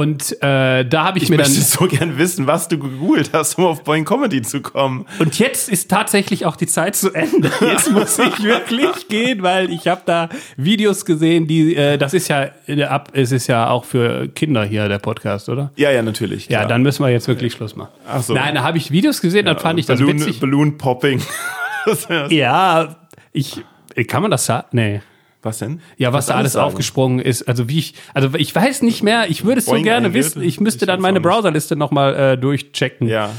Und 0.00 0.32
äh, 0.40 0.86
da 0.86 1.04
habe 1.04 1.18
ich, 1.18 1.24
Ich 1.24 1.28
mir 1.28 1.36
dann. 1.36 1.46
möchte 1.46 1.60
so 1.62 1.86
gern 1.86 2.16
wissen, 2.16 2.46
was 2.46 2.68
du 2.68 2.78
gegoogelt 2.78 3.32
hast, 3.34 3.58
um 3.58 3.66
auf 3.66 3.84
Boing 3.84 4.06
Comedy 4.06 4.40
zu 4.40 4.62
kommen. 4.62 5.04
Und 5.18 5.38
jetzt 5.38 5.68
ist 5.68 5.90
tatsächlich 5.90 6.46
auch 6.46 6.56
die 6.56 6.66
Zeit 6.66 6.96
zu 6.96 7.12
Ende. 7.12 7.50
Jetzt 7.60 7.92
muss 7.92 8.18
ich 8.18 8.42
wirklich 8.42 9.08
gehen, 9.08 9.42
weil 9.42 9.70
ich 9.70 9.88
habe 9.88 10.00
da 10.06 10.30
Videos 10.56 11.04
gesehen, 11.04 11.46
die, 11.46 11.76
äh, 11.76 11.98
das 11.98 12.14
ist 12.14 12.28
ja, 12.28 12.48
äh, 12.66 12.82
ab, 12.84 13.10
es 13.12 13.30
ist 13.30 13.46
ja 13.46 13.68
auch 13.68 13.84
für 13.84 14.28
Kinder 14.28 14.64
hier 14.64 14.88
der 14.88 15.00
Podcast, 15.00 15.50
oder? 15.50 15.70
Ja, 15.76 15.90
ja, 15.90 16.00
natürlich. 16.00 16.48
Ja, 16.48 16.60
klar. 16.60 16.68
dann 16.68 16.82
müssen 16.82 17.04
wir 17.04 17.10
jetzt 17.10 17.28
wirklich 17.28 17.52
Schluss 17.52 17.76
machen. 17.76 17.90
Ach 18.08 18.22
so. 18.22 18.32
Nein, 18.32 18.54
da 18.54 18.62
habe 18.62 18.78
ich 18.78 18.90
Videos 18.90 19.20
gesehen, 19.20 19.44
dann 19.44 19.58
fand 19.58 19.80
ich 19.80 19.84
das 19.84 19.98
Balloon, 19.98 20.18
witzig. 20.18 20.40
Balloon 20.40 20.78
Popping. 20.78 21.20
Ja, 22.28 22.96
ich, 23.32 23.62
kann 24.06 24.22
man 24.22 24.30
das 24.30 24.46
sagen? 24.46 24.66
Nee. 24.72 25.00
Was 25.42 25.58
denn? 25.58 25.80
Ja, 25.96 26.08
was 26.12 26.26
Kannst 26.26 26.28
da 26.28 26.32
du 26.34 26.38
alles 26.40 26.52
sagen? 26.52 26.66
aufgesprungen 26.66 27.18
ist. 27.18 27.48
Also 27.48 27.68
wie 27.68 27.78
ich, 27.78 27.94
also 28.14 28.30
ich 28.36 28.54
weiß 28.54 28.82
nicht 28.82 29.02
mehr, 29.02 29.30
ich 29.30 29.44
würde 29.44 29.60
es 29.60 29.66
so 29.66 29.72
gerne 29.80 30.12
wissen. 30.14 30.42
Ich 30.42 30.60
müsste 30.60 30.84
Ich 30.84 30.86
dann 30.86 31.00
meine. 31.00 31.20
Browserliste 31.20 31.76
nochmal 31.76 32.14
äh, 32.14 32.38
durchchecken. 32.38 33.08
Ja. 33.08 33.30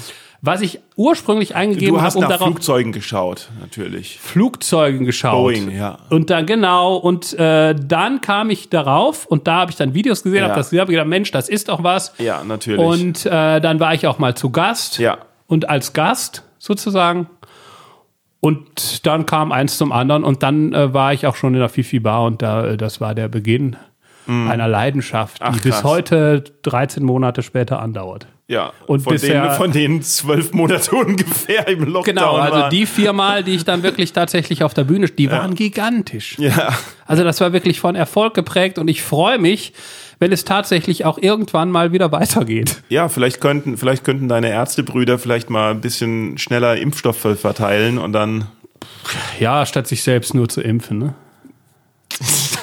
Was 0.43 0.62
ich 0.62 0.80
ursprünglich 0.95 1.56
eingegeben 1.56 1.89
Du 1.93 1.97
habe, 1.97 2.08
hast 2.08 2.16
um 2.16 2.22
nach 2.24 2.30
darauf 2.30 2.47
Flugzeugen 2.47 2.91
geschaut, 2.91 3.49
natürlich. 3.60 4.20
Flugzeugen 4.20 5.06
geschaut. 5.06 5.34
Boeing, 5.34 5.70
ja. 5.70 5.99
Und 6.10 6.32
dann 6.32 6.47
genau, 6.47 6.95
und 6.95 7.38
äh, 7.38 7.76
dann 7.76 8.22
kam 8.22 8.49
ich 8.49 8.70
darauf 8.70 9.28
und 9.28 9.45
da 9.47 9.58
habe 9.58 9.70
ich 9.72 9.78
dann 9.78 9.93
Videos 9.93 10.24
gesehen, 10.24 10.39
Ja. 10.39 10.45
habe 10.45 10.56
das 10.56 10.68
gesehen, 10.72 10.80
habe 10.82 10.91
gedacht, 10.93 11.08
Mensch, 11.08 11.30
das 11.30 11.47
ist 11.47 11.70
doch 11.70 11.84
was. 11.84 12.14
Ja, 12.18 12.43
natürlich. 12.43 12.84
Und 12.84 13.26
äh, 13.28 13.60
dann 13.62 13.80
war 13.80 13.93
ich 13.93 14.08
auch 14.08 14.18
mal 14.18 14.34
zu 14.36 14.49
Gast. 14.49 14.97
Ja. 14.97 15.20
Und 15.45 15.70
als 15.70 15.93
Gast 15.93 16.43
sozusagen. 16.58 17.28
Und 18.42 19.06
dann 19.06 19.26
kam 19.26 19.52
eins 19.54 19.78
zum 19.78 19.92
anderen 19.94 20.24
und 20.26 20.44
dann 20.44 20.74
äh, 20.74 20.94
war 20.94 21.14
ich 21.14 21.26
auch 21.28 21.36
schon 21.38 21.54
in 21.54 21.60
der 21.60 21.70
Fifi 21.70 22.00
Bar 22.00 22.24
und 22.26 22.42
da, 22.42 22.66
äh, 22.72 22.78
das 22.78 23.00
war 23.00 23.16
der 23.16 23.28
Beginn 23.30 23.76
einer 24.28 24.68
Leidenschaft. 24.68 25.38
Ach, 25.42 25.54
die 25.54 25.60
bis 25.62 25.72
krass. 25.78 25.84
heute 25.84 26.44
13 26.62 27.04
Monate 27.04 27.42
später 27.42 27.82
andauert. 27.82 28.28
ja, 28.48 28.72
und 28.86 29.02
von, 29.02 29.14
bisher- 29.16 29.42
denen, 29.42 29.56
von 29.56 29.72
denen 29.72 30.02
zwölf 30.04 30.54
Monate 30.54 30.92
ungefähr 30.96 31.68
im 31.68 31.84
Lockdown 31.86 32.04
Genau, 32.16 32.36
also 32.36 32.60
waren. 32.60 32.70
die 32.70 32.86
viermal, 32.86 33.44
die 33.44 33.56
ich 33.56 33.66
dann 33.66 33.82
wirklich 33.84 34.14
tatsächlich 34.14 34.64
auf 34.64 34.74
der 34.76 34.84
Bühne, 34.86 35.08
die 35.08 35.30
waren 35.32 35.56
gigantisch. 35.56 36.38
Ja, 36.38 36.70
Also 37.08 37.24
das 37.24 37.42
war 37.42 37.52
wirklich 37.52 37.80
von 37.80 37.96
Erfolg 37.96 38.34
geprägt 38.36 38.78
und 38.78 38.88
ich 38.89 39.02
freue 39.02 39.39
mich, 39.39 39.74
wenn 40.22 40.32
es 40.32 40.45
tatsächlich 40.45 41.03
auch 41.03 41.17
irgendwann 41.17 41.72
mal 41.72 41.91
wieder 41.91 42.11
weitergeht. 42.11 42.84
ja, 42.89 43.09
vielleicht 43.09 43.41
könnten, 43.41 43.76
vielleicht 43.76 44.03
könnten 44.03 44.28
deine 44.30 44.49
Ärztebrüder 44.49 45.17
vielleicht 45.17 45.49
mal 45.49 45.72
ein 45.72 45.82
bisschen 45.82 46.38
schneller 46.38 46.78
Impfstoff 46.78 47.17
verteilen 47.17 47.97
und 47.97 48.13
dann 48.13 48.45
Ja, 49.39 49.65
statt 49.65 49.88
sich 49.88 50.03
selbst 50.03 50.36
nur 50.36 50.47
zu 50.47 50.61
impfen. 50.61 50.99
Ne? 50.99 51.13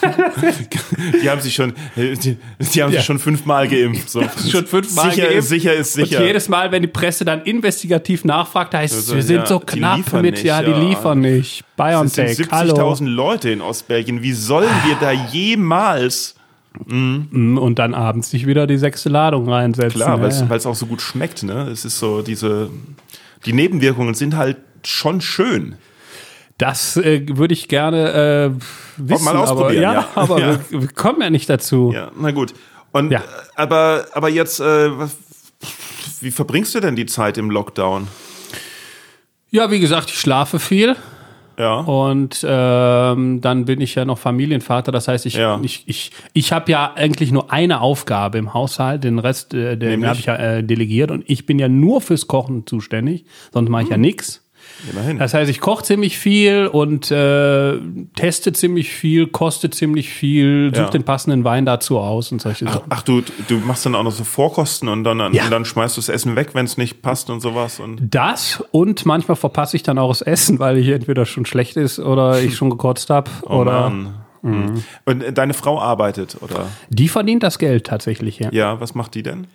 Die 1.22 1.28
haben 1.28 1.40
sich 1.40 1.54
schon, 1.54 1.72
die, 1.96 2.36
die 2.60 2.82
haben 2.82 2.92
Ja. 2.92 2.98
sich 3.00 3.04
schon 3.06 3.18
fünfmal 3.18 3.66
geimpft. 3.66 4.08
So. 4.08 4.22
Schon 4.50 4.66
fünfmal 4.66 5.10
sicher 5.10 5.22
geimpft. 5.22 5.38
Ist, 5.38 5.48
sicher 5.48 5.74
ist 5.74 5.92
sicher. 5.94 6.18
Und 6.20 6.26
jedes 6.26 6.48
Mal, 6.48 6.70
wenn 6.70 6.82
die 6.82 6.88
Presse 6.88 7.24
dann 7.24 7.42
investigativ 7.42 8.24
nachfragt, 8.24 8.74
heißt 8.74 8.94
es, 8.94 9.00
Also, 9.00 9.16
wir 9.16 9.22
sind 9.22 9.36
ja, 9.38 9.46
so 9.46 9.58
knapp 9.58 10.12
mit, 10.12 10.34
nicht, 10.34 10.44
ja, 10.44 10.62
die 10.62 10.70
ja. 10.70 10.78
liefern 10.78 11.20
nicht. 11.20 11.64
BioNTech, 11.76 12.38
hallo. 12.52 12.74
70.000 12.74 13.06
Leute 13.08 13.50
in 13.50 13.60
Ostbelgien. 13.60 14.22
Wie 14.22 14.32
sollen 14.32 14.70
wir 14.86 14.96
da 15.00 15.10
jemals? 15.10 16.36
Mm, 16.86 17.58
Und 17.58 17.78
dann 17.78 17.94
abends 17.94 18.30
sich 18.30 18.46
wieder 18.46 18.66
die 18.66 18.78
sechste 18.78 19.08
Ladung 19.08 19.48
reinsetzen. 19.48 20.00
Klar, 20.00 20.20
weil 20.20 20.30
ja. 20.30 20.54
es 20.54 20.66
auch 20.66 20.74
so 20.74 20.86
gut 20.86 21.00
schmeckt. 21.02 21.42
Ne? 21.42 21.68
Es 21.68 21.84
ist 21.84 21.98
so 21.98 22.22
diese, 22.22 22.70
die 23.46 23.52
Nebenwirkungen 23.52 24.14
sind 24.14 24.36
halt 24.36 24.56
schon 24.84 25.20
schön. 25.20 25.76
Das 26.58 26.96
äh, 26.96 27.24
würde 27.28 27.54
ich 27.54 27.68
gerne 27.68 28.52
äh, 28.56 28.62
wissen. 28.96 29.24
mal 29.24 29.36
ausprobieren, 29.36 29.84
aber, 29.84 29.94
ja, 29.94 30.00
ja. 30.00 30.08
aber 30.14 30.40
Ja. 30.40 30.58
Wir, 30.70 30.80
wir 30.82 30.88
kommen 30.88 31.20
ja 31.20 31.30
nicht 31.30 31.48
dazu. 31.48 31.92
Ja, 31.94 32.10
na 32.18 32.30
gut. 32.32 32.52
Und 32.92 33.10
Ja. 33.12 33.20
äh, 33.20 33.22
aber 33.56 34.06
aber 34.12 34.28
jetzt, 34.28 34.60
äh, 34.60 34.90
wie 36.20 36.30
verbringst 36.30 36.74
du 36.74 36.80
denn 36.80 36.96
die 36.96 37.06
Zeit 37.06 37.38
im 37.38 37.50
Lockdown? 37.50 38.08
Ja, 39.50 39.70
wie 39.70 39.78
gesagt, 39.80 40.10
ich 40.10 40.18
schlafe 40.18 40.58
viel. 40.58 40.96
Ja. 41.58 41.80
Und 41.80 42.46
ähm, 42.48 43.40
dann 43.40 43.64
bin 43.64 43.80
ich 43.80 43.94
ja 43.96 44.04
noch 44.04 44.18
Familienvater. 44.18 44.92
Das 44.92 45.08
heißt, 45.08 45.26
ich, 45.26 45.34
Ja. 45.34 45.58
ich, 45.62 45.82
ich, 45.86 46.12
ich 46.32 46.52
habe 46.52 46.70
ja 46.70 46.92
eigentlich 46.94 47.32
nur 47.32 47.52
eine 47.52 47.80
Aufgabe 47.80 48.38
im 48.38 48.54
Haushalt. 48.54 49.02
Den 49.04 49.18
Rest, 49.18 49.54
äh, 49.54 49.76
den 49.76 50.06
habe 50.06 50.18
ich 50.18 50.26
ja 50.26 50.36
äh, 50.36 50.62
delegiert. 50.64 51.10
Und 51.10 51.24
ich 51.28 51.46
bin 51.46 51.58
ja 51.58 51.68
nur 51.68 52.00
fürs 52.00 52.28
Kochen 52.28 52.66
zuständig. 52.66 53.24
Sonst 53.52 53.68
mache 53.70 53.82
ich 53.82 53.88
ja 53.88 53.96
Hm. 53.96 54.02
Immerhin. 54.90 55.18
Das 55.18 55.34
heißt, 55.34 55.50
ich 55.50 55.60
koche 55.60 55.82
ziemlich 55.82 56.18
viel 56.18 56.68
und 56.68 57.10
äh, 57.10 57.78
teste 58.14 58.52
ziemlich 58.52 58.90
viel, 58.92 59.26
koste 59.26 59.70
ziemlich 59.70 60.08
viel, 60.10 60.70
suche 60.72 60.84
Ja. 60.84 60.90
den 60.90 61.02
passenden 61.02 61.42
Wein 61.44 61.66
dazu 61.66 61.98
aus 61.98 62.30
und 62.30 62.40
solche 62.40 62.64
Sachen. 62.66 62.82
Ach, 62.88 63.02
du, 63.02 63.22
du 63.48 63.56
machst 63.58 63.84
dann 63.86 63.94
auch 63.96 64.04
noch 64.04 64.12
so 64.12 64.22
Vorkosten 64.24 64.88
und 64.88 65.02
dann, 65.04 65.18
Ja. 65.34 65.44
und 65.44 65.50
dann 65.50 65.64
schmeißt 65.64 65.96
du 65.96 66.00
das 66.00 66.08
Essen 66.08 66.36
weg, 66.36 66.50
wenn 66.54 66.64
es 66.66 66.76
nicht 66.76 67.02
passt 67.02 67.28
und 67.28 67.40
sowas. 67.40 67.80
Und 67.80 68.14
Das 68.14 68.62
und 68.70 69.04
manchmal 69.04 69.36
verpasse 69.36 69.76
ich 69.76 69.82
dann 69.82 69.98
auch 69.98 70.10
das 70.10 70.22
Essen, 70.22 70.58
weil 70.60 70.78
ich 70.78 70.88
entweder 70.88 71.26
schon 71.26 71.44
schlecht 71.44 71.76
ist 71.76 71.98
oder 71.98 72.40
ich 72.40 72.54
schon 72.56 72.70
gekotzt 72.70 73.10
habe. 73.10 73.30
oh 73.46 73.56
oder 73.56 73.90
Mann. 73.90 74.14
Mhm. 74.42 74.84
Und 75.04 75.22
äh, 75.24 75.32
deine 75.32 75.54
Frau 75.54 75.80
arbeitet, 75.80 76.36
oder? 76.40 76.66
die 76.88 77.08
verdient 77.08 77.42
das 77.42 77.58
Geld 77.58 77.84
tatsächlich, 77.88 78.38
ja. 78.38 78.50
Ja, 78.52 78.80
was 78.80 78.94
macht 78.94 79.16
die 79.16 79.24
denn? 79.24 79.48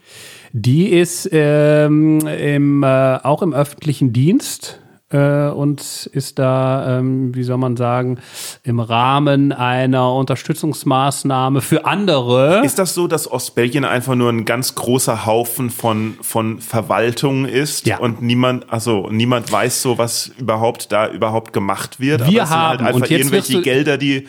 Die 0.51 0.89
ist 0.89 1.29
ähm, 1.31 2.19
im, 2.27 2.83
äh, 2.83 3.15
auch 3.23 3.41
im 3.41 3.53
öffentlichen 3.53 4.11
Dienst 4.11 4.81
äh, 5.13 5.47
und 5.49 6.09
ist 6.11 6.39
da, 6.39 6.97
ähm, 6.99 7.33
wie 7.35 7.43
soll 7.43 7.57
man 7.57 7.77
sagen, 7.77 8.17
im 8.63 8.79
Rahmen 8.79 9.51
einer 9.53 10.13
Unterstützungsmaßnahme 10.13 11.61
für 11.61 11.85
andere. 11.85 12.61
Ist 12.65 12.79
das 12.79 12.93
so, 12.93 13.07
dass 13.07 13.31
Ostbelgien 13.31 13.85
einfach 13.85 14.15
nur 14.15 14.29
ein 14.29 14.45
ganz 14.45 14.75
großer 14.75 15.25
Haufen 15.25 15.69
von, 15.69 16.15
von 16.21 16.59
Verwaltung 16.59 17.45
ist 17.45 17.85
Ja. 17.87 17.99
und 17.99 18.21
niemand, 18.21 18.71
also 18.71 19.07
niemand 19.11 19.51
weiß 19.51 19.81
so, 19.81 19.97
was 19.97 20.31
überhaupt 20.39 20.91
da 20.91 21.07
überhaupt 21.09 21.53
gemacht 21.53 21.99
wird? 21.99 22.27
Wir 22.29 22.43
es 22.43 22.49
sind 22.49 22.59
halt 22.59 22.79
haben, 22.79 22.87
einfach 22.87 23.01
und 23.01 23.09
jetzt 23.09 23.19
irgendwelche 23.19 23.53
du- 23.53 23.61
Gelder, 23.61 23.97
die 23.97 24.27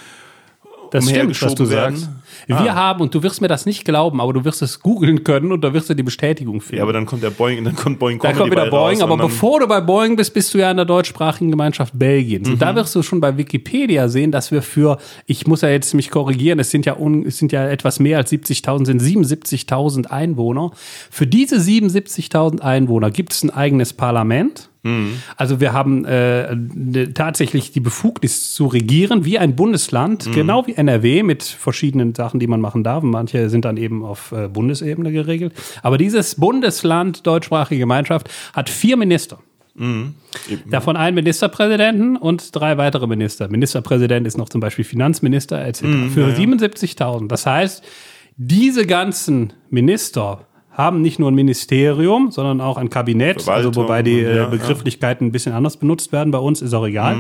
das 0.91 1.09
stimmt, 1.09 1.43
was 1.43 1.55
du 1.57 1.70
werden? 1.70 1.97
sagst. 1.97 2.11
Wir 2.47 2.74
haben, 2.74 3.01
und 3.01 3.14
du 3.14 3.22
wirst 3.22 3.40
mir 3.40 3.49
das 3.49 3.66
nicht 3.66 3.84
glauben, 3.84 4.20
aber 4.20 4.32
du 4.32 4.45
wirst 4.45 4.62
es 4.62 4.80
googeln 4.80 5.24
können 5.24 5.53
und 5.53 5.62
da 5.62 5.72
wirst 5.72 5.88
du 5.90 5.95
die 5.95 6.03
Bestätigung 6.03 6.61
finden. 6.61 6.76
Ja, 6.78 6.82
aber 6.82 6.92
dann 6.92 7.07
kommt 7.07 7.22
der 7.22 7.30
Boeing, 7.30 7.64
dann 7.64 7.74
kommt 7.76 7.99
Boeing 7.99 8.18
Comedy 8.18 8.38
kommt 8.38 8.53
wieder 8.53 8.70
Boeing, 8.70 8.97
raus 8.97 9.03
aber 9.03 9.12
und 9.14 9.18
dann- 9.20 9.28
bevor 9.28 9.61
du 9.61 9.66
bei 9.66 9.80
Boeing 9.80 10.16
bist, 10.16 10.34
bist 10.34 10.53
du 10.55 10.59
ja 10.59 10.70
in 10.70 10.76
der 10.76 10.86
deutschsprachigen 10.86 11.51
Gemeinschaft 11.51 11.99
Belgiens. 11.99 12.49
Und 12.49 12.55
Mhm. 12.55 12.59
da 12.59 12.74
wirst 12.74 12.95
du 12.95 13.03
schon 13.03 13.20
bei 13.20 13.36
Wikipedia 13.36 14.09
sehen, 14.09 14.30
dass 14.32 14.51
wir 14.51 14.62
für, 14.62 14.99
ich 15.26 15.47
muss 15.47 15.62
ja 15.62 15.68
jetzt 15.68 15.95
mich 15.95 16.11
korrigieren, 16.11 16.59
es 16.59 16.70
sind 16.70 16.86
ja, 16.86 16.97
un, 16.99 17.24
es 17.26 17.38
sind 17.38 17.53
ja 17.53 17.66
etwas 17.68 17.99
mehr 18.01 18.18
als 18.18 18.30
70.000, 18.30 18.86
sind 18.86 19.01
77.000 19.01 20.11
Einwohner. 20.11 20.70
Für 21.11 21.26
diese 21.26 21.61
77.000 21.61 22.61
Einwohner 22.62 23.11
gibt 23.11 23.32
es 23.32 23.42
ein 23.42 23.51
eigenes 23.51 23.92
Parlament. 23.92 24.68
Mhm. 24.85 25.20
Also 25.37 25.59
wir 25.61 25.72
haben 25.72 26.05
äh, 26.05 26.57
tatsächlich 27.12 27.72
die 27.72 27.80
Befugnis 27.80 28.55
zu 28.55 28.66
regieren 28.66 29.24
wie 29.24 29.39
ein 29.39 29.57
Bundesland, 29.57 30.26
Mhm. 30.28 30.32
genau 30.32 30.66
wie 30.66 30.74
NRW 30.74 31.22
mit 31.24 31.43
verschiedenen 31.43 32.14
Sachen, 32.14 32.39
die 32.39 32.47
man 32.47 32.61
machen 32.61 32.85
darf. 32.85 33.03
Manche 33.03 33.51
sind 33.51 33.64
dann 33.64 33.76
eben 33.76 34.05
auf 34.05 34.30
äh, 34.32 34.47
Bundesebene 34.49 35.11
geregelt. 35.11 35.53
Aber 35.82 35.99
dieses 35.99 36.37
Bundesland 36.37 37.26
deutschsprachige 37.26 37.80
Gemeinschaft 37.80 38.30
hat 38.53 38.70
vier 38.70 38.97
Minister. 38.97 39.39
Davon 40.70 40.97
einen 40.97 41.16
Ministerpräsidenten 41.16 42.16
und 42.16 42.55
drei 42.55 42.78
weitere 42.78 43.09
Minister. 43.09 43.49
Ministerpräsident 43.49 44.24
ist 44.24 44.39
noch 44.39 44.49
zum 44.49 44.61
Beispiel 44.61 44.85
Finanzminister 44.85 45.66
etc. 45.66 45.80
Für 46.14 46.28
77.000. 46.32 47.26
Das 47.26 47.45
heißt, 47.45 47.82
diese 48.37 48.87
ganzen 48.87 49.53
Minister 49.70 50.47
haben 50.74 51.00
nicht 51.00 51.18
nur 51.18 51.30
ein 51.30 51.34
Ministerium, 51.34 52.30
sondern 52.30 52.60
auch 52.60 52.76
ein 52.76 52.90
Kabinett, 52.90 53.48
also 53.48 53.74
wobei 53.74 54.02
die 54.02 54.20
äh, 54.20 54.36
ja. 54.36 54.46
Begrifflichkeiten 54.46 55.28
ein 55.28 55.32
bisschen 55.32 55.52
anders 55.54 55.76
benutzt 55.76 56.12
werden. 56.12 56.30
Bei 56.30 56.38
uns 56.38 56.60
ist 56.62 56.74
auch 56.74 56.86
egal. 56.86 57.16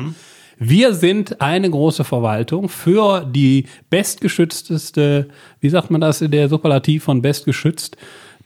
Wir 0.58 0.94
sind 0.94 1.40
eine 1.40 1.68
große 1.68 2.04
Verwaltung 2.04 2.68
für 2.68 3.24
die 3.28 3.66
bestgeschützteste, 3.90 5.28
wie 5.60 5.68
sagt 5.68 5.90
man 5.90 6.00
das, 6.00 6.18
der 6.20 6.48
Superlativ 6.48 7.04
von 7.04 7.22
bestgeschützt, 7.22 7.96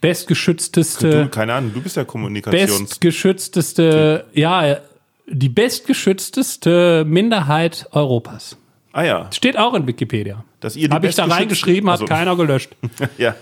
bestgeschützteste 0.01 1.23
Du, 1.25 1.29
keine 1.29 1.53
Ahnung, 1.53 1.71
du 1.73 1.81
bist 1.81 1.97
ja 1.97 2.03
Kommunikations... 2.05 2.89
bestgeschützteste, 2.89 4.25
ja, 4.33 4.77
die 5.27 5.49
bestgeschützteste 5.49 7.05
Minderheit 7.07 7.87
Europas. 7.91 8.57
ah 8.93 9.03
ja, 9.03 9.29
Steht 9.31 9.57
auch 9.57 9.73
in 9.73 9.85
Wikipedia. 9.85 10.43
dass 10.61 10.75
ihr 10.75 10.89
die 10.89 10.93
Habe 10.95 11.07
ich 11.07 11.15
da 11.15 11.25
reingeschrieben, 11.25 11.89
hat 11.89 12.01
also- 12.01 12.05
keiner 12.05 12.35
gelöscht. 12.35 12.75
Ja, 13.17 13.35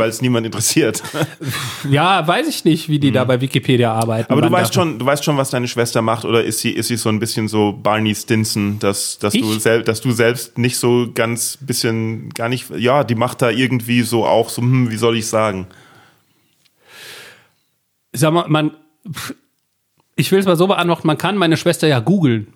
weil 0.00 0.08
es 0.08 0.20
niemand 0.20 0.46
interessiert. 0.46 1.02
Ja, 1.88 2.26
weiß 2.26 2.46
ich 2.48 2.64
nicht, 2.64 2.88
wie 2.88 2.98
die 2.98 3.10
da 3.10 3.24
bei 3.24 3.40
Wikipedia 3.40 3.92
arbeiten. 3.92 4.32
Mhm. 4.32 4.38
Aber 4.38 4.48
du 4.48 4.52
weißt 4.52 4.74
schon, 4.74 4.98
du 4.98 5.06
weißt 5.06 5.24
schon, 5.24 5.36
was 5.36 5.50
deine 5.50 5.66
Schwester 5.66 6.02
macht, 6.02 6.24
oder 6.24 6.44
ist 6.44 6.60
sie, 6.60 6.70
ist 6.70 6.88
sie 6.88 6.96
so 6.96 7.08
ein 7.08 7.18
bisschen 7.18 7.48
so 7.48 7.72
Barney 7.72 8.14
Stinson, 8.14 8.78
dass, 8.78 9.18
dass 9.18 9.32
du 9.32 9.58
selbst, 9.58 9.88
dass 9.88 10.00
du 10.00 10.10
selbst 10.10 10.58
nicht 10.58 10.76
so 10.76 11.08
ganz 11.14 11.58
bisschen, 11.60 12.30
gar 12.30 12.48
nicht, 12.48 12.70
ja, 12.76 13.04
die 13.04 13.14
macht 13.14 13.42
da 13.42 13.50
irgendwie 13.50 14.02
so 14.02 14.26
auch 14.26 14.48
so, 14.48 14.62
hm, 14.62 14.90
wie 14.90 14.96
soll 14.96 15.16
ich 15.16 15.26
sagen? 15.26 15.66
Sag 18.12 18.32
mal, 18.32 18.46
man, 18.48 18.72
ich 20.16 20.30
will 20.32 20.40
es 20.40 20.46
mal 20.46 20.56
so 20.56 20.66
beantworten, 20.66 21.06
man 21.06 21.18
kann 21.18 21.36
meine 21.36 21.56
Schwester 21.56 21.88
ja 21.88 22.00
googeln. 22.00 22.48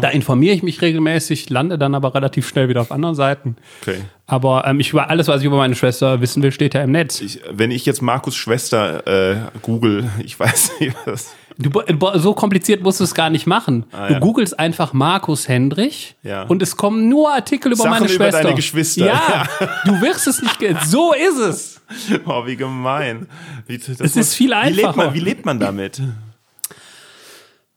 Da 0.00 0.08
informiere 0.10 0.54
ich 0.54 0.62
mich 0.62 0.80
regelmäßig, 0.82 1.50
lande 1.50 1.78
dann 1.78 1.96
aber 1.96 2.14
relativ 2.14 2.46
schnell 2.46 2.68
wieder 2.68 2.80
auf 2.80 2.92
anderen 2.92 3.16
Seiten. 3.16 3.56
Okay. 3.82 3.98
Aber 4.26 4.64
ähm, 4.66 4.78
ich 4.78 4.90
über 4.92 5.10
alles, 5.10 5.26
was 5.26 5.40
ich 5.40 5.46
über 5.46 5.56
meine 5.56 5.74
Schwester 5.74 6.20
wissen 6.20 6.42
will, 6.44 6.52
steht 6.52 6.74
ja 6.74 6.82
im 6.82 6.92
Netz. 6.92 7.20
Ich, 7.20 7.40
wenn 7.50 7.72
ich 7.72 7.84
jetzt 7.84 8.00
Markus 8.00 8.36
Schwester 8.36 9.04
äh, 9.06 9.36
google, 9.62 10.08
ich 10.24 10.38
weiß 10.38 10.72
nicht 10.78 10.94
was. 11.06 11.34
Du, 11.58 11.70
so 12.16 12.34
kompliziert 12.34 12.82
musst 12.82 12.98
du 12.98 13.04
es 13.04 13.14
gar 13.14 13.30
nicht 13.30 13.46
machen. 13.46 13.84
Ah, 13.92 14.08
du 14.08 14.14
ja. 14.14 14.18
googelst 14.20 14.58
einfach 14.58 14.92
Markus 14.92 15.48
Hendrich 15.48 16.16
Ja. 16.24 16.42
und 16.44 16.62
es 16.62 16.76
kommen 16.76 17.08
nur 17.08 17.32
Artikel 17.32 17.68
über 17.72 17.76
Sachen 17.82 17.90
meine 17.90 18.06
über 18.06 18.14
Schwester. 18.14 18.42
deine 18.42 18.54
Geschwister. 18.56 19.06
Ja, 19.06 19.48
du 19.84 20.00
wirst 20.00 20.26
es 20.26 20.40
nicht. 20.42 20.58
So 20.86 21.12
ist 21.12 21.38
es. 21.38 21.80
Oh, 22.26 22.46
wie 22.46 22.56
gemein. 22.56 23.26
Wie, 23.66 23.76
das 23.78 24.00
Es 24.00 24.16
ist 24.16 24.34
viel 24.34 24.50
Wie 24.50 24.70
lebt, 24.70 24.78
einfacher. 24.86 24.96
man, 24.96 25.14
wie 25.14 25.20
lebt 25.20 25.44
man 25.44 25.60
damit? 25.60 26.00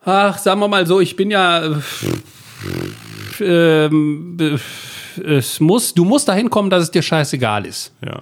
Ach, 0.05 0.37
sagen 0.37 0.59
wir 0.59 0.67
mal 0.67 0.85
so, 0.85 0.99
ich 0.99 1.15
bin 1.15 1.31
ja. 1.31 1.65
äh, 1.65 1.75
ähm, 3.39 4.37
äh, 4.39 4.57
es 5.23 5.59
muss, 5.59 5.93
du 5.93 6.05
musst 6.05 6.27
dahin 6.27 6.49
kommen, 6.49 6.69
dass 6.69 6.83
es 6.83 6.91
dir 6.91 7.01
scheißegal 7.01 7.65
ist. 7.65 7.93
Ja. 8.05 8.21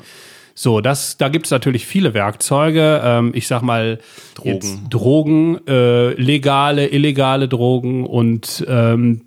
So, 0.58 0.80
das, 0.80 1.18
da 1.18 1.28
gibt 1.28 1.46
es 1.46 1.52
natürlich 1.52 1.86
viele 1.86 2.14
Werkzeuge. 2.14 3.02
Ähm, 3.04 3.32
ich 3.36 3.48
sag 3.48 3.62
mal, 3.62 4.00
Drogen. 4.36 4.88
Drogen, 4.90 5.68
äh, 5.68 6.14
legale, 6.14 6.88
illegale 6.88 7.50
Drogen 7.50 8.06
und 8.06 8.66
ähm, 8.68 9.26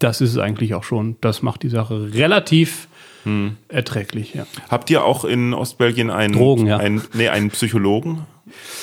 das 0.00 0.20
ist 0.20 0.32
es 0.32 0.38
eigentlich 0.38 0.74
auch 0.74 0.84
schon. 0.84 1.16
Das 1.22 1.40
macht 1.42 1.62
die 1.62 1.70
Sache 1.70 2.12
relativ 2.12 2.88
Hm. 3.24 3.56
erträglich, 3.68 4.34
ja. 4.34 4.46
Habt 4.70 4.90
ihr 4.90 5.04
auch 5.04 5.24
in 5.24 5.52
Ostbelgien 5.52 6.10
einen, 6.10 6.34
Drogen, 6.34 6.66
ja. 6.66 6.78
einen, 6.78 7.02
nee, 7.12 7.28
einen 7.28 7.50
Psychologen? 7.50 8.26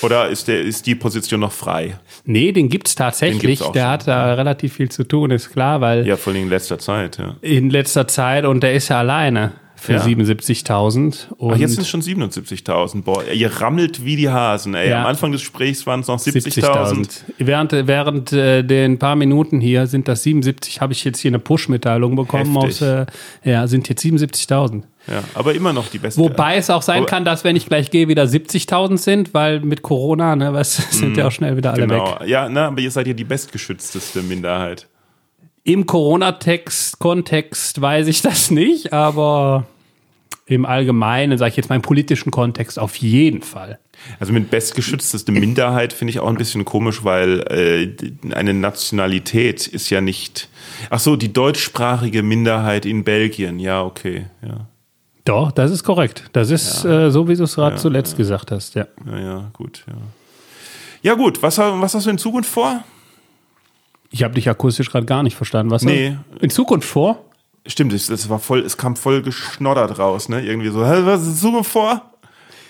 Oder 0.01 0.29
ist, 0.29 0.47
der, 0.47 0.61
ist 0.61 0.85
die 0.85 0.95
Position 0.95 1.39
noch 1.39 1.51
frei? 1.51 1.99
Nee, 2.23 2.51
den 2.51 2.69
gibt's 2.69 2.95
tatsächlich. 2.95 3.41
Den 3.41 3.49
gibt's 3.49 3.71
der 3.71 3.83
schon, 3.83 3.91
hat 3.91 4.07
da 4.07 4.33
relativ 4.35 4.73
viel 4.73 4.89
zu 4.89 5.03
tun, 5.03 5.31
ist 5.31 5.51
klar, 5.51 5.81
weil 5.81 6.07
Ja, 6.07 6.17
vor 6.17 6.33
allem 6.33 6.43
in 6.43 6.49
letzter 6.49 6.79
Zeit, 6.79 7.17
ja. 7.17 7.35
in 7.41 7.69
letzter 7.69 8.07
Zeit 8.07 8.45
und 8.45 8.61
der 8.61 8.73
ist 8.73 8.89
ja 8.89 8.99
alleine 8.99 9.53
für 9.79 9.93
Ja. 9.93 10.01
77.000. 10.03 11.31
Und 11.37 11.53
Ach, 11.53 11.57
jetzt 11.57 11.73
sind 11.73 11.81
es 11.83 11.87
schon 11.89 12.01
77.000. 12.01 13.03
Boah, 13.03 13.23
ihr 13.31 13.49
rammelt 13.61 14.03
wie 14.03 14.15
die 14.15 14.29
Hasen, 14.29 14.73
ey. 14.73 14.89
Ja. 14.89 15.01
Am 15.01 15.05
Anfang 15.07 15.31
des 15.31 15.41
Gesprächs 15.41 15.85
waren 15.85 15.99
es 16.01 16.07
noch 16.07 16.19
70.000. 16.19 16.63
70.000. 16.63 17.21
Während, 17.37 17.71
während 17.87 18.33
äh, 18.33 18.63
den 18.63 18.97
paar 18.99 19.15
Minuten 19.15 19.61
hier 19.61 19.87
sind 19.87 20.07
das 20.07 20.23
77, 20.23 20.81
habe 20.81 20.93
ich 20.93 21.03
jetzt 21.03 21.19
hier 21.19 21.29
eine 21.29 21.39
Push-Mitteilung 21.39 22.15
bekommen 22.15 22.57
aus, 22.57 22.81
äh, 22.81 23.05
ja, 23.43 23.67
sind 23.67 23.87
jetzt 23.87 24.03
77.000. 24.03 24.83
Ja, 25.09 25.23
aber 25.35 25.53
immer 25.53 25.71
noch 25.71 25.87
die 25.87 25.99
beste. 25.99 26.19
Wobei 26.19 26.57
es 26.57 26.69
auch 26.69 26.81
sein 26.81 26.97
Aber- 26.97 27.05
kann, 27.05 27.23
dass 27.23 27.43
wenn 27.45 27.55
ich 27.55 27.67
gleich 27.67 27.91
gehe, 27.91 28.07
wieder 28.09 28.23
70.000 28.25 28.97
sind, 28.97 29.33
weil 29.33 29.61
mit 29.61 29.81
Corona, 29.81 30.35
ne, 30.35 30.51
was 30.53 30.75
sind 30.91 31.15
ja 31.15 31.27
auch 31.27 31.31
schnell 31.31 31.55
wieder 31.55 31.71
alle 31.71 31.83
weg. 31.89 32.03
Genau. 32.03 32.19
Ja, 32.25 32.49
na, 32.49 32.67
aber 32.67 32.81
ihr 32.81 32.91
seid 32.91 33.07
ja 33.07 33.13
die 33.13 33.23
bestgeschützteste 33.23 34.21
Minderheit. 34.21 34.87
Im 35.67 35.85
Corona-Text, 35.85 36.97
Kontext 36.97 37.81
weiß 37.81 38.07
ich 38.07 38.21
das 38.21 38.51
nicht, 38.51 38.93
aber 38.93 39.65
im 40.45 40.65
Allgemeinen, 40.65 41.37
sage 41.37 41.49
ich 41.49 41.57
jetzt 41.57 41.67
mal 41.67 41.75
im 41.75 41.81
politischen 41.81 42.31
Kontext, 42.31 42.79
auf 42.79 42.95
jeden 42.95 43.41
Fall. 43.41 43.77
Also 44.17 44.31
mit 44.31 44.49
bestgeschützteste 44.49 45.33
Minderheit 45.33 45.91
finde 45.91 46.11
ich 46.11 46.21
auch 46.21 46.29
ein 46.29 46.37
bisschen 46.37 46.63
komisch, 46.63 47.03
weil 47.03 47.41
äh, 47.49 48.33
eine 48.33 48.53
Nationalität 48.53 49.67
ist 49.67 49.89
ja 49.89 49.99
nicht. 49.99 50.47
Ach 50.89 50.99
so, 50.99 51.17
die 51.17 51.33
deutschsprachige 51.33 52.23
Minderheit 52.23 52.85
in 52.85 53.03
Belgien. 53.03 53.59
Ja, 53.59 53.83
okay. 53.83 54.27
Ja, 54.41 54.67
Doch, 55.25 55.51
das 55.51 55.71
ist 55.71 55.83
korrekt. 55.83 56.29
Das 56.31 56.49
ist 56.49 56.85
äh, 56.85 57.11
so, 57.11 57.27
wie 57.27 57.35
du 57.35 57.43
es 57.43 57.55
gerade 57.55 57.75
zuletzt 57.75 58.15
gesagt 58.15 58.51
hast, 58.51 58.75
ja. 58.75 58.87
ja, 59.05 59.19
ja 59.19 59.51
gut. 59.51 59.83
Ja, 59.85 59.95
ja 61.01 61.13
gut. 61.15 61.43
Was, 61.43 61.57
was 61.57 61.93
hast 61.93 62.05
du 62.05 62.09
in 62.09 62.17
Zukunft 62.17 62.49
vor? 62.49 62.85
Ich 64.17 64.23
habe 64.23 64.33
dich 64.33 64.49
akustisch 64.49 64.89
gerade 64.89 65.05
gar 65.05 65.21
nicht 65.21 65.35
verstanden. 65.35 65.69
Was 65.71 65.83
Nee. 65.83 66.17
in 66.41 66.49
Zukunft 66.49 66.89
vor? 66.89 67.23
Stimmt, 67.67 67.93
es, 67.93 68.09
es 68.09 68.27
war 68.29 68.39
voll, 68.39 68.61
es 68.61 68.75
kam 68.75 68.95
voll 68.95 69.21
geschnoddert 69.21 69.99
raus, 69.99 70.27
ne? 70.27 70.41
Irgendwie 70.41 70.69
so. 70.69 70.79
Was 70.81 71.21
ist 71.21 71.27
in 71.27 71.35
Zukunft 71.35 71.69
vor? 71.71 72.01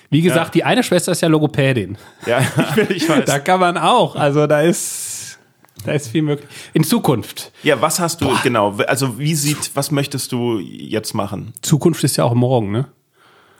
Wie 0.09 0.21
gesagt, 0.21 0.55
die 0.55 0.65
eine 0.65 0.83
Schwester 0.83 1.13
ist 1.13 1.21
ja 1.21 1.29
Logopädin. 1.29 1.97
Ja, 2.25 2.39
ich 2.89 3.07
weiß. 3.07 3.23
Da 3.23 3.39
kann 3.39 3.61
man 3.61 3.77
auch. 3.77 4.17
Also 4.17 4.45
da 4.45 4.59
ist, 4.61 5.39
da 5.85 5.93
ist 5.93 6.09
viel 6.09 6.21
möglich. 6.21 6.49
In 6.73 6.83
Zukunft. 6.83 7.53
Ja, 7.63 7.79
was 7.81 8.01
hast 8.01 8.19
du 8.19 8.29
genau? 8.43 8.75
Also 8.85 9.17
wie 9.17 9.33
sieht, 9.35 9.71
was 9.73 9.89
möchtest 9.91 10.33
du 10.33 10.59
jetzt 10.59 11.13
machen? 11.13 11.53
Zukunft 11.61 12.03
ist 12.03 12.17
ja 12.17 12.25
auch 12.25 12.33
morgen, 12.33 12.71
ne? 12.73 12.87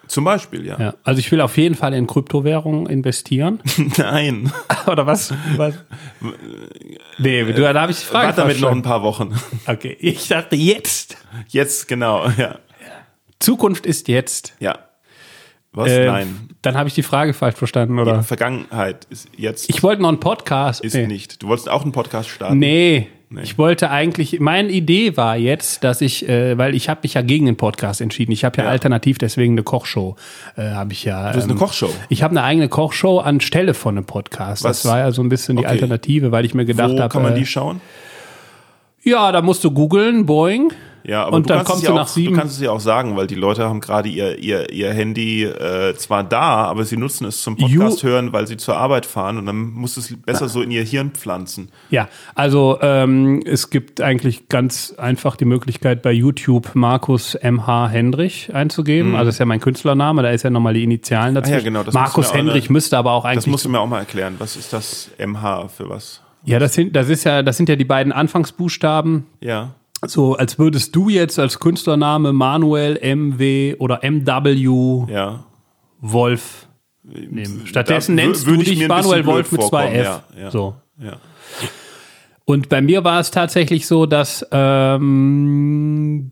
Zum 0.08 0.24
Beispiel, 0.24 0.66
ja. 0.66 0.80
Ja. 0.80 0.93
Also 1.03 1.20
ich 1.20 1.32
will 1.32 1.41
auf 1.41 1.58
jeden 1.58 1.76
Fall 1.76 1.93
in 1.93 2.08
Kryptowährungen 2.08 2.86
investieren. 2.88 3.60
Nein. 3.97 4.51
Oder 4.88 5.05
was? 5.05 5.34
was? 5.55 5.76
Nee, 7.18 7.43
du, 7.43 7.62
da 7.62 7.82
habe 7.82 7.91
ich 7.91 7.99
die 7.99 8.05
Frage 8.05 8.28
Warte 8.28 8.41
damit 8.41 8.60
noch 8.60 8.72
ein 8.72 8.82
paar 8.82 9.03
Wochen. 9.03 9.36
Okay, 9.66 9.97
ich 9.99 10.28
dachte 10.28 10.55
jetzt. 10.55 11.18
Jetzt, 11.47 11.88
genau, 11.88 12.28
ja. 12.38 12.60
Zukunft 13.39 13.86
ist 13.86 14.08
jetzt. 14.08 14.53
Ja. 14.60 14.80
Was? 15.74 15.91
Äh, 15.91 16.05
Nein. 16.08 16.49
Dann 16.62 16.76
habe 16.76 16.89
ich 16.89 16.95
die 16.95 17.03
Frage 17.03 17.34
falsch 17.34 17.55
verstanden, 17.55 17.99
oder? 17.99 18.24
Vergangenheit 18.24 19.05
ist 19.10 19.30
jetzt 19.38 19.70
Ich 19.70 19.84
wollte 19.84 20.01
noch 20.01 20.10
einen 20.10 20.20
Podcast. 20.20 20.84
ist 20.84 20.95
nee. 20.95 21.05
nicht. 21.05 21.43
Du 21.43 21.47
wolltest 21.47 21.70
auch 21.70 21.84
einen 21.84 21.91
Podcast 21.91 22.30
starten. 22.30 22.58
Nee, 22.58 23.10
ich 23.43 23.57
wollte 23.57 23.89
eigentlich, 23.89 24.39
meine 24.39 24.69
Idee 24.69 25.17
war 25.17 25.36
jetzt, 25.36 25.84
dass 25.84 25.99
ich, 26.01 26.28
äh, 26.30 26.57
weil 26.57 26.73
ich 26.75 26.88
habe 26.88 27.01
mich 27.03 27.15
ja 27.15 27.21
gegen 27.21 27.45
den 27.45 27.57
Podcast 27.57 27.99
entschieden. 27.99 28.32
Ich 28.32 28.45
habe 28.45 28.57
ja, 28.59 28.63
Ja. 28.65 28.69
alternativ 28.69 29.17
deswegen 29.17 29.53
eine 29.53 29.63
Kochshow, 29.63 30.15
äh, 30.55 30.69
habe 30.71 30.93
ich 30.93 31.03
ja. 31.03 31.32
Du 31.34 31.38
hast 31.38 31.43
eine 31.45 31.55
Kochshow? 31.55 31.89
Ich 32.09 32.23
habe 32.23 32.32
eine 32.32 32.43
eigene 32.43 32.69
Kochshow 32.69 33.19
anstelle 33.19 33.73
von 33.73 33.97
einem 33.97 34.05
Podcast. 34.05 34.63
Was? 34.63 34.84
Das 34.84 34.91
war 34.91 34.99
ja 34.99 35.11
so 35.11 35.21
ein 35.21 35.30
bisschen 35.30 35.57
die 35.57 35.63
Okay. 35.65 35.71
Alternative, 35.73 36.32
weil 36.32 36.45
ich 36.45 36.53
mir 36.53 36.65
gedacht 36.65 36.97
habe, 36.97 37.09
kann 37.09 37.21
man 37.23 37.34
äh, 37.34 37.39
die 37.39 37.45
schauen? 37.45 37.82
ja, 39.03 39.32
da 39.32 39.41
musst 39.41 39.63
du 39.63 39.71
googeln, 39.71 40.25
Boeing. 40.25 40.71
Ja, 41.03 41.23
aber 41.25 41.37
und 41.37 41.43
du 41.43 41.47
dann 41.49 41.57
kannst 41.59 41.71
kommst 41.71 41.83
es 41.83 41.87
ja 41.87 41.93
du 41.93 41.99
auch, 41.99 42.01
nach 42.03 42.07
sieben. 42.09 42.33
Du 42.33 42.39
kannst 42.39 42.55
es 42.55 42.61
ja 42.61 42.71
auch 42.71 42.79
sagen, 42.79 43.15
weil 43.15 43.27
die 43.27 43.35
Leute 43.35 43.63
haben 43.63 43.79
gerade 43.79 44.09
ihr, 44.09 44.39
ihr, 44.39 44.71
ihr 44.71 44.91
Handy 44.93 45.43
äh, 45.43 45.95
zwar 45.95 46.23
da, 46.23 46.65
aber 46.65 46.83
sie 46.85 46.97
nutzen 46.97 47.25
es 47.25 47.41
zum 47.41 47.55
Podcast 47.55 48.01
You- 48.03 48.09
hören, 48.09 48.33
weil 48.33 48.45
sie 48.47 48.57
zur 48.57 48.77
Arbeit 48.77 49.05
fahren 49.05 49.37
und 49.37 49.45
dann 49.45 49.57
muss 49.71 49.95
es 49.97 50.13
besser 50.25 50.49
so 50.49 50.61
in 50.61 50.71
ihr 50.71 50.83
Hirn 50.83 51.11
pflanzen. 51.11 51.69
Ja, 51.89 52.07
also 52.35 52.77
ähm, 52.81 53.41
es 53.45 53.69
gibt 53.69 54.01
eigentlich 54.01 54.49
ganz 54.49 54.93
einfach 54.97 55.35
die 55.35 55.45
Möglichkeit 55.45 56.01
bei 56.01 56.11
YouTube 56.11 56.71
Markus 56.75 57.37
MH 57.41 57.87
Hendrich 57.89 58.53
einzugeben. 58.53 59.15
Also 59.15 59.25
das 59.27 59.35
ist 59.35 59.39
ja 59.39 59.45
mein 59.45 59.59
Künstlername, 59.61 60.23
da 60.23 60.29
ist 60.31 60.43
ja 60.43 60.49
nochmal 60.49 60.73
die 60.73 60.83
Initialen. 60.83 61.33
Mhm. 61.35 61.41
Ah 61.45 61.59
genau, 61.59 61.79
das 61.83 61.93
musst 61.93 61.93
Markus 61.95 62.33
Hendrich 62.33 62.65
eine- 62.65 62.73
müsste 62.73 62.97
aber 62.97 63.11
auch 63.13 63.23
Das 63.23 63.31
eigentlich 63.31 63.47
musst 63.47 63.65
du 63.65 63.69
mir 63.69 63.79
auch 63.79 63.87
mal 63.87 63.99
erklären. 63.99 64.35
Was 64.39 64.55
ist 64.55 64.73
das 64.73 65.09
MH 65.17 65.69
für 65.69 65.89
was? 65.89 66.21
Ja, 66.43 66.59
das 66.59 66.73
sind, 66.75 66.95
das 66.95 67.09
ist 67.09 67.23
ja, 67.25 67.43
das 67.43 67.57
sind 67.57 67.67
ja 67.67 67.75
die 67.75 67.83
beiden 67.85 68.13
Anfangsbuchstaben. 68.13 69.25
Ja. 69.41 69.75
So, 70.05 70.35
als 70.35 70.59
würdest 70.59 70.95
du 70.95 71.09
jetzt 71.09 71.39
als 71.39 71.59
Künstlername 71.59 72.31
Manuel 72.33 72.99
MW 73.01 73.75
oder 73.79 74.01
MW 74.03 75.11
Ja. 75.11 75.45
Wolf 75.99 76.67
nehmen. 77.03 77.63
Stattdessen 77.65 78.15
nennst 78.15 78.45
du 78.45 78.53
ich 78.55 78.65
dich 78.65 78.87
Manuel 78.87 79.25
Wolf 79.25 79.51
mit 79.51 79.63
zwei 79.63 79.91
F. 79.93 80.05
ja, 80.05 80.23
ja. 80.39 80.51
So. 80.51 80.75
Und 82.45 82.69
bei 82.69 82.81
mir 82.81 83.03
war 83.03 83.19
es 83.19 83.31
tatsächlich 83.31 83.87
so, 83.87 84.05
dass 84.05 84.45
ähm, 84.51 86.31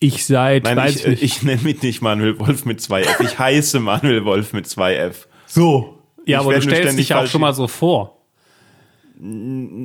ich 0.00 0.26
seit, 0.26 0.64
Nein, 0.64 0.76
weiß 0.76 0.96
ich, 0.96 1.06
nicht, 1.06 1.22
ich 1.22 1.42
nenne 1.42 1.62
mich 1.62 1.82
nicht 1.82 2.02
Manuel 2.02 2.38
Wolf 2.38 2.64
mit 2.64 2.80
zwei 2.80 3.02
F. 3.02 3.20
Ich 3.20 3.38
heiße 3.38 3.80
Manuel 3.80 4.24
Wolf 4.24 4.52
mit 4.52 4.66
zwei 4.66 4.96
F. 4.96 5.28
so. 5.46 5.94
Ja, 6.26 6.40
Ich 6.40 6.44
aber 6.44 6.54
du 6.54 6.62
stellst 6.62 6.98
dich 6.98 7.14
auch 7.14 7.26
schon 7.26 7.40
mal 7.40 7.54
so 7.54 7.66
vor. 7.68 8.18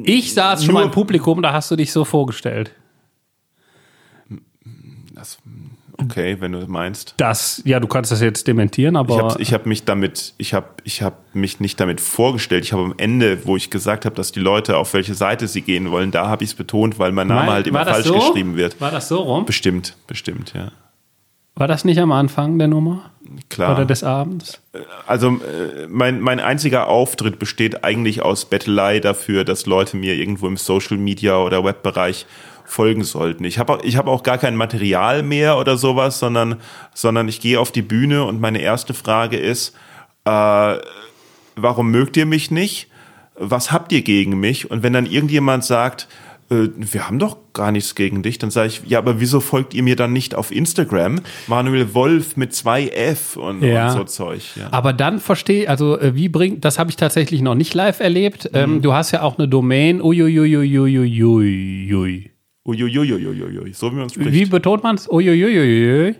Ich 0.03 0.33
saß 0.33 0.65
schon 0.65 0.73
mal 0.73 0.83
im 0.83 0.91
Publikum, 0.91 1.41
da 1.41 1.53
hast 1.53 1.71
du 1.71 1.75
dich 1.75 1.91
so 1.91 2.03
vorgestellt. 2.05 2.71
Das, 5.23 5.37
okay, 5.99 6.35
wenn 6.41 6.51
du 6.51 6.67
meinst. 6.67 7.13
Das, 7.15 7.61
ja, 7.63 7.79
du 7.79 7.87
kannst 7.87 8.11
das 8.11 8.19
jetzt 8.19 8.45
dementieren, 8.45 8.97
aber 8.97 9.37
Ich 9.39 9.53
habe 9.53 9.61
hab 9.61 9.65
mich 9.65 9.85
damit, 9.85 10.33
ich 10.37 10.53
habe 10.53 10.67
ich 10.83 11.01
hab 11.01 11.33
mich 11.33 11.61
nicht 11.61 11.79
damit 11.79 12.01
vorgestellt. 12.01 12.65
Ich 12.65 12.73
habe 12.73 12.83
am 12.83 12.93
Ende, 12.97 13.45
wo 13.45 13.55
ich 13.55 13.69
gesagt 13.69 14.03
habe, 14.03 14.13
dass 14.17 14.33
die 14.33 14.41
Leute 14.41 14.75
auf 14.75 14.93
welche 14.93 15.13
Seite 15.13 15.47
sie 15.47 15.61
gehen 15.61 15.91
wollen, 15.91 16.11
da 16.11 16.27
habe 16.27 16.43
ich 16.43 16.49
es 16.49 16.55
betont, 16.55 16.99
weil 16.99 17.13
mein 17.13 17.27
Name 17.27 17.45
Nein, 17.45 17.49
halt 17.51 17.67
immer 17.67 17.85
falsch 17.85 18.07
so? 18.07 18.15
geschrieben 18.15 18.57
wird. 18.57 18.81
War 18.81 18.91
das 18.91 19.07
so 19.07 19.21
rum? 19.21 19.45
Bestimmt, 19.45 19.95
bestimmt, 20.07 20.51
ja. 20.53 20.73
War 21.55 21.69
das 21.69 21.85
nicht 21.85 21.99
am 21.99 22.11
Anfang 22.11 22.59
der 22.59 22.67
Nummer? 22.67 23.11
Klar. 23.49 23.75
Oder 23.75 23.85
des 23.85 24.03
Abends? 24.03 24.59
Also 25.07 25.27
äh, 25.29 25.87
mein, 25.87 26.19
mein 26.19 26.41
einziger 26.41 26.89
Auftritt 26.89 27.39
besteht 27.39 27.85
eigentlich 27.85 28.21
aus 28.21 28.43
Bettelei 28.43 28.99
dafür, 28.99 29.45
dass 29.45 29.65
Leute 29.65 29.95
mir 29.95 30.15
irgendwo 30.15 30.47
im 30.47 30.57
Social 30.57 30.97
Media 30.97 31.37
oder 31.37 31.63
Webbereich 31.63 32.25
folgen 32.65 33.03
sollten. 33.03 33.43
Ich 33.43 33.59
habe 33.59 33.73
auch, 33.73 33.83
ich 33.83 33.97
hab 33.97 34.07
auch 34.07 34.23
gar 34.23 34.37
kein 34.37 34.55
Material 34.55 35.23
mehr 35.23 35.57
oder 35.57 35.77
sowas, 35.77 36.19
sondern, 36.19 36.57
sondern 36.93 37.27
ich 37.27 37.41
gehe 37.41 37.59
auf 37.59 37.71
die 37.71 37.81
Bühne 37.81 38.23
und 38.23 38.39
meine 38.39 38.61
erste 38.61 38.93
Frage 38.93 39.37
ist, 39.37 39.75
äh, 40.25 40.75
warum 41.55 41.91
mögt 41.91 42.17
ihr 42.17 42.25
mich 42.25 42.51
nicht? 42.51 42.87
Was 43.35 43.71
habt 43.71 43.91
ihr 43.91 44.01
gegen 44.01 44.39
mich? 44.39 44.71
Und 44.71 44.83
wenn 44.83 44.93
dann 44.93 45.05
irgendjemand 45.05 45.65
sagt, 45.65 46.07
äh, 46.49 46.67
wir 46.75 47.07
haben 47.07 47.19
doch 47.19 47.37
gar 47.53 47.71
nichts 47.71 47.95
gegen 47.95 48.23
dich. 48.23 48.37
Dann 48.39 48.51
sage 48.51 48.67
ich, 48.69 48.81
ja, 48.87 48.99
aber 48.99 49.19
wieso 49.19 49.39
folgt 49.39 49.73
ihr 49.73 49.83
mir 49.83 49.95
dann 49.95 50.13
nicht 50.13 50.35
auf 50.35 50.51
Instagram? 50.51 51.19
Manuel 51.47 51.93
Wolf 51.93 52.37
mit 52.37 52.53
zwei 52.53 52.87
F 52.87 53.37
und, 53.37 53.61
Ja. 53.63 53.91
und 53.91 53.97
so 53.97 54.03
Zeug. 54.05 54.41
Ja. 54.55 54.67
Aber 54.71 54.93
dann 54.93 55.19
verstehe, 55.19 55.69
also 55.69 55.99
äh, 55.99 56.15
wie 56.15 56.29
bringt, 56.29 56.65
das 56.65 56.79
habe 56.79 56.89
ich 56.89 56.95
tatsächlich 56.95 57.41
noch 57.41 57.55
nicht 57.55 57.73
live 57.73 57.99
erlebt. 57.99 58.49
Mhm. 58.51 58.57
Ähm, 58.59 58.81
du 58.81 58.93
hast 58.93 59.11
ja 59.11 59.21
auch 59.21 59.37
eine 59.37 59.47
Domain, 59.47 60.01
uiuiuiuiuiui. 60.01 62.31
Uiuiuiuiui, 62.65 63.73
so 63.73 63.91
wie 63.91 63.95
man 63.95 64.05
es 64.05 64.17
Wie 64.17 64.23
spricht. 64.23 64.51
betont 64.51 64.83
man 64.83 64.95
es? 64.95 65.09
Uiuiuiui. 65.11 66.15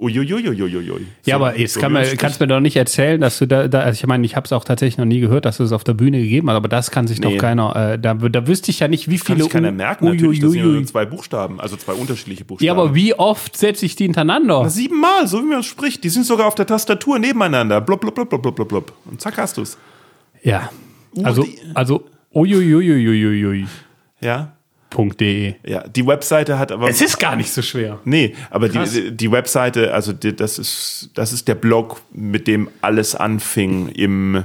Uiuiuiuiui. 0.00 1.06
Ja, 1.26 1.34
aber 1.34 1.58
jetzt 1.58 1.74
so 1.74 1.80
kann 1.80 1.90
wie 1.90 1.94
man, 1.94 2.16
kannst 2.16 2.38
mir 2.38 2.46
doch 2.46 2.60
nicht 2.60 2.76
erzählen, 2.76 3.20
dass 3.20 3.38
du 3.40 3.46
da, 3.48 3.66
da 3.66 3.80
also 3.80 3.96
ich 3.98 4.06
meine, 4.06 4.24
ich 4.24 4.36
habe 4.36 4.44
es 4.44 4.52
auch 4.52 4.62
tatsächlich 4.62 4.96
noch 4.96 5.06
nie 5.06 5.18
gehört, 5.18 5.44
dass 5.44 5.56
du 5.56 5.64
es 5.64 5.72
auf 5.72 5.82
der 5.82 5.94
Bühne 5.94 6.20
gegeben 6.20 6.48
hast, 6.50 6.56
aber 6.56 6.68
das 6.68 6.92
kann 6.92 7.08
sich 7.08 7.18
Nee. 7.18 7.32
doch 7.34 7.38
keiner, 7.38 7.74
äh, 7.94 7.98
da, 7.98 8.14
da 8.14 8.46
wüsste 8.46 8.70
ich 8.70 8.78
ja 8.78 8.86
nicht, 8.86 9.10
wie 9.10 9.16
Kann 9.18 9.26
viele 9.26 9.42
sich 9.42 9.52
keiner 9.52 9.72
merken, 9.72 10.04
natürlich. 10.04 10.38
Das 10.38 10.52
sind 10.52 10.60
Uiuiui. 10.62 10.74
nur 10.76 10.86
zwei 10.86 11.04
Buchstaben, 11.04 11.60
also 11.60 11.76
zwei 11.76 11.94
unterschiedliche 11.94 12.44
Buchstaben. 12.44 12.66
Ja, 12.66 12.72
aber 12.74 12.94
wie 12.94 13.14
oft 13.14 13.56
setze 13.56 13.84
ich 13.86 13.96
die 13.96 14.04
hintereinander? 14.04 14.70
Siebenmal, 14.70 15.26
so 15.26 15.40
wie 15.42 15.46
man 15.48 15.60
es 15.60 15.66
spricht. 15.66 16.04
Die 16.04 16.10
sind 16.10 16.24
sogar 16.26 16.46
auf 16.46 16.54
der 16.54 16.66
Tastatur 16.66 17.18
nebeneinander. 17.18 17.80
Blub, 17.80 18.00
blub, 18.00 18.14
blub, 18.14 18.28
blub, 18.30 18.42
blub, 18.42 18.54
blub, 18.54 18.68
blub. 18.68 18.92
Und 19.10 19.20
zack 19.20 19.36
hast 19.36 19.58
du's. 19.58 19.76
Ja. 20.44 20.70
Uh, 21.16 21.24
Also, 21.24 21.44
also, 21.74 22.04
uiuiuiuiui.de. 22.32 23.64
Ja? 24.20 24.52
Ja, 25.66 25.86
die 25.86 26.06
Webseite 26.06 26.58
hat 26.58 26.72
aber. 26.72 26.88
Es 26.88 27.00
ist 27.00 27.18
gar 27.18 27.36
nicht 27.36 27.52
so 27.52 27.60
schwer. 27.62 27.98
Nee, 28.04 28.34
aber 28.50 28.68
Krass. 28.68 28.92
die, 28.92 29.10
die 29.16 29.30
Webseite, 29.30 29.92
also 29.92 30.12
die, 30.12 30.34
das 30.34 30.58
ist 30.58 31.10
das 31.14 31.32
ist 31.32 31.46
der 31.48 31.54
Blog, 31.56 32.00
mit 32.12 32.46
dem 32.46 32.68
alles 32.80 33.14
anfing 33.14 33.88
im 33.88 34.44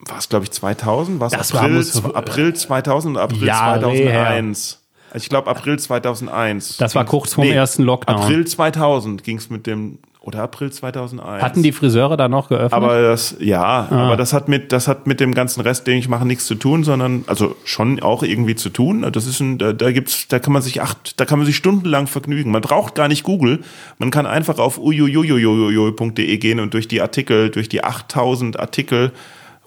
war 0.00 0.18
es 0.18 0.28
glaube 0.28 0.44
ich 0.46 0.50
2000, 0.50 1.20
war 1.20 1.26
es 1.28 1.32
Das 1.34 1.52
war- 1.54 1.62
April, 1.62 1.76
muss- 1.76 1.94
zw- 1.94 2.14
April 2.14 2.54
2000 2.54 3.16
oder 3.16 3.24
April 3.24 3.44
Jahre 3.46 3.80
2001. 3.80 4.80
Also 5.12 5.22
ich 5.24 5.28
glaube 5.28 5.50
April 5.50 5.78
2001. 5.78 6.76
Das 6.78 6.94
war 6.94 7.04
kurz 7.04 7.34
vorm 7.34 7.48
ersten 7.48 7.82
Lockdown. 7.82 8.16
April 8.16 8.46
2000 8.46 9.24
ging 9.24 9.38
es 9.38 9.50
mit 9.50 9.66
dem 9.66 9.98
oder 10.22 10.42
April 10.42 10.70
2001. 10.70 11.42
Hatten 11.42 11.62
die 11.62 11.72
Friseure 11.72 12.16
da 12.18 12.28
noch 12.28 12.48
geöffnet? 12.50 12.72
aber 12.74 13.00
das, 13.00 13.36
ja, 13.40 13.62
Ah. 13.90 14.06
aber 14.06 14.16
das 14.18 14.32
hat 14.34 14.48
mit, 14.48 14.70
das 14.70 14.86
hat 14.86 15.06
mit 15.06 15.18
dem 15.18 15.32
ganzen 15.34 15.62
Rest, 15.62 15.86
den 15.86 15.96
ich 15.96 16.08
mache, 16.08 16.26
nichts 16.26 16.44
zu 16.46 16.54
tun, 16.56 16.84
sondern, 16.84 17.24
also 17.26 17.56
schon 17.64 18.00
auch 18.02 18.22
irgendwie 18.22 18.54
zu 18.54 18.68
tun. 18.68 19.06
Das 19.12 19.26
ist 19.26 19.40
ein, 19.40 19.56
da, 19.56 19.72
da 19.72 19.90
gibt's, 19.92 20.28
da 20.28 20.38
kann 20.38 20.52
man 20.52 20.60
sich 20.60 20.82
acht, 20.82 21.18
da 21.18 21.24
kann 21.24 21.38
man 21.38 21.46
sich 21.46 21.56
stundenlang 21.56 22.06
vergnügen. 22.06 22.50
Man 22.50 22.60
braucht 22.60 22.94
gar 22.94 23.08
nicht 23.08 23.22
Google. 23.22 23.60
Man 23.98 24.10
kann 24.10 24.26
einfach 24.26 24.58
auf 24.58 24.78
uiuiuiuiui.de 24.78 26.36
gehen 26.38 26.60
und 26.60 26.74
durch 26.74 26.86
die 26.88 27.00
Artikel, 27.00 27.50
durch 27.50 27.68
die 27.68 27.82
8000 27.82 28.58
Artikel 28.60 29.12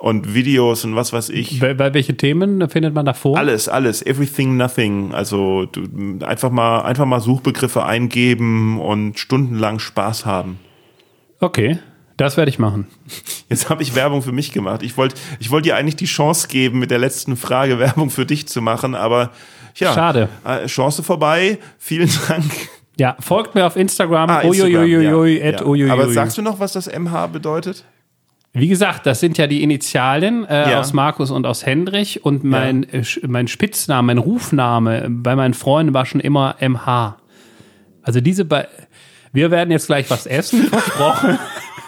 und 0.04 0.34
Videos 0.34 0.84
und 0.84 0.98
was 0.98 1.14
weiß 1.14 1.30
ich. 1.30 1.62
bei, 1.62 1.74
bei 1.74 1.94
welche 1.94 2.18
Themen 2.18 2.70
findet 2.70 2.94
man 2.94 3.06
da 3.06 3.14
vor? 3.14 3.38
Alles, 3.38 3.70
alles, 3.70 4.06
everything, 4.06 4.58
nothing. 4.58 5.14
Also 5.14 5.66
du, 5.66 5.88
einfach 6.26 6.52
mal, 6.52 6.82
einfach 6.82 7.06
mal 7.06 7.22
Suchbegriffe 7.22 7.86
eingeben 7.86 8.82
und 8.82 9.18
stundenlang 9.18 9.80
Spaß 9.80 10.26
haben. 10.26 10.60
Okay, 11.40 11.80
das 12.18 12.36
werde 12.36 12.50
ich 12.50 12.60
machen. 12.60 12.88
Jetzt 13.50 13.70
habe 13.70 13.82
ich 13.82 13.96
Werbung 13.96 14.22
für 14.22 14.34
mich 14.34 14.52
gemacht. 14.52 14.84
Ich 14.84 14.98
wollte 14.98 15.16
ich 15.40 15.52
wollt 15.52 15.64
dir 15.64 15.78
eigentlich 15.78 15.96
die 15.96 16.06
Chance 16.06 16.50
geben, 16.50 16.80
mit 16.80 16.92
der 16.92 17.00
letzten 17.00 17.38
Frage 17.38 17.80
Werbung 17.80 18.10
für 18.10 18.26
dich 18.26 18.46
zu 18.50 18.62
machen, 18.62 18.96
aber 18.96 19.32
ja. 19.76 19.94
Schade. 19.94 20.28
Äh, 20.44 20.66
Chance 20.66 21.02
vorbei. 21.02 21.60
Vielen 21.78 22.10
Dank. 22.28 22.52
Ja, 23.00 23.16
folgt 23.22 23.56
mir 23.56 23.66
auf 23.66 23.78
Instagram. 23.78 24.30
Ah, 24.30 24.42
Instagram, 24.42 24.84
uiuiuiui, 24.84 25.40
ja, 25.40 25.48
at 25.48 25.62
ja. 25.62 25.66
uiuiui. 25.66 25.90
Aber 25.90 26.10
sagst 26.10 26.38
du 26.38 26.42
noch, 26.42 26.60
was 26.60 26.74
das 26.74 26.92
MH 26.92 27.28
bedeutet? 27.28 27.86
Wie 28.56 28.68
gesagt, 28.68 29.08
das 29.08 29.20
sind 29.20 29.38
ja 29.40 29.48
die 29.48 29.64
Initialen 29.64 30.46
äh, 30.46 30.72
Ja. 30.72 30.80
aus 30.80 30.94
Markus 30.94 31.32
und 31.32 31.46
aus 31.48 31.66
Hendrich 31.66 32.24
und 32.24 32.44
mein, 32.44 32.84
äh, 32.92 33.00
Sch- 33.00 33.28
mein 33.28 33.48
Spitzname, 33.48 34.06
mein 34.08 34.20
Rufname 34.20 35.08
bei 35.10 35.36
meinen 35.36 35.56
Freunden 35.56 35.94
war 35.96 36.06
schon 36.06 36.22
immer 36.22 36.56
MH. 36.60 37.18
Also 38.04 38.22
diese 38.22 38.46
bei 38.46 38.68
wir 39.32 39.50
werden 39.50 39.72
jetzt 39.72 39.88
gleich 39.88 40.12
was 40.12 40.28
essen, 40.28 40.64
versprochen. 40.70 41.40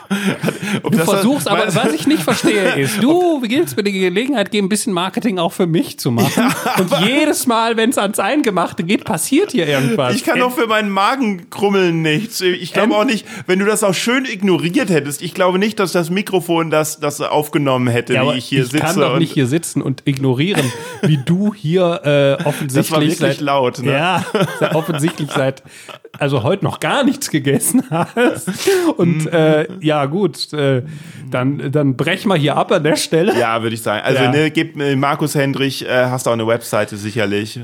Ob 0.83 0.91
Du 0.91 0.97
versuchst, 0.99 1.47
aber 1.49 1.73
was 1.75 1.93
ich 1.93 2.07
nicht 2.07 2.23
verstehe 2.23 2.75
ist, 2.75 3.01
du 3.01 3.41
willst 3.41 3.77
mir 3.77 3.83
die 3.83 3.91
Gelegenheit 3.91 4.51
geben, 4.51 4.65
ein 4.67 4.69
bisschen 4.69 4.93
Marketing 4.93 5.39
auch 5.39 5.51
für 5.53 5.67
mich 5.67 5.99
zu 5.99 6.11
machen. 6.11 6.53
Und 6.79 6.91
jedes 7.05 7.47
Mal, 7.47 7.77
wenn 7.77 7.89
es 7.89 7.97
ans 7.97 8.19
Eingemachte 8.19 8.83
geht, 8.83 9.03
passiert 9.03 9.51
hier 9.51 9.67
irgendwas. 9.67 10.15
Ich 10.15 10.23
kann 10.23 10.39
doch 10.39 10.51
für 10.55 10.67
meinen 10.67 10.89
Magen 10.89 11.49
krummeln 11.49 12.01
nichts. 12.01 12.41
Ich 12.41 12.73
glaube 12.73 12.93
Ähm. 12.93 12.99
auch 12.99 13.05
nicht, 13.05 13.25
wenn 13.47 13.59
du 13.59 13.65
das 13.65 13.83
auch 13.83 13.93
schön 13.93 14.25
ignoriert 14.25 14.89
hättest, 14.89 15.21
ich 15.21 15.33
glaube 15.33 15.59
nicht, 15.59 15.79
dass 15.79 15.91
das 15.91 16.09
Mikrofon 16.09 16.69
das, 16.69 16.99
das 16.99 17.21
aufgenommen 17.21 17.87
hätte, 17.87 18.13
Ja, 18.13 18.31
wie 18.33 18.37
ich 18.37 18.45
hier 18.45 18.65
sitze. 18.65 18.79
kann 18.79 18.95
doch 18.99 19.17
nicht 19.19 19.33
hier 19.33 19.47
sitzen 19.47 19.81
und 19.81 20.03
ignorieren, 20.05 20.63
wie 21.01 21.17
du 21.17 21.53
hier 21.53 22.01
äh, 22.39 22.43
offensichtlich 22.43 22.73
Das 22.75 22.91
war 22.91 23.01
wirklich 23.01 23.17
seit, 23.19 23.41
laut, 23.41 23.79
ne? 23.79 23.91
Ja, 23.93 24.25
offensichtlich 24.73 25.29
seit 25.31 25.63
also 26.17 26.43
heute 26.43 26.63
noch 26.63 26.79
gar 26.79 27.03
nichts 27.03 27.29
gegessen 27.29 27.83
hast. 27.89 28.49
Und 28.95 29.27
äh, 29.27 29.67
ja 29.81 30.05
gut, 30.05 30.53
äh, 30.57 30.83
dann 31.31 31.71
dann 31.71 31.95
brech 31.95 32.25
mal 32.25 32.37
hier 32.37 32.55
ab 32.55 32.71
an 32.71 32.83
der 32.83 32.95
Stelle. 32.95 33.37
Ja, 33.39 33.61
würde 33.61 33.73
ich 33.75 33.81
sagen. 33.81 34.03
Also, 34.05 34.23
Ja. 34.23 34.31
ne, 34.31 34.51
gib 34.51 34.75
mir 34.75 34.95
Markus 34.95 35.35
Hendrich, 35.35 35.85
äh, 35.85 36.05
hast 36.05 36.27
auch 36.27 36.33
eine 36.33 36.47
Webseite 36.47 36.97
sicherlich. 36.97 37.57
Äh, 37.57 37.61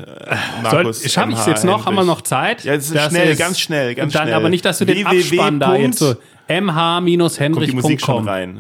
Soll, 0.70 0.84
Markus 0.84 1.12
Schaffe 1.12 1.32
ich 1.32 1.38
es 1.40 1.46
jetzt 1.46 1.64
noch? 1.66 1.86
Haben 1.86 1.96
wir 1.96 2.04
noch 2.04 2.22
Zeit? 2.22 2.64
Ja, 2.64 2.74
es 2.74 2.86
ist 2.88 2.96
Das 2.96 3.10
schnell, 3.12 3.36
ganz 3.36 3.60
schnell, 3.60 3.96
ganz 3.96 4.14
dann 4.14 4.24
schnell. 4.24 4.34
aber 4.36 4.50
nicht, 4.50 4.66
dass 4.66 4.80
du 4.80 4.86
den 4.86 4.98
www. 5.06 5.18
Abspann 5.20 5.60
da 5.60 5.76
jetzt 5.76 6.00
so 6.00 6.08
Kommt 6.08 6.18
die 6.50 7.18
Musik 7.18 8.02
schon 8.02 8.26
mh-hendrich.com 8.26 8.28
rein. 8.28 8.60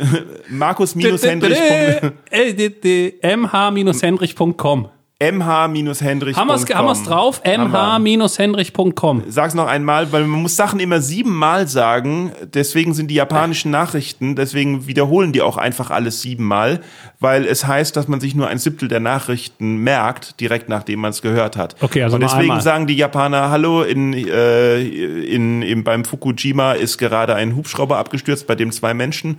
Markus-Hendrich. 0.48 1.58
Äh, 1.58 2.10
mh-hendrich.com 5.30 5.72
mh-hendrich. 5.72 6.36
Haben 6.36 6.48
wir 6.48 6.92
es 6.92 7.02
drauf? 7.04 7.42
mh-hendrich.com 7.44 9.22
Sag's 9.28 9.54
noch 9.54 9.66
einmal, 9.66 10.12
weil 10.12 10.24
man 10.24 10.42
muss 10.42 10.56
Sachen 10.56 10.80
immer 10.80 11.00
siebenmal 11.00 11.68
sagen. 11.68 12.32
Deswegen 12.54 12.94
sind 12.94 13.08
die 13.08 13.14
japanischen 13.14 13.70
Nachrichten, 13.70 14.36
deswegen 14.36 14.86
wiederholen 14.86 15.32
die 15.32 15.42
auch 15.42 15.56
einfach 15.56 15.90
alles 15.90 16.20
siebenmal, 16.22 16.80
weil 17.20 17.46
es 17.46 17.66
heißt, 17.66 17.96
dass 17.96 18.08
man 18.08 18.20
sich 18.20 18.34
nur 18.34 18.48
ein 18.48 18.58
Siebtel 18.58 18.88
der 18.88 19.00
Nachrichten 19.00 19.76
merkt, 19.76 20.40
direkt 20.40 20.68
nachdem 20.68 21.00
man 21.00 21.10
es 21.10 21.22
gehört 21.22 21.56
hat. 21.56 21.76
Okay, 21.80 22.02
also 22.02 22.16
Und 22.16 22.22
deswegen 22.22 22.42
einmal. 22.42 22.60
sagen 22.60 22.86
die 22.86 22.96
Japaner, 22.96 23.50
hallo, 23.50 23.82
in, 23.82 24.12
äh, 24.12 24.80
in, 24.80 25.62
in, 25.62 25.84
beim 25.84 26.04
Fukushima 26.04 26.72
ist 26.72 26.98
gerade 26.98 27.34
ein 27.34 27.56
Hubschrauber 27.56 27.98
abgestürzt, 27.98 28.46
bei 28.46 28.54
dem 28.54 28.72
zwei 28.72 28.94
Menschen 28.94 29.38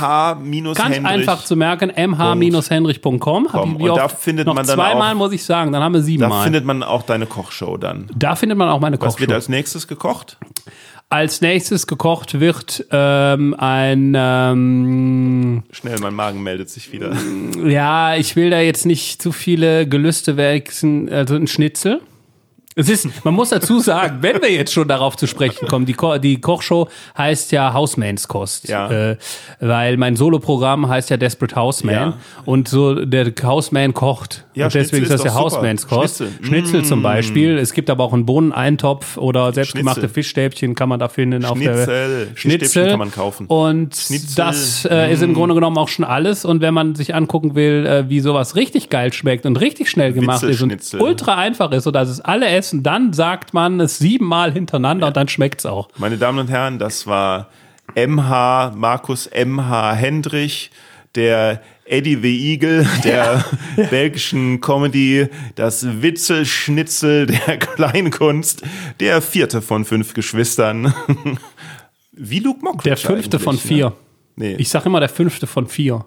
ganz 0.75 0.97
einfach 1.05 1.43
zu 1.43 1.55
merken, 1.55 1.91
mh-henrich.com. 1.95 3.45
Und 3.75 3.85
da 3.97 4.07
findet 4.07 4.47
man 4.47 4.55
dann 4.55 4.65
zweimal 4.65 5.13
auch- 5.13 5.17
muss 5.17 5.31
ich 5.33 5.43
sagen, 5.43 5.71
dann 5.71 5.83
haben 5.83 5.93
wir 5.93 5.99
Da 5.99 6.05
siebenmal. 6.05 6.43
findet 6.45 6.65
man 6.65 6.81
auch 6.81 7.03
deine 7.03 7.27
Kochshow 7.27 7.77
dann. 7.77 8.09
Da 8.15 8.35
findet 8.35 8.57
man 8.57 8.67
auch 8.69 8.79
meine 8.79 8.99
Was 8.99 9.19
wird 9.19 9.27
Kochshow. 9.29 9.35
als 9.35 9.49
nächstes 9.49 9.87
gekocht? 9.87 10.37
Als 11.09 11.39
nächstes 11.39 11.87
gekocht 11.87 12.41
wird 12.41 12.85
ähm, 12.91 13.55
ein, 13.57 14.13
ähm, 14.17 15.63
Schnell, 15.71 15.99
mein 15.99 16.13
Magen 16.13 16.43
meldet 16.43 16.69
sich 16.69 16.91
wieder. 16.91 17.15
ja, 17.65 18.17
ich 18.17 18.35
will 18.35 18.49
da 18.49 18.59
jetzt 18.59 18.85
nicht 18.85 19.21
zu 19.21 19.31
viele 19.31 19.87
Gelüste 19.87 20.35
wechseln, 20.35 21.07
also 21.07 21.35
ein 21.35 21.47
Schnitzel. 21.47 22.01
Es 22.79 22.89
ist, 22.89 23.25
man 23.25 23.33
muss 23.33 23.49
dazu 23.49 23.79
sagen, 23.79 24.17
wenn 24.21 24.41
wir 24.41 24.51
jetzt 24.51 24.71
schon 24.71 24.87
darauf 24.87 25.17
zu 25.17 25.25
sprechen 25.27 25.67
kommen, 25.67 25.85
die, 25.87 25.93
Ko 25.93 26.17
die 26.19 26.39
Kochshow 26.39 26.87
heißt 27.17 27.51
ja 27.51 27.73
Hausmans 27.73 28.27
Kost. 28.27 28.69
Ja. 28.69 28.89
Äh, 29.11 29.17
weil 29.59 29.97
mein 29.97 30.15
Soloprogramm 30.15 30.87
heißt 30.87 31.09
ja 31.09 31.17
Desperate 31.17 31.55
Houseman. 31.55 31.95
Ja. 31.95 32.13
Und 32.45 32.67
so 32.67 32.93
der 32.93 33.33
Houseman 33.43 33.93
kocht. 33.93 34.45
Ja, 34.53 34.65
und 34.65 34.75
deswegen 34.75 35.05
Schnitzel 35.05 35.15
ist 35.15 35.23
das 35.25 35.33
ja 35.33 35.39
doch 35.39 35.49
super. 35.49 35.55
Hausmans 35.57 35.87
Kost. 35.87 36.17
Schnitzel. 36.17 36.45
Schnitzel 36.45 36.85
zum 36.85 36.99
Mm. 36.99 37.03
Beispiel. 37.03 37.57
Es 37.57 37.73
gibt 37.73 37.89
aber 37.89 38.03
auch 38.03 38.13
einen 38.13 38.25
Bohneneintopf 38.25 39.17
oder 39.17 39.51
selbstgemachte 39.53 40.01
Schnitzel. 40.01 40.13
Fischstäbchen 40.13 40.75
kann 40.75 40.89
man 40.89 40.99
da 40.99 41.07
finden. 41.09 41.45
Auf 41.45 41.57
Schnitzel. 41.57 42.27
der 42.27 42.35
Fischstäbchen 42.35 42.89
kann 42.89 42.99
man 42.99 43.11
kaufen. 43.11 43.47
Und 43.47 43.95
Schnitzel. 43.95 44.35
das 44.35 44.85
äh, 44.85 45.11
ist 45.11 45.23
im 45.23 45.33
Grunde 45.33 45.55
genommen 45.55 45.77
auch 45.77 45.87
schon 45.87 46.05
alles. 46.05 46.45
Und 46.45 46.61
wenn 46.61 46.73
man 46.73 46.95
sich 46.95 47.15
angucken 47.15 47.55
will, 47.55 47.85
äh, 47.85 48.09
wie 48.09 48.19
sowas 48.19 48.55
richtig 48.55 48.89
geil 48.89 49.13
schmeckt 49.13 49.45
und 49.45 49.57
richtig 49.59 49.89
schnell 49.89 50.13
gemacht 50.13 50.43
ist 50.43 50.61
und 50.61 50.75
ultra 50.99 51.35
einfach 51.35 51.71
ist, 51.71 51.83
sodass 51.85 52.09
es 52.09 52.21
alle 52.21 52.47
essen, 52.47 52.66
dann 52.73 53.13
sagt 53.13 53.53
man 53.53 53.79
es 53.79 53.97
siebenmal 53.97 54.51
hintereinander 54.51 55.07
und 55.07 55.17
dann 55.17 55.27
schmeckt's 55.27 55.65
auch. 55.65 55.89
Meine 55.97 56.17
Damen 56.17 56.39
und 56.39 56.49
Herren, 56.49 56.79
das 56.79 57.07
war 57.07 57.49
MH, 57.95 58.73
Markus 58.75 59.29
MH 59.33 59.93
Hendrich, 59.93 60.71
der 61.15 61.61
Eddie 61.85 62.17
the 62.21 62.51
Eagle 62.51 62.87
der 63.03 63.45
belgischen 63.89 64.61
Comedy, 64.61 65.27
das 65.55 66.01
Witzelschnitzel 66.01 67.27
der 67.27 67.57
Kleinkunst, 67.57 68.63
der 68.99 69.21
vierte 69.21 69.61
von 69.61 69.85
fünf 69.85 70.13
Geschwistern. 70.13 70.93
Wie 72.11 72.39
Luke 72.39 72.59
Mockridge 72.63 72.89
Der 72.89 72.97
fünfte 72.97 73.39
von 73.39 73.55
eigentlich, 73.55 73.61
vier. 73.61 73.85
Ne? 74.35 74.49
Nee. 74.49 74.55
Ich 74.55 74.69
sag 74.69 74.85
immer 74.85 74.99
der 74.99 75.09
fünfte 75.09 75.47
von 75.47 75.67
vier. 75.67 76.05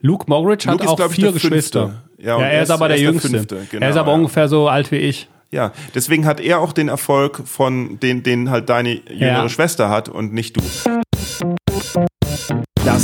Luke 0.00 0.24
Mogridge 0.28 0.66
hat 0.66 0.80
Luke 0.80 0.84
ist, 0.84 1.00
auch 1.00 1.10
vier. 1.10 1.32
Geschwister. 1.32 2.02
Ja, 2.18 2.38
Ja, 2.38 2.46
er 2.46 2.62
ist 2.62 2.70
aber 2.70 2.88
der 2.88 2.96
er 2.96 3.02
der 3.02 3.10
Jüngste. 3.10 3.28
Fünfte, 3.28 3.66
genau, 3.70 3.84
er 3.84 3.90
ist 3.90 3.96
aber 3.96 4.10
ja. 4.12 4.16
ungefähr 4.16 4.48
so 4.48 4.68
alt 4.68 4.90
wie 4.90 4.96
ich. 4.96 5.28
Ja, 5.52 5.72
deswegen 5.94 6.26
hat 6.26 6.38
er 6.40 6.60
auch 6.60 6.72
den 6.72 6.88
Erfolg 6.88 7.42
von 7.44 7.98
den, 7.98 8.22
den 8.22 8.50
halt 8.50 8.68
deine 8.68 8.94
jüngere 9.08 9.42
Ja. 9.42 9.48
Schwester 9.48 9.88
hat 9.90 10.08
und 10.08 10.32
nicht 10.32 10.56
du. 10.56 10.60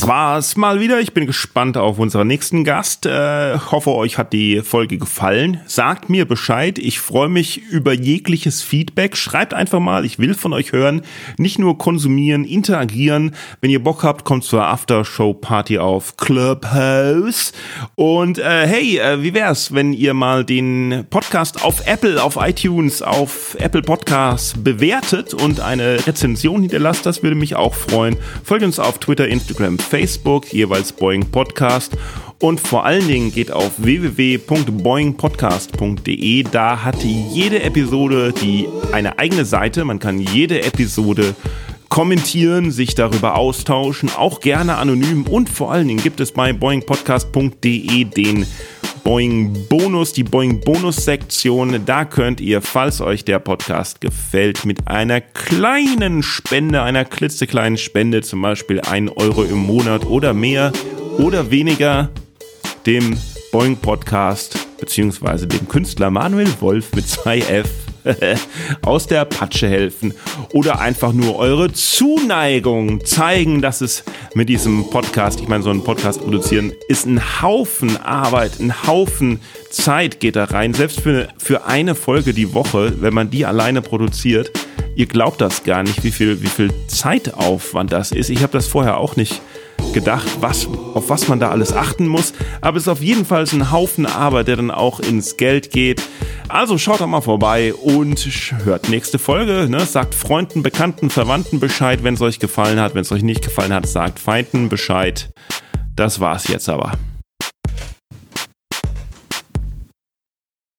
Das 0.07 0.12
war's 0.12 0.57
mal 0.57 0.78
wieder. 0.78 1.00
Ich 1.00 1.14
bin 1.14 1.26
gespannt 1.26 1.76
auf 1.76 1.98
unseren 1.98 2.28
nächsten 2.28 2.62
Gast. 2.62 3.07
Äh, 3.07 3.59
hoffe, 3.59 3.90
euch 3.90 4.18
hat 4.18 4.32
die 4.32 4.61
Folge 4.61 4.98
gefallen. 4.98 5.61
Sagt 5.66 6.09
mir 6.09 6.26
Bescheid. 6.26 6.78
Ich 6.78 7.00
freue 7.00 7.28
mich 7.28 7.62
über 7.72 7.92
jegliches 7.92 8.62
Feedback. 8.62 9.16
Schreibt 9.16 9.52
einfach 9.52 9.80
mal. 9.80 10.04
Ich 10.04 10.20
will 10.20 10.34
von 10.34 10.52
euch 10.52 10.70
hören. 10.70 11.02
Nicht 11.38 11.59
nur 11.59 11.76
konsumieren, 11.76 12.44
interagieren. 12.44 13.34
Wenn 13.61 13.72
ihr 13.72 13.82
Bock 13.82 14.04
habt, 14.04 14.24
kommt 14.24 14.44
zur 14.44 14.64
Aftershow-Party 14.64 15.78
auf 15.78 16.16
Clubhouse. 16.16 17.52
Und 17.96 18.38
äh, 18.38 18.68
hey, 18.68 18.98
äh, 18.98 19.24
wie 19.24 19.34
wär's, 19.34 19.74
wenn 19.74 19.92
ihr 19.92 20.14
mal 20.14 20.44
den 20.44 21.04
Podcast 21.11 21.64
auf 21.64 21.84
Apple, 21.84 22.22
auf 22.22 22.36
iTunes, 22.40 23.02
auf 23.02 23.57
Apple 23.59 23.82
Podcasts 23.82 24.54
bewertet 24.57 25.34
und 25.34 25.59
eine 25.59 26.07
Rezension 26.07 26.61
hinterlasst? 26.61 27.04
Das 27.07 27.24
würde 27.24 27.34
mich 27.34 27.57
auch 27.57 27.74
freuen. 27.74 28.16
Folgt 28.44 28.62
uns 28.62 28.78
auf 28.78 29.00
Twitter, 29.00 29.26
Instagram, 29.26 29.80
Facebook, 29.80 29.95
jeweils 30.53 30.92
Boeing 30.92 31.30
Podcast. 31.30 31.97
Und 32.38 32.61
vor 32.61 32.84
allen 32.84 33.09
Dingen 33.09 33.32
geht 33.32 33.51
auf 33.51 33.72
www.boingpodcast.de. 33.78 36.42
Da 36.42 36.84
hat 36.84 37.03
jede 37.03 37.62
Episode 37.62 38.32
die 38.32 38.68
eine 38.92 39.18
eigene 39.18 39.47
Seite. 39.47 39.84
Man 39.84 39.99
kann 39.99 40.20
jede 40.20 40.62
Episode 40.62 41.34
kommentieren, 41.88 42.72
sich 42.72 42.94
darüber 42.94 43.36
austauschen, 43.36 44.11
auch 44.14 44.40
gerne 44.40 44.76
anonym. 44.76 45.22
Und 45.22 45.49
vor 45.49 45.72
allen 45.72 45.88
Dingen 45.88 46.03
gibt 46.03 46.20
es 46.20 46.32
bei 46.32 46.53
boingpodcast.de 46.53 48.05
den 48.05 48.44
Boeing 49.07 49.68
Bonus, 49.68 50.14
die 50.14 50.24
Boeing 50.24 50.59
Bonus 50.62 50.96
Sektion. 50.96 51.80
Da 51.86 52.04
könnt 52.04 52.40
ihr, 52.40 52.61
falls 52.61 53.00
euch 53.00 53.24
der 53.24 53.38
Podcast 53.38 54.00
gefällt, 54.00 54.64
mit 54.64 54.88
einer 54.88 55.20
kleinen 55.20 56.24
Spende, 56.24 56.82
einer 56.82 57.04
klitzekleinen 57.04 57.78
Spende, 57.78 58.22
zum 58.22 58.42
Beispiel 58.42 58.80
1 58.80 59.12
Euro 59.16 59.44
im 59.44 59.59
Monat 59.59 60.04
oder 60.07 60.34
mehr 60.34 60.72
oder 61.18 61.52
weniger, 61.52 62.11
dem 62.84 63.16
Boeing 63.52 63.76
Podcast 63.76 64.66
beziehungsweise 64.80 65.46
dem 65.46 65.68
Künstler 65.68 66.11
Manuel 66.11 66.48
Wolf 66.59 66.92
mit 66.92 67.04
2F 67.04 67.68
aus 68.82 69.07
der 69.07 69.24
Patsche 69.24 69.68
helfen 69.68 70.14
oder 70.52 70.80
einfach 70.80 71.12
nur 71.12 71.36
eure 71.36 71.72
Zuneigung 71.72 73.04
zeigen, 73.04 73.62
dass 73.62 73.80
es 73.80 74.04
mit 74.34 74.48
diesem 74.48 74.90
Podcast, 74.90 75.40
ich 75.40 75.48
meine, 75.48 75.62
so 75.62 75.70
einen 75.70 75.84
Podcast 75.84 76.22
produzieren, 76.22 76.72
ist 76.88 77.07
ein 77.07 77.42
Haufen 77.42 77.96
Arbeit, 77.96 78.61
ein 78.61 78.86
Haufen 78.86 79.40
Zeit 79.70 80.20
geht 80.20 80.36
da 80.36 80.44
rein. 80.44 80.74
Selbst 80.74 81.00
für, 81.00 81.28
für 81.38 81.66
eine 81.66 81.94
Folge 81.94 82.32
die 82.32 82.54
Woche, 82.54 83.00
wenn 83.00 83.14
man 83.14 83.30
die 83.30 83.44
alleine 83.44 83.82
produziert, 83.82 84.50
ihr 84.94 85.07
glaubt 85.07 85.40
das 85.40 85.64
gar 85.64 85.82
nicht, 85.82 86.02
wie 86.04 86.11
viel, 86.11 86.42
wie 86.42 86.48
viel 86.48 86.70
Zeitaufwand 86.88 87.92
das 87.92 88.12
ist. 88.12 88.30
Ich 88.30 88.42
habe 88.42 88.52
das 88.52 88.66
vorher 88.66 88.98
auch 88.98 89.16
nicht 89.16 89.40
gedacht, 89.97 90.28
was, 90.40 90.68
auf 90.92 91.09
was 91.09 91.26
man 91.26 91.40
da 91.40 91.51
alles 91.51 91.72
achten 91.72 92.07
muss. 92.07 92.34
Aber 92.61 92.76
es 92.76 92.82
ist 92.82 92.88
auf 92.88 93.01
jeden 93.01 93.24
Fall 93.24 93.47
ein 93.51 93.72
Haufen 93.72 94.05
Arbeit, 94.05 94.47
der 94.47 94.57
dann 94.57 94.70
auch 94.70 95.01
ins 95.01 95.38
Geld 95.38 95.70
geht. 95.70 96.03
Also 96.49 96.76
schaut 96.76 97.01
doch 97.01 97.07
mal 97.07 97.22
vorbei 97.22 97.72
und 97.72 98.18
hört 98.64 98.90
nächste 98.90 99.18
Folge. 99.18 99.68
Ne? 99.70 99.80
Sagt 99.80 100.14
Freunden, 100.14 100.62
Bekannten, 100.62 101.09
Verwandten 101.09 101.61
Bescheid, 101.61 102.05
wenn 102.05 102.12
es 102.12 102.20
euch 102.20 102.38
gefallen 102.38 102.78
hat. 102.78 102.94
Wenn 102.94 103.01
es 103.01 103.11
euch 103.11 103.22
nicht 103.22 103.42
gefallen 103.42 103.72
hat, 103.72 103.88
sagt 103.88 104.18
Feinden 104.18 104.68
Bescheid. 104.68 105.30
Das 105.94 106.20
war's 106.20 106.47
jetzt 106.49 106.68
aber. 106.68 106.92